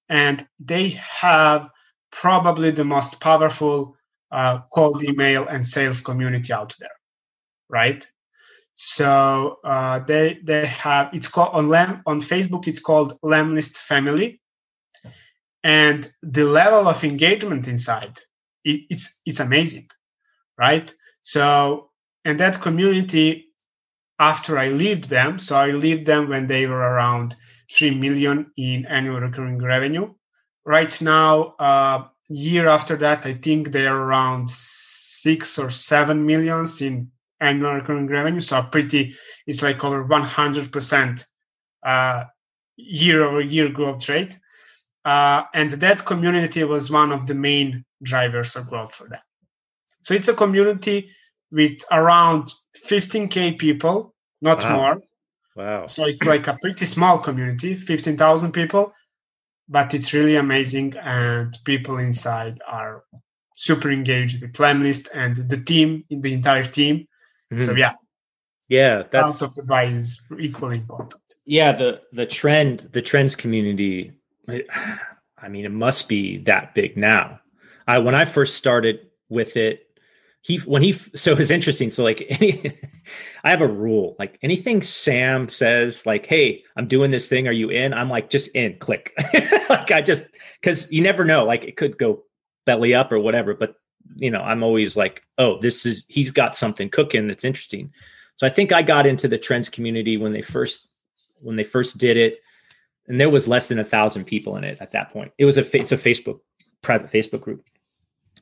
and 0.09 0.47
they 0.61 0.91
have 0.91 1.71
probably 2.11 2.71
the 2.71 2.85
most 2.85 3.21
powerful 3.21 3.97
uh, 4.31 4.61
cold 4.73 5.03
email 5.03 5.47
and 5.47 5.65
sales 5.65 6.01
community 6.01 6.53
out 6.53 6.75
there, 6.81 6.97
right? 7.69 8.09
So 8.75 9.59
uh, 9.65 10.01
they 10.01 10.41
they 10.43 10.67
have 10.67 11.11
it's 11.15 11.29
called 11.29 11.55
on 11.55 11.69
Lam 11.69 12.03
on 12.07 12.21
Facebook. 12.21 12.67
It's 12.67 12.81
called 12.81 13.19
Lemlist 13.23 13.77
Family, 13.77 14.41
and 15.63 16.11
the 16.23 16.45
level 16.45 16.89
of 16.89 17.05
engagement 17.05 17.69
inside 17.69 18.19
it, 18.65 18.83
it's 18.91 19.21
it's 19.27 19.41
amazing, 19.41 19.89
right? 20.59 20.93
So 21.23 21.91
and 22.25 22.41
that 22.41 22.61
community, 22.61 23.47
after 24.19 24.59
I 24.59 24.69
leave 24.71 25.09
them, 25.09 25.39
so 25.39 25.57
I 25.57 25.71
leave 25.71 26.05
them 26.05 26.29
when 26.29 26.47
they 26.47 26.67
were 26.67 26.77
around 26.77 27.37
3 27.71 27.99
million 27.99 28.51
in 28.57 28.87
annual 28.87 29.21
recurring 29.21 29.63
revenue. 29.63 30.13
Right 30.65 31.01
now, 31.01 31.55
uh, 31.59 32.05
year 32.29 32.69
after 32.69 32.97
that, 32.97 33.27
I 33.27 33.35
think 33.35 33.69
they're 33.69 33.97
around 33.97 34.49
six 34.51 35.59
or 35.59 35.71
seven 35.71 36.25
millions 36.25 36.81
in 36.81 37.11
annual 37.41 37.75
recurring 37.75 38.07
revenue. 38.07 38.41
So 38.41 38.63
pretty, 38.63 39.15
it's 39.47 39.63
like 39.63 39.85
over 39.85 40.05
100% 40.05 41.27
uh, 41.85 42.25
year 42.77 43.25
over 43.25 43.41
year 43.41 43.69
growth 43.69 44.09
rate. 44.09 44.39
Uh, 45.05 45.43
and 45.53 45.71
that 45.73 46.07
community 46.07 46.65
was 46.65 46.91
one 46.91 47.13
of 47.13 47.27
the 47.27 47.35
main 47.35 47.85
drivers 48.03 48.57
of 48.57 48.69
growth 48.69 48.95
for 48.95 49.09
them. 49.09 49.21
So 50.03 50.15
it's 50.15 50.29
a 50.29 50.35
community 50.35 51.11
with 51.51 51.85
around 51.91 52.51
15k 52.87 53.59
people, 53.59 54.15
not 54.41 54.63
wow. 54.63 54.77
more. 54.77 55.03
Wow. 55.57 55.87
So 55.87 56.07
it's 56.07 56.25
like 56.25 56.49
a 56.49 56.59
pretty 56.61 56.85
small 56.85 57.19
community, 57.19 57.75
15,000 57.75 58.53
people, 58.53 58.93
but 59.69 59.95
it's 59.95 60.13
really 60.13 60.37
amazing. 60.37 60.95
And 60.97 61.57
people 61.65 61.99
inside 61.99 62.61
are 62.67 63.05
super 63.55 63.91
engaged 63.91 64.43
with 64.43 64.53
Lemlist 64.55 65.09
and 65.15 65.37
the 65.37 65.57
team, 65.57 66.05
the 66.11 66.35
entire 66.35 66.65
team. 66.65 67.07
Mm-hmm. 67.53 67.65
So 67.65 67.73
yeah. 67.73 67.95
Yeah, 68.69 69.03
that's 69.11 69.43
out 69.43 69.49
of 69.51 69.55
the 69.55 69.63
buy 69.63 69.85
is 69.85 70.23
equally 70.41 70.77
important. 70.79 71.23
Yeah, 71.45 71.73
the 71.73 72.01
the 72.13 72.25
trend, 72.25 72.89
the 72.93 73.03
trends 73.03 73.37
community, 73.37 74.13
I 74.49 75.49
mean, 75.49 75.67
it 75.67 75.71
must 75.71 76.09
be 76.09 76.39
that 76.45 76.75
big 76.75 76.97
now. 76.97 77.41
I 77.87 77.99
when 77.99 78.15
I 78.15 78.25
first 78.25 78.57
started 78.57 79.01
with 79.29 79.59
it, 79.59 79.94
he 80.45 80.59
when 80.59 80.83
he 80.83 80.93
so 80.93 81.33
it's 81.33 81.51
interesting. 81.51 81.91
So 81.91 82.05
like 82.05 82.25
any 82.29 82.71
i 83.45 83.51
have 83.51 83.63
a 83.63 83.67
rule 83.67 84.15
like 84.19 84.39
anything 84.43 84.83
sam 84.83 85.49
says 85.49 86.05
like 86.05 86.27
hey 86.27 86.63
i'm 86.77 86.87
doing 86.87 87.11
this 87.11 87.27
thing. 87.27 87.49
Are 87.49 87.53
you 87.53 87.71
in? 87.71 87.95
I'm 87.95 88.11
like 88.11 88.31
just 88.31 88.49
in 88.55 88.79
click. 88.79 89.13
Like 89.71 89.91
i 89.91 90.03
just 90.03 90.27
because 90.61 90.93
you 90.93 91.01
never 91.01 91.25
know 91.25 91.47
like 91.47 91.65
it 91.65 91.79
could 91.79 91.97
go 91.97 92.25
belly 92.67 92.95
up 92.95 93.11
or 93.11 93.19
whatever 93.19 93.55
but 93.55 93.77
you 94.17 94.31
know 94.31 94.43
i'm 94.43 94.63
always 94.63 94.95
like 94.95 95.23
oh 95.39 95.59
this 95.59 95.87
is 95.87 96.05
he's 96.09 96.31
got 96.31 96.55
something 96.55 96.91
cooking 96.91 97.27
that's 97.27 97.45
interesting. 97.45 97.91
So 98.37 98.47
i 98.47 98.51
think 98.51 98.71
i 98.71 98.83
got 98.83 99.07
into 99.07 99.27
the 99.27 99.39
trends 99.39 99.71
community 99.71 100.19
when 100.19 100.35
they 100.35 100.43
first 100.43 100.89
when 101.41 101.57
they 101.57 101.65
first 101.65 101.97
did 101.97 102.19
it 102.19 102.37
and 103.09 103.19
there 103.19 103.31
was 103.31 103.49
less 103.49 103.69
than 103.69 103.79
a 103.79 103.85
thousand 103.85 104.27
people 104.27 104.57
in 104.57 104.65
it 104.65 104.79
at 104.81 104.93
that 104.93 105.11
point. 105.11 105.33
It 105.39 105.47
was 105.47 105.57
a 105.57 105.77
it's 105.77 105.93
a 105.93 105.97
facebook 105.97 106.41
private 106.83 107.11
facebook 107.11 107.41
group 107.41 107.65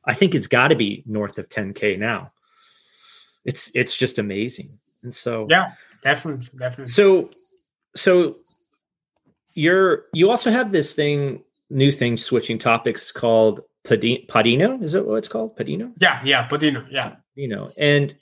I 0.05 0.13
think 0.13 0.35
it's 0.35 0.47
got 0.47 0.69
to 0.69 0.75
be 0.75 1.03
north 1.05 1.37
of 1.37 1.49
10k 1.49 1.97
now. 1.97 2.31
It's 3.45 3.71
it's 3.73 3.97
just 3.97 4.19
amazing. 4.19 4.69
And 5.03 5.13
so 5.13 5.47
Yeah, 5.49 5.71
definitely, 6.01 6.47
definitely. 6.57 6.91
So 6.91 7.25
so 7.95 8.35
you're 9.53 10.05
you 10.13 10.29
also 10.29 10.51
have 10.51 10.71
this 10.71 10.93
thing 10.93 11.43
new 11.69 11.91
thing 11.91 12.17
switching 12.17 12.57
topics 12.57 13.11
called 13.11 13.61
Podino, 13.83 14.81
is 14.81 14.93
that 14.93 15.05
what 15.05 15.15
it's 15.15 15.27
called? 15.27 15.57
Podino? 15.57 15.93
Yeah, 15.99 16.21
yeah, 16.23 16.47
Podino, 16.47 16.85
yeah. 16.89 17.15
You 17.35 17.49
know, 17.49 17.71
and 17.77 18.15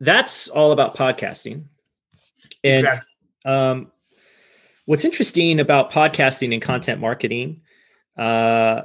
that's 0.00 0.48
all 0.48 0.72
about 0.72 0.96
podcasting. 0.96 1.64
And 2.62 2.84
exactly. 2.84 3.08
um 3.44 3.90
what's 4.84 5.04
interesting 5.04 5.60
about 5.60 5.90
podcasting 5.90 6.52
and 6.52 6.62
content 6.62 7.00
marketing 7.00 7.62
uh 8.18 8.82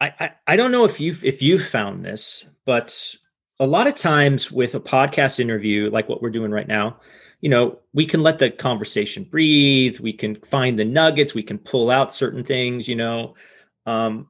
I, 0.00 0.30
I, 0.46 0.56
don't 0.56 0.72
know 0.72 0.84
if 0.84 1.00
you've 1.00 1.24
if 1.24 1.40
you've 1.40 1.64
found 1.64 2.02
this, 2.02 2.44
but 2.66 3.14
a 3.58 3.66
lot 3.66 3.86
of 3.86 3.94
times 3.94 4.52
with 4.52 4.74
a 4.74 4.80
podcast 4.80 5.40
interview 5.40 5.88
like 5.90 6.08
what 6.08 6.20
we're 6.20 6.30
doing 6.30 6.50
right 6.50 6.68
now, 6.68 7.00
you 7.40 7.48
know, 7.48 7.78
we 7.94 8.04
can 8.04 8.22
let 8.22 8.38
the 8.38 8.50
conversation 8.50 9.24
breathe. 9.24 9.98
We 10.00 10.12
can 10.12 10.36
find 10.36 10.78
the 10.78 10.84
nuggets. 10.84 11.34
We 11.34 11.42
can 11.42 11.58
pull 11.58 11.90
out 11.90 12.12
certain 12.12 12.44
things. 12.44 12.88
You 12.88 12.96
know, 12.96 13.34
um, 13.86 14.28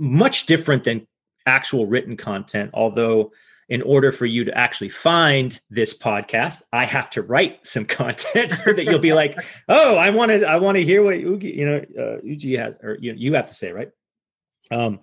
much 0.00 0.46
different 0.46 0.84
than 0.84 1.06
actual 1.46 1.86
written 1.86 2.16
content. 2.16 2.70
Although, 2.74 3.30
in 3.68 3.82
order 3.82 4.10
for 4.10 4.26
you 4.26 4.44
to 4.44 4.58
actually 4.58 4.88
find 4.88 5.60
this 5.70 5.96
podcast, 5.96 6.62
I 6.72 6.86
have 6.86 7.08
to 7.10 7.22
write 7.22 7.64
some 7.66 7.84
content 8.00 8.50
so 8.52 8.72
that 8.72 8.84
you'll 8.84 8.98
be 8.98 9.14
like, 9.14 9.38
"Oh, 9.68 9.96
I 9.96 10.10
want 10.10 10.32
to, 10.32 10.44
I 10.44 10.56
want 10.56 10.76
to 10.76 10.82
hear 10.82 11.04
what 11.04 11.14
Ugi, 11.14 11.54
you 11.54 11.66
know, 11.66 11.76
uh, 11.76 12.20
Ugi 12.22 12.58
has, 12.58 12.74
or 12.82 12.96
you 13.00 13.12
know, 13.12 13.18
you 13.18 13.34
have 13.34 13.46
to 13.46 13.54
say, 13.54 13.70
right?" 13.70 13.90
Um, 14.70 15.00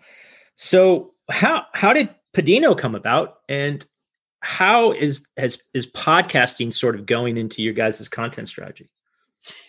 so 0.56 1.14
how 1.30 1.66
how 1.74 1.94
did 1.94 2.10
Podino 2.34 2.78
come 2.78 2.96
about, 2.96 3.40
and 3.50 3.86
how 4.42 4.92
is 4.92 5.26
has 5.38 5.62
is 5.74 5.88
podcasting 5.88 6.74
sort 6.74 6.96
of 6.96 7.06
going 7.06 7.38
into 7.38 7.62
your 7.62 7.74
guys' 7.74 8.08
content 8.10 8.48
strategy? 8.48 8.90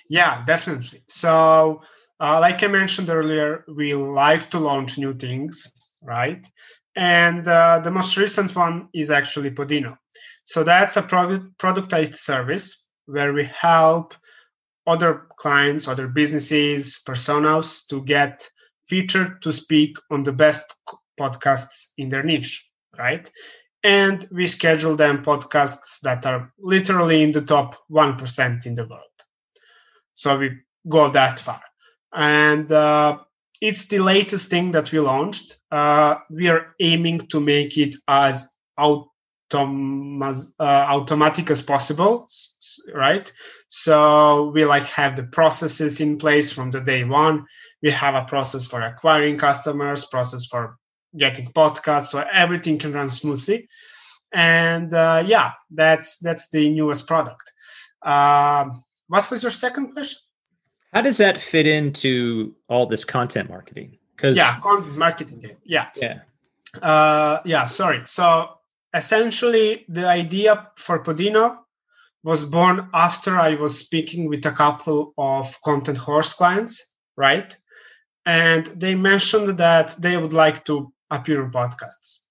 Yeah, 0.09 0.45
definitely. 0.45 1.03
So, 1.09 1.81
uh, 2.21 2.41
like 2.41 2.63
I 2.63 2.69
mentioned 2.69 3.11
earlier, 3.11 3.65
we 3.69 3.95
like 3.95 4.51
to 4.51 4.59
launch 4.59 4.99
new 4.99 5.15
things, 5.15 5.71
right? 6.03 6.47
And 6.95 7.47
uh, 7.47 7.81
the 7.83 7.91
most 7.91 8.17
recent 8.17 8.57
one 8.57 8.89
is 8.95 9.11
actually 9.11 9.51
Podino. 9.51 9.99
So 10.45 10.63
that's 10.63 10.97
a 10.97 11.03
product 11.03 11.59
productized 11.59 12.15
service 12.15 12.85
where 13.07 13.33
we 13.33 13.45
help 13.45 14.15
other 14.87 15.27
clients, 15.37 15.89
other 15.89 16.07
businesses, 16.07 17.03
personas 17.07 17.87
to 17.89 18.03
get 18.05 18.49
featured 18.89 19.43
to 19.43 19.53
speak 19.53 19.97
on 20.11 20.23
the 20.23 20.33
best 20.33 20.75
podcasts 21.19 21.89
in 21.99 22.09
their 22.09 22.23
niche, 22.23 22.69
right? 22.99 23.31
And 23.83 24.27
we 24.33 24.47
schedule 24.47 24.97
them 24.97 25.23
podcasts 25.23 26.01
that 26.03 26.27
are 26.27 26.53
literally 26.59 27.23
in 27.23 27.33
the 27.33 27.43
top 27.43 27.77
1% 27.91 28.67
in 28.67 28.75
the 28.75 28.87
world. 28.87 29.03
So 30.15 30.39
we 30.39 30.51
go 30.89 31.11
that 31.11 31.39
far. 31.39 31.61
And 32.13 32.71
uh, 32.73 33.19
it's 33.61 33.87
the 33.87 33.99
latest 33.99 34.51
thing 34.51 34.73
that 34.73 34.93
we 34.93 35.01
launched. 35.01 35.59
Uh, 35.71 36.17
we 36.31 36.49
are 36.49 36.75
aiming 36.81 37.19
to 37.29 37.41
make 37.41 37.77
it 37.79 37.97
as 38.09 38.49
out 38.79 39.09
autom- 39.51 40.53
uh, 40.59 40.63
automatic 40.63 41.51
as 41.51 41.63
possible 41.63 42.27
right? 42.95 43.33
So 43.69 44.51
we 44.55 44.65
like 44.65 44.87
have 44.89 45.17
the 45.17 45.25
processes 45.25 46.01
in 46.01 46.19
place 46.19 46.53
from 46.53 46.71
the 46.71 46.81
day 46.81 47.05
one. 47.05 47.47
We 47.83 47.91
have 47.91 48.15
a 48.15 48.25
process 48.25 48.67
for 48.67 48.81
acquiring 48.83 49.39
customers 49.39 50.05
process 50.07 50.47
for 50.47 50.77
getting 51.17 51.47
podcasts 51.53 52.09
so 52.09 52.25
everything 52.33 52.79
can 52.79 52.93
run 52.93 53.09
smoothly. 53.09 53.69
And 54.33 54.93
uh, 54.93 55.25
yeah 55.27 55.53
that's 55.71 56.19
that's 56.19 56.51
the 56.51 56.71
newest 56.71 57.07
product. 57.07 57.53
Uh, 58.03 58.71
what 59.09 59.31
was 59.31 59.43
your 59.43 59.53
second 59.53 59.93
question? 59.93 60.19
How 60.93 61.03
does 61.03 61.19
that 61.19 61.39
fit 61.39 61.67
into 61.67 62.55
all 62.69 62.87
this 62.87 63.05
content 63.05 63.51
marketing? 63.51 63.99
Because 64.15 64.37
yeah 64.37 64.59
content 64.61 64.97
marketing 64.97 65.57
yeah. 65.65 65.89
Yeah. 65.95 66.21
Uh, 66.83 67.41
yeah 67.45 67.65
sorry. 67.65 68.03
So 68.05 68.56
essentially 68.97 69.85
the 69.89 70.09
idea 70.09 70.71
for 70.77 71.03
Podino 71.03 71.59
was 72.25 72.45
born 72.45 72.89
after 72.93 73.39
I 73.39 73.55
was 73.55 73.79
speaking 73.79 74.29
with 74.29 74.45
a 74.47 74.53
couple 74.53 75.13
of 75.19 75.55
Contenthorse 75.63 76.35
clients, 76.35 76.95
right? 77.17 77.57
And 78.25 78.67
they 78.67 78.95
mentioned 78.95 79.59
that 79.59 79.95
they 80.01 80.17
would 80.17 80.33
like 80.33 80.65
to 80.65 80.93
appear 81.11 81.45
on 81.45 81.53
podcasts. 81.53 82.25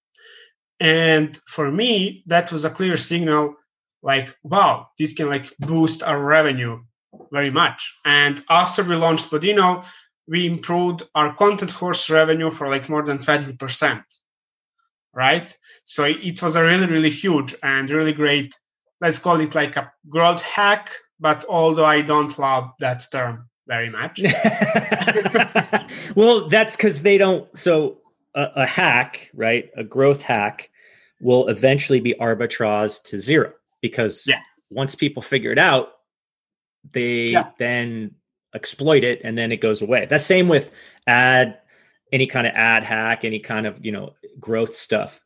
And 0.79 1.39
for 1.47 1.71
me, 1.71 2.23
that 2.25 2.51
was 2.51 2.65
a 2.65 2.69
clear 2.69 2.97
signal 2.97 3.55
like, 4.03 4.35
wow, 4.43 4.89
this 4.99 5.13
can 5.13 5.29
like 5.29 5.55
boost 5.59 6.03
our 6.03 6.21
revenue 6.21 6.81
very 7.31 7.49
much. 7.49 7.97
And 8.03 8.43
after 8.49 8.83
we 8.83 8.95
launched 8.95 9.31
Podino, 9.31 9.85
we 10.27 10.45
improved 10.45 11.03
our 11.15 11.33
Contenthorse 11.35 12.09
revenue 12.09 12.51
for 12.51 12.69
like 12.69 12.89
more 12.89 13.03
than 13.03 13.19
20%. 13.19 14.03
Right. 15.15 15.55
So 15.85 16.03
it 16.03 16.43
was 16.43 16.55
a 16.55 16.63
really, 16.63 16.87
really 16.87 17.09
huge 17.09 17.55
and 17.63 17.89
really 17.89 18.13
great, 18.13 18.53
let's 18.99 19.17
call 19.17 19.39
it 19.39 19.55
like 19.55 19.77
a 19.77 19.91
growth 20.09 20.41
hack. 20.41 20.91
But 21.19 21.45
although 21.47 21.85
I 21.85 22.01
don't 22.01 22.37
love 22.37 22.71
that 22.79 23.05
term 23.11 23.49
very 23.67 23.89
much. 23.89 24.21
well, 26.15 26.49
that's 26.49 26.75
because 26.75 27.01
they 27.01 27.17
don't. 27.17 27.47
So 27.57 28.01
a, 28.35 28.47
a 28.57 28.65
hack, 28.65 29.29
right? 29.33 29.69
A 29.77 29.83
growth 29.83 30.21
hack 30.21 30.69
will 31.21 31.47
eventually 31.47 31.99
be 31.99 32.13
arbitrage 32.19 33.01
to 33.03 33.19
zero 33.19 33.53
because 33.81 34.25
yeah. 34.27 34.41
once 34.71 34.95
people 34.95 35.21
figure 35.21 35.51
it 35.51 35.57
out, 35.57 35.93
they 36.91 37.27
yeah. 37.27 37.49
then 37.57 38.11
exploit 38.53 39.03
it 39.03 39.21
and 39.23 39.37
then 39.37 39.51
it 39.51 39.57
goes 39.61 39.81
away. 39.81 40.05
That's 40.05 40.25
same 40.25 40.47
with 40.47 40.75
ad, 41.07 41.59
any 42.15 42.25
kind 42.25 42.47
of 42.47 42.53
ad 42.55 42.83
hack, 42.85 43.25
any 43.25 43.39
kind 43.39 43.67
of, 43.67 43.83
you 43.85 43.91
know, 43.91 44.13
growth 44.39 44.73
stuff. 44.73 45.19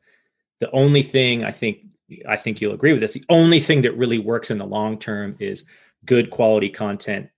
The 0.59 0.71
only 0.71 1.03
thing 1.03 1.45
I 1.45 1.51
think 1.51 1.85
I 2.27 2.35
think 2.35 2.59
you'll 2.59 2.73
agree 2.73 2.91
with 2.91 3.01
this. 3.01 3.13
The 3.13 3.23
only 3.29 3.59
thing 3.59 3.83
that 3.83 3.95
really 3.95 4.17
works 4.17 4.49
in 4.49 4.57
the 4.57 4.65
long 4.65 4.97
term 4.97 5.35
is 5.39 5.63
good 6.05 6.31
quality 6.31 6.69
content 6.69 7.29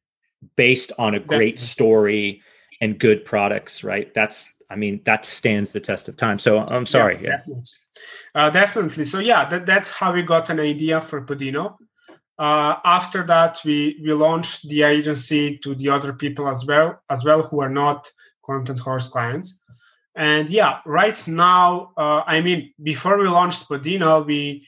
based 0.55 0.93
on 0.97 1.15
a 1.15 1.19
great 1.19 1.59
story 1.59 2.41
and 2.79 2.97
good 2.97 3.25
products, 3.25 3.83
right? 3.83 4.11
That's 4.13 4.53
I 4.69 4.77
mean, 4.77 5.01
that 5.03 5.25
stands 5.25 5.73
the 5.73 5.81
test 5.81 6.07
of 6.07 6.15
time. 6.15 6.39
So 6.39 6.65
I'm 6.71 6.85
sorry. 6.85 7.15
Yeah, 7.15 7.21
yeah. 7.21 7.35
Definitely. 7.35 7.63
Uh, 8.33 8.49
definitely. 8.49 9.03
So 9.03 9.19
yeah, 9.19 9.49
that, 9.49 9.65
that's 9.65 9.91
how 9.91 10.13
we 10.13 10.21
got 10.23 10.49
an 10.49 10.61
idea 10.61 11.01
for 11.01 11.21
Podino. 11.25 11.75
Uh, 12.39 12.77
after 12.85 13.21
that, 13.23 13.59
we 13.65 13.99
we 14.01 14.13
launched 14.13 14.69
the 14.69 14.83
agency 14.83 15.57
to 15.57 15.75
the 15.75 15.89
other 15.89 16.13
people 16.13 16.47
as 16.47 16.65
well 16.65 17.01
as 17.09 17.25
well 17.25 17.43
who 17.43 17.61
are 17.61 17.69
not 17.83 18.09
Contenthorse 18.51 19.09
clients. 19.09 19.59
And 20.15 20.49
yeah, 20.49 20.79
right 20.85 21.27
now, 21.27 21.91
uh, 21.97 22.23
I 22.25 22.41
mean, 22.41 22.73
before 22.83 23.17
we 23.17 23.27
launched 23.27 23.69
Podino, 23.69 24.25
we 24.25 24.67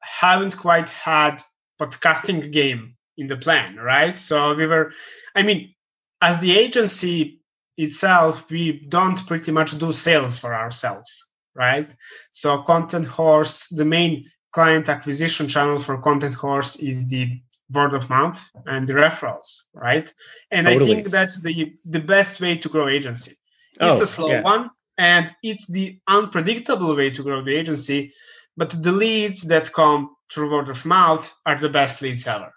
haven't 0.00 0.56
quite 0.56 0.88
had 0.88 1.42
podcasting 1.80 2.50
game 2.50 2.96
in 3.16 3.26
the 3.26 3.36
plan, 3.36 3.76
right? 3.76 4.18
So 4.18 4.54
we 4.54 4.66
were, 4.66 4.92
I 5.34 5.42
mean, 5.42 5.74
as 6.20 6.38
the 6.38 6.56
agency 6.56 7.40
itself, 7.76 8.50
we 8.50 8.86
don't 8.88 9.26
pretty 9.26 9.52
much 9.52 9.78
do 9.78 9.92
sales 9.92 10.38
for 10.38 10.54
ourselves, 10.54 11.30
right? 11.54 11.90
So 12.32 12.62
Contenthorse, 12.62 13.74
the 13.74 13.84
main 13.84 14.26
client 14.52 14.88
acquisition 14.88 15.48
channel 15.48 15.78
for 15.78 16.02
Contenthorse 16.02 16.80
is 16.80 17.08
the 17.08 17.40
word 17.72 17.94
of 17.94 18.08
mouth 18.10 18.50
and 18.66 18.84
the 18.86 18.94
referrals, 18.94 19.62
right? 19.74 20.12
And 20.50 20.66
totally. 20.66 20.90
I 20.90 20.94
think 20.94 21.10
that's 21.10 21.40
the 21.40 21.72
the 21.84 22.00
best 22.00 22.40
way 22.40 22.56
to 22.56 22.68
grow 22.68 22.88
agency. 22.88 23.32
It's 23.80 24.00
oh, 24.00 24.02
a 24.02 24.06
slow 24.06 24.30
yeah. 24.30 24.42
one, 24.42 24.70
and 24.98 25.32
it's 25.42 25.70
the 25.70 25.98
unpredictable 26.08 26.94
way 26.96 27.10
to 27.10 27.22
grow 27.22 27.42
the 27.42 27.54
agency. 27.54 28.12
But 28.56 28.70
the 28.82 28.92
leads 28.92 29.42
that 29.42 29.72
come 29.72 30.14
through 30.32 30.52
word 30.52 30.68
of 30.68 30.84
mouth 30.84 31.32
are 31.46 31.58
the 31.58 31.68
best 31.68 32.02
leads 32.02 32.26
ever. 32.26 32.52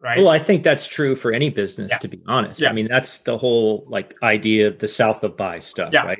Right. 0.00 0.18
Well, 0.18 0.28
I 0.28 0.38
think 0.38 0.64
that's 0.64 0.86
true 0.86 1.16
for 1.16 1.32
any 1.32 1.48
business, 1.48 1.90
yeah. 1.90 1.98
to 1.98 2.08
be 2.08 2.22
honest. 2.28 2.60
Yeah. 2.60 2.68
I 2.68 2.72
mean, 2.74 2.88
that's 2.88 3.18
the 3.18 3.38
whole 3.38 3.86
like 3.88 4.14
idea 4.22 4.68
of 4.68 4.78
the 4.78 4.88
south 4.88 5.24
of 5.24 5.36
buy 5.36 5.60
stuff, 5.60 5.94
right? 5.94 6.18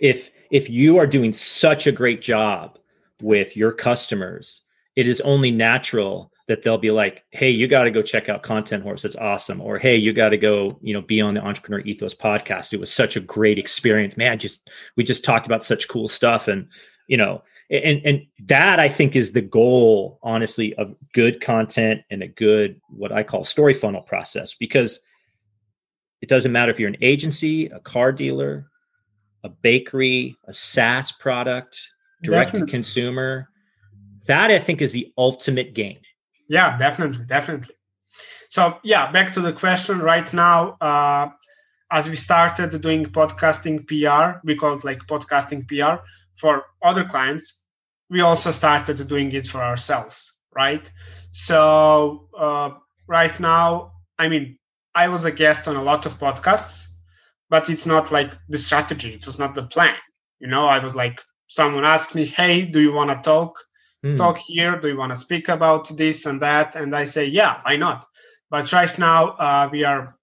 If 0.00 0.30
if 0.52 0.70
you 0.70 0.98
are 0.98 1.06
doing 1.06 1.32
such 1.32 1.88
a 1.88 1.92
great 1.92 2.20
job 2.20 2.78
with 3.20 3.56
your 3.56 3.72
customers, 3.72 4.62
it 4.94 5.08
is 5.08 5.20
only 5.22 5.50
natural 5.50 6.30
that 6.46 6.62
they'll 6.62 6.78
be 6.78 6.90
like, 6.90 7.24
"Hey, 7.30 7.50
you 7.50 7.66
got 7.66 7.84
to 7.84 7.90
go 7.90 8.02
check 8.02 8.28
out 8.28 8.42
Contenthorse. 8.42 9.04
It's 9.04 9.16
awesome." 9.16 9.60
Or, 9.60 9.78
"Hey, 9.78 9.96
you 9.96 10.12
got 10.12 10.30
to 10.30 10.36
go, 10.36 10.78
you 10.82 10.92
know, 10.92 11.00
be 11.00 11.20
on 11.20 11.34
the 11.34 11.40
Entrepreneur 11.40 11.80
Ethos 11.80 12.14
podcast. 12.14 12.72
It 12.72 12.80
was 12.80 12.92
such 12.92 13.16
a 13.16 13.20
great 13.20 13.58
experience, 13.58 14.16
man. 14.16 14.38
Just 14.38 14.68
we 14.96 15.04
just 15.04 15.24
talked 15.24 15.46
about 15.46 15.64
such 15.64 15.88
cool 15.88 16.08
stuff, 16.08 16.48
and 16.48 16.68
you 17.06 17.16
know, 17.16 17.42
and 17.70 18.00
and 18.04 18.26
that 18.46 18.78
I 18.78 18.88
think 18.88 19.16
is 19.16 19.32
the 19.32 19.42
goal, 19.42 20.18
honestly, 20.22 20.74
of 20.74 20.96
good 21.12 21.40
content 21.40 22.02
and 22.10 22.22
a 22.22 22.28
good 22.28 22.80
what 22.88 23.12
I 23.12 23.22
call 23.22 23.44
story 23.44 23.74
funnel 23.74 24.02
process 24.02 24.54
because 24.54 25.00
it 26.20 26.28
doesn't 26.28 26.52
matter 26.52 26.70
if 26.70 26.78
you're 26.78 26.88
an 26.88 26.96
agency, 27.02 27.66
a 27.66 27.80
car 27.80 28.12
dealer, 28.12 28.70
a 29.42 29.48
bakery, 29.48 30.36
a 30.46 30.52
SaaS 30.52 31.12
product, 31.12 31.78
direct 32.22 32.54
to 32.54 32.66
consumer. 32.66 33.48
That 34.26 34.50
I 34.50 34.58
think 34.58 34.80
is 34.80 34.92
the 34.92 35.12
ultimate 35.18 35.74
game. 35.74 35.98
Yeah, 36.48 36.76
definitely, 36.76 37.24
definitely. 37.26 37.74
So 38.50 38.78
yeah, 38.84 39.12
back 39.12 39.32
to 39.32 39.40
the 39.40 39.52
question. 39.52 40.00
Right 40.00 40.32
now, 40.34 40.76
uh, 40.80 41.30
as 41.92 42.08
we 42.08 42.16
started 42.16 42.80
doing 42.82 43.06
podcasting 43.06 43.86
PR, 43.88 44.40
we 44.44 44.56
call 44.56 44.74
it 44.76 44.84
like 44.84 45.00
podcasting 45.06 45.68
PR 45.68 46.02
for 46.34 46.64
other 46.82 47.04
clients. 47.04 47.62
We 48.10 48.20
also 48.22 48.50
started 48.52 49.06
doing 49.08 49.32
it 49.32 49.48
for 49.48 49.62
ourselves, 49.62 50.40
right? 50.56 50.90
So 51.32 52.28
uh, 52.38 52.72
right 53.08 53.38
now, 53.40 53.92
I 54.18 54.28
mean, 54.28 54.58
I 54.94 55.08
was 55.08 55.24
a 55.24 55.32
guest 55.32 55.68
on 55.68 55.76
a 55.76 55.82
lot 55.82 56.06
of 56.06 56.18
podcasts, 56.18 56.88
but 57.50 57.70
it's 57.70 57.86
not 57.86 58.12
like 58.12 58.32
the 58.48 58.58
strategy. 58.58 59.14
It 59.14 59.26
was 59.26 59.38
not 59.38 59.54
the 59.54 59.64
plan. 59.64 59.96
You 60.40 60.48
know, 60.48 60.66
I 60.68 60.78
was 60.80 60.96
like 60.96 61.22
someone 61.48 61.84
asked 61.84 62.14
me, 62.14 62.26
"Hey, 62.26 62.64
do 62.66 62.80
you 62.80 62.92
want 62.92 63.10
to 63.10 63.20
talk? 63.22 63.58
Mm. 64.04 64.16
Talk 64.16 64.38
here? 64.38 64.78
Do 64.78 64.88
you 64.88 64.96
want 64.96 65.10
to 65.10 65.16
speak 65.16 65.48
about 65.48 65.88
this 65.96 66.26
and 66.26 66.40
that?" 66.42 66.76
And 66.76 66.94
I 66.94 67.04
say, 67.04 67.26
"Yeah, 67.26 67.60
why 67.62 67.76
not?" 67.76 68.06
But 68.50 68.72
right 68.72 68.98
now, 68.98 69.30
uh, 69.30 69.68
we 69.72 69.84
are 69.84 70.16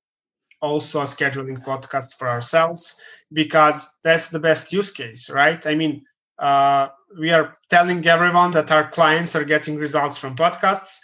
also 0.62 1.04
scheduling 1.04 1.64
podcasts 1.66 2.16
for 2.18 2.30
ourselves 2.30 3.02
because 3.34 3.90
that's 4.04 4.30
the 4.30 4.40
best 4.40 4.72
use 4.72 4.92
case, 4.92 5.30
right? 5.32 5.66
I 5.66 5.74
mean, 5.74 6.06
uh, 6.38 6.90
we 7.20 7.32
are 7.32 7.58
telling 7.70 8.06
everyone 8.06 8.52
that 8.52 8.72
our 8.72 8.88
clients 8.90 9.36
are 9.36 9.44
getting 9.44 9.76
results 9.78 10.18
from 10.18 10.36
podcasts 10.36 11.00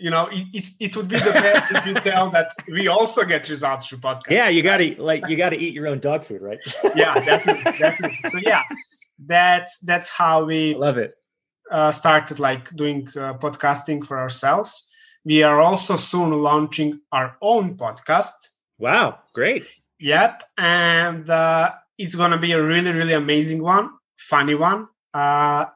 you 0.00 0.10
know, 0.10 0.28
it, 0.32 0.46
it, 0.52 0.66
it 0.80 0.96
would 0.96 1.08
be 1.08 1.18
the 1.18 1.30
best 1.30 1.70
if 1.72 1.86
you 1.86 1.94
tell 1.94 2.30
that 2.30 2.52
we 2.68 2.88
also 2.88 3.24
get 3.24 3.48
results 3.48 3.86
through 3.86 3.98
podcasts. 3.98 4.30
Yeah, 4.30 4.48
you 4.48 4.62
got 4.62 4.78
to 4.78 5.02
like 5.02 5.28
you 5.28 5.36
got 5.36 5.50
to 5.50 5.58
eat 5.58 5.74
your 5.74 5.86
own 5.86 6.00
dog 6.00 6.24
food, 6.24 6.40
right? 6.40 6.58
yeah, 6.96 7.14
definitely, 7.20 7.78
definitely. 7.78 8.30
So 8.30 8.38
yeah, 8.38 8.62
that's 9.18 9.78
that's 9.80 10.08
how 10.08 10.44
we 10.44 10.74
I 10.74 10.78
love 10.78 10.96
it. 10.96 11.12
Uh, 11.70 11.90
started 11.92 12.38
like 12.38 12.74
doing 12.76 13.08
uh, 13.16 13.34
podcasting 13.34 14.04
for 14.04 14.18
ourselves. 14.18 14.90
We 15.24 15.42
are 15.42 15.60
also 15.60 15.96
soon 15.96 16.32
launching 16.32 17.00
our 17.12 17.36
own 17.40 17.76
podcast. 17.76 18.32
Wow, 18.78 19.18
great! 19.34 19.66
Yep, 19.98 20.42
and 20.58 21.28
uh, 21.28 21.72
it's 21.98 22.14
gonna 22.14 22.38
be 22.38 22.52
a 22.52 22.62
really, 22.62 22.92
really 22.92 23.14
amazing 23.14 23.62
one, 23.62 23.90
funny 24.16 24.54
one. 24.54 24.88
Uh, 25.14 25.66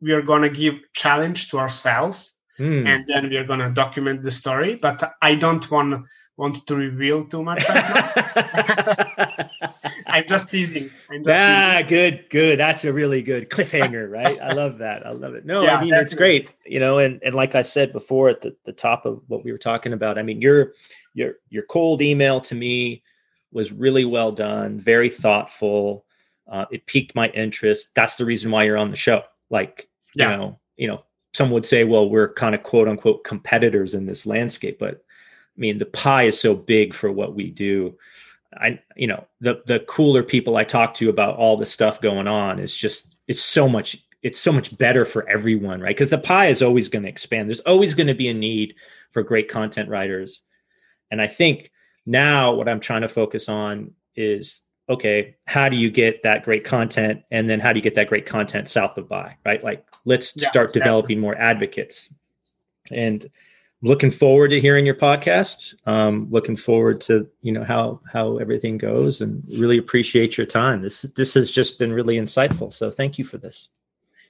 we 0.00 0.12
are 0.12 0.22
gonna 0.22 0.48
give 0.48 0.74
challenge 0.94 1.50
to 1.50 1.58
ourselves 1.58 2.36
mm. 2.60 2.86
and 2.86 3.06
then 3.06 3.28
we 3.28 3.36
are 3.36 3.44
going 3.44 3.60
to 3.60 3.70
document 3.70 4.22
the 4.22 4.30
story 4.30 4.76
but 4.76 5.14
i 5.22 5.34
don't 5.34 5.70
want 5.70 6.06
want 6.36 6.66
to 6.66 6.74
reveal 6.74 7.24
too 7.24 7.42
much 7.42 7.66
right 7.68 9.34
i'm 10.12 10.26
just 10.26 10.50
teasing. 10.50 10.90
I'm 11.10 11.24
just 11.24 11.38
ah 11.38 11.82
teasing. 11.82 11.88
good 11.88 12.30
good. 12.30 12.58
That's 12.58 12.84
a 12.84 12.92
really 12.92 13.22
good 13.22 13.50
cliffhanger 13.50 14.10
right? 14.10 14.38
I 14.40 14.52
love 14.52 14.78
that. 14.78 15.06
I 15.06 15.10
love 15.10 15.34
it. 15.34 15.44
No 15.44 15.62
yeah, 15.62 15.76
i 15.76 15.80
mean 15.82 15.94
it's 15.94 16.14
great 16.14 16.52
you 16.66 16.80
know 16.80 16.98
and 16.98 17.20
and 17.22 17.34
like 17.34 17.54
i 17.54 17.62
said 17.62 17.92
before 17.92 18.28
at 18.28 18.40
the, 18.40 18.54
the 18.64 18.72
top 18.72 19.06
of 19.06 19.22
what 19.28 19.44
we 19.44 19.52
were 19.52 19.58
talking 19.58 19.92
about 19.92 20.18
i 20.18 20.22
mean 20.22 20.40
your 20.40 20.72
your 21.14 21.34
your 21.48 21.64
cold 21.64 22.02
email 22.02 22.40
to 22.40 22.54
me 22.54 23.02
was 23.52 23.72
really 23.72 24.04
well 24.04 24.32
done 24.32 24.80
very 24.80 25.10
thoughtful. 25.10 26.04
Uh, 26.48 26.66
it 26.72 26.84
piqued 26.86 27.14
my 27.14 27.28
interest. 27.28 27.90
That's 27.94 28.16
the 28.16 28.24
reason 28.24 28.50
why 28.50 28.64
you're 28.64 28.76
on 28.76 28.90
the 28.90 28.96
show. 28.96 29.22
Like 29.50 29.88
yeah. 30.14 30.30
you 30.30 30.36
know 30.36 30.60
you 30.76 30.88
know 30.88 31.04
some 31.32 31.50
would 31.50 31.66
say, 31.66 31.84
well, 31.84 32.10
we're 32.10 32.32
kind 32.32 32.54
of 32.54 32.62
quote 32.62 32.88
unquote 32.88 33.24
competitors 33.24 33.94
in 33.94 34.06
this 34.06 34.26
landscape, 34.26 34.78
but 34.78 34.94
I 34.94 35.60
mean, 35.60 35.76
the 35.76 35.86
pie 35.86 36.24
is 36.24 36.40
so 36.40 36.54
big 36.54 36.94
for 36.94 37.12
what 37.12 37.34
we 37.34 37.50
do. 37.50 37.96
I, 38.54 38.80
you 38.96 39.06
know, 39.06 39.26
the 39.40 39.62
the 39.66 39.80
cooler 39.80 40.22
people 40.22 40.56
I 40.56 40.64
talk 40.64 40.94
to 40.94 41.08
about 41.08 41.36
all 41.36 41.56
the 41.56 41.66
stuff 41.66 42.00
going 42.00 42.26
on 42.26 42.58
is 42.58 42.76
just 42.76 43.14
it's 43.28 43.42
so 43.42 43.68
much 43.68 44.04
it's 44.22 44.38
so 44.38 44.52
much 44.52 44.76
better 44.76 45.04
for 45.04 45.28
everyone, 45.28 45.80
right? 45.80 45.94
Because 45.94 46.10
the 46.10 46.18
pie 46.18 46.48
is 46.48 46.62
always 46.62 46.88
going 46.88 47.04
to 47.04 47.08
expand. 47.08 47.48
There's 47.48 47.60
always 47.60 47.94
going 47.94 48.08
to 48.08 48.14
be 48.14 48.28
a 48.28 48.34
need 48.34 48.74
for 49.10 49.22
great 49.22 49.48
content 49.48 49.88
writers, 49.88 50.42
and 51.10 51.22
I 51.22 51.26
think 51.26 51.70
now 52.06 52.54
what 52.54 52.68
I'm 52.68 52.80
trying 52.80 53.02
to 53.02 53.08
focus 53.08 53.48
on 53.48 53.92
is 54.16 54.62
okay, 54.90 55.36
how 55.46 55.68
do 55.68 55.76
you 55.76 55.88
get 55.88 56.24
that 56.24 56.42
great 56.44 56.64
content? 56.64 57.22
And 57.30 57.48
then 57.48 57.60
how 57.60 57.72
do 57.72 57.78
you 57.78 57.82
get 57.82 57.94
that 57.94 58.08
great 58.08 58.26
content 58.26 58.68
south 58.68 58.98
of 58.98 59.08
buy, 59.08 59.36
right? 59.46 59.62
Like, 59.62 59.86
let's 60.04 60.36
yeah, 60.36 60.48
start 60.48 60.72
developing 60.72 61.20
more 61.20 61.36
advocates. 61.36 62.12
And 62.90 63.24
looking 63.82 64.10
forward 64.10 64.48
to 64.48 64.60
hearing 64.60 64.86
your 64.86 64.94
podcast. 64.94 65.74
Um, 65.86 66.28
looking 66.30 66.56
forward 66.56 67.00
to 67.02 67.28
you 67.40 67.52
know 67.52 67.64
how 67.64 68.00
how 68.12 68.38
everything 68.38 68.78
goes, 68.78 69.20
and 69.20 69.42
really 69.58 69.78
appreciate 69.78 70.36
your 70.36 70.46
time. 70.46 70.80
This 70.80 71.02
this 71.02 71.34
has 71.34 71.50
just 71.50 71.78
been 71.78 71.92
really 71.92 72.16
insightful. 72.16 72.72
So 72.72 72.90
thank 72.90 73.18
you 73.18 73.24
for 73.24 73.38
this. 73.38 73.68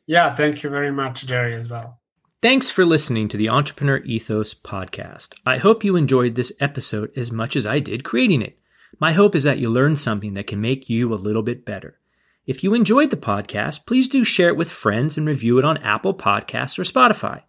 Yeah, 0.07 0.35
thank 0.35 0.63
you 0.63 0.71
very 0.71 0.91
much, 0.91 1.27
Jarie, 1.27 1.57
as 1.57 1.69
well. 1.69 2.01
Thanks 2.43 2.71
for 2.71 2.87
listening 2.87 3.29
to 3.29 3.37
the 3.37 3.51
Entrepreneur 3.51 3.99
Ethos 3.99 4.55
podcast. 4.55 5.35
I 5.45 5.59
hope 5.59 5.85
you 5.85 5.95
enjoyed 5.95 6.37
this 6.37 6.53
episode 6.59 7.13
as 7.15 7.31
much 7.31 7.55
as 7.55 7.67
I 7.67 7.81
did 7.81 8.03
creating 8.03 8.41
it. 8.41 8.59
My 8.99 9.13
hope 9.13 9.35
is 9.35 9.45
that 9.45 9.59
you 9.59 9.69
learned 9.69 9.99
something 9.99 10.35
that 10.35 10.47
can 10.47 10.61
make 10.61 10.89
you 10.89 11.13
a 11.13 11.17
little 11.17 11.43
bit 11.43 11.67
better. 11.67 11.99
If 12.47 12.65
you 12.65 12.73
enjoyed 12.73 13.11
the 13.11 13.17
podcast, 13.19 13.85
please 13.85 14.09
do 14.09 14.25
share 14.25 14.49
it 14.49 14.57
with 14.57 14.73
friends 14.73 15.19
and 15.19 15.27
review 15.27 15.59
it 15.59 15.65
on 15.65 15.77
Apple 15.79 16.15
Podcasts 16.15 16.79
or 16.79 16.83
Spotify. 16.83 17.43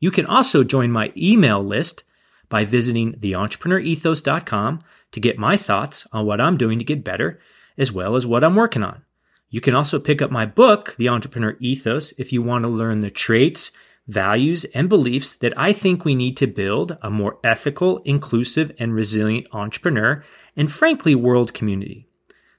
You 0.00 0.10
can 0.10 0.26
also 0.26 0.64
join 0.64 0.90
my 0.90 1.12
email 1.16 1.62
list 1.62 2.04
by 2.48 2.64
visiting 2.64 3.12
theentrepreneurethos.com 3.14 4.82
to 5.12 5.20
get 5.20 5.38
my 5.38 5.56
thoughts 5.56 6.06
on 6.12 6.26
what 6.26 6.40
I'm 6.40 6.56
doing 6.56 6.78
to 6.78 6.84
get 6.84 7.04
better, 7.04 7.40
as 7.76 7.92
well 7.92 8.16
as 8.16 8.26
what 8.26 8.44
I'm 8.44 8.56
working 8.56 8.82
on. 8.82 9.02
You 9.50 9.60
can 9.60 9.74
also 9.74 9.98
pick 9.98 10.20
up 10.20 10.30
my 10.30 10.46
book, 10.46 10.94
The 10.96 11.08
Entrepreneur 11.08 11.56
Ethos, 11.58 12.12
if 12.18 12.32
you 12.32 12.42
want 12.42 12.64
to 12.64 12.68
learn 12.68 13.00
the 13.00 13.10
traits, 13.10 13.70
values, 14.06 14.64
and 14.74 14.88
beliefs 14.88 15.34
that 15.34 15.56
I 15.56 15.72
think 15.72 16.04
we 16.04 16.14
need 16.14 16.36
to 16.38 16.46
build 16.46 16.96
a 17.02 17.10
more 17.10 17.38
ethical, 17.44 17.98
inclusive, 18.04 18.72
and 18.78 18.94
resilient 18.94 19.46
entrepreneur 19.52 20.22
and 20.56 20.70
frankly, 20.70 21.14
world 21.14 21.54
community. 21.54 22.08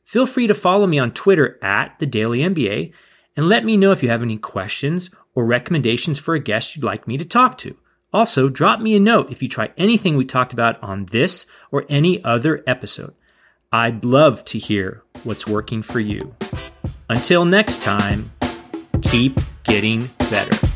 Feel 0.03 0.25
free 0.25 0.47
to 0.47 0.55
follow 0.55 0.87
me 0.87 0.97
on 0.97 1.11
Twitter 1.11 1.59
at 1.63 1.99
the 1.99 2.07
Daily 2.07 2.39
MBA 2.39 2.93
and 3.35 3.47
let 3.47 3.63
me 3.63 3.77
know 3.77 3.91
if 3.91 4.01
you 4.01 4.09
have 4.09 4.23
any 4.23 4.37
questions 4.37 5.09
or 5.35 5.45
recommendations 5.45 6.19
for 6.19 6.35
a 6.35 6.39
guest 6.39 6.75
you'd 6.75 6.85
like 6.85 7.07
me 7.07 7.17
to 7.17 7.25
talk 7.25 7.57
to. 7.59 7.75
Also, 8.11 8.49
drop 8.49 8.79
me 8.79 8.95
a 8.95 8.99
note 8.99 9.31
if 9.31 9.41
you 9.41 9.47
try 9.47 9.71
anything 9.77 10.17
we 10.17 10.25
talked 10.25 10.53
about 10.53 10.81
on 10.81 11.05
this 11.05 11.45
or 11.71 11.85
any 11.89 12.23
other 12.23 12.63
episode. 12.65 13.13
I'd 13.71 14.03
love 14.03 14.43
to 14.45 14.57
hear 14.57 15.03
what's 15.23 15.45
working 15.45 15.83
for 15.83 15.99
you. 15.99 16.35
Until 17.07 17.45
next 17.45 17.81
time, 17.81 18.31
keep 19.03 19.37
getting 19.63 20.09
better. 20.31 20.68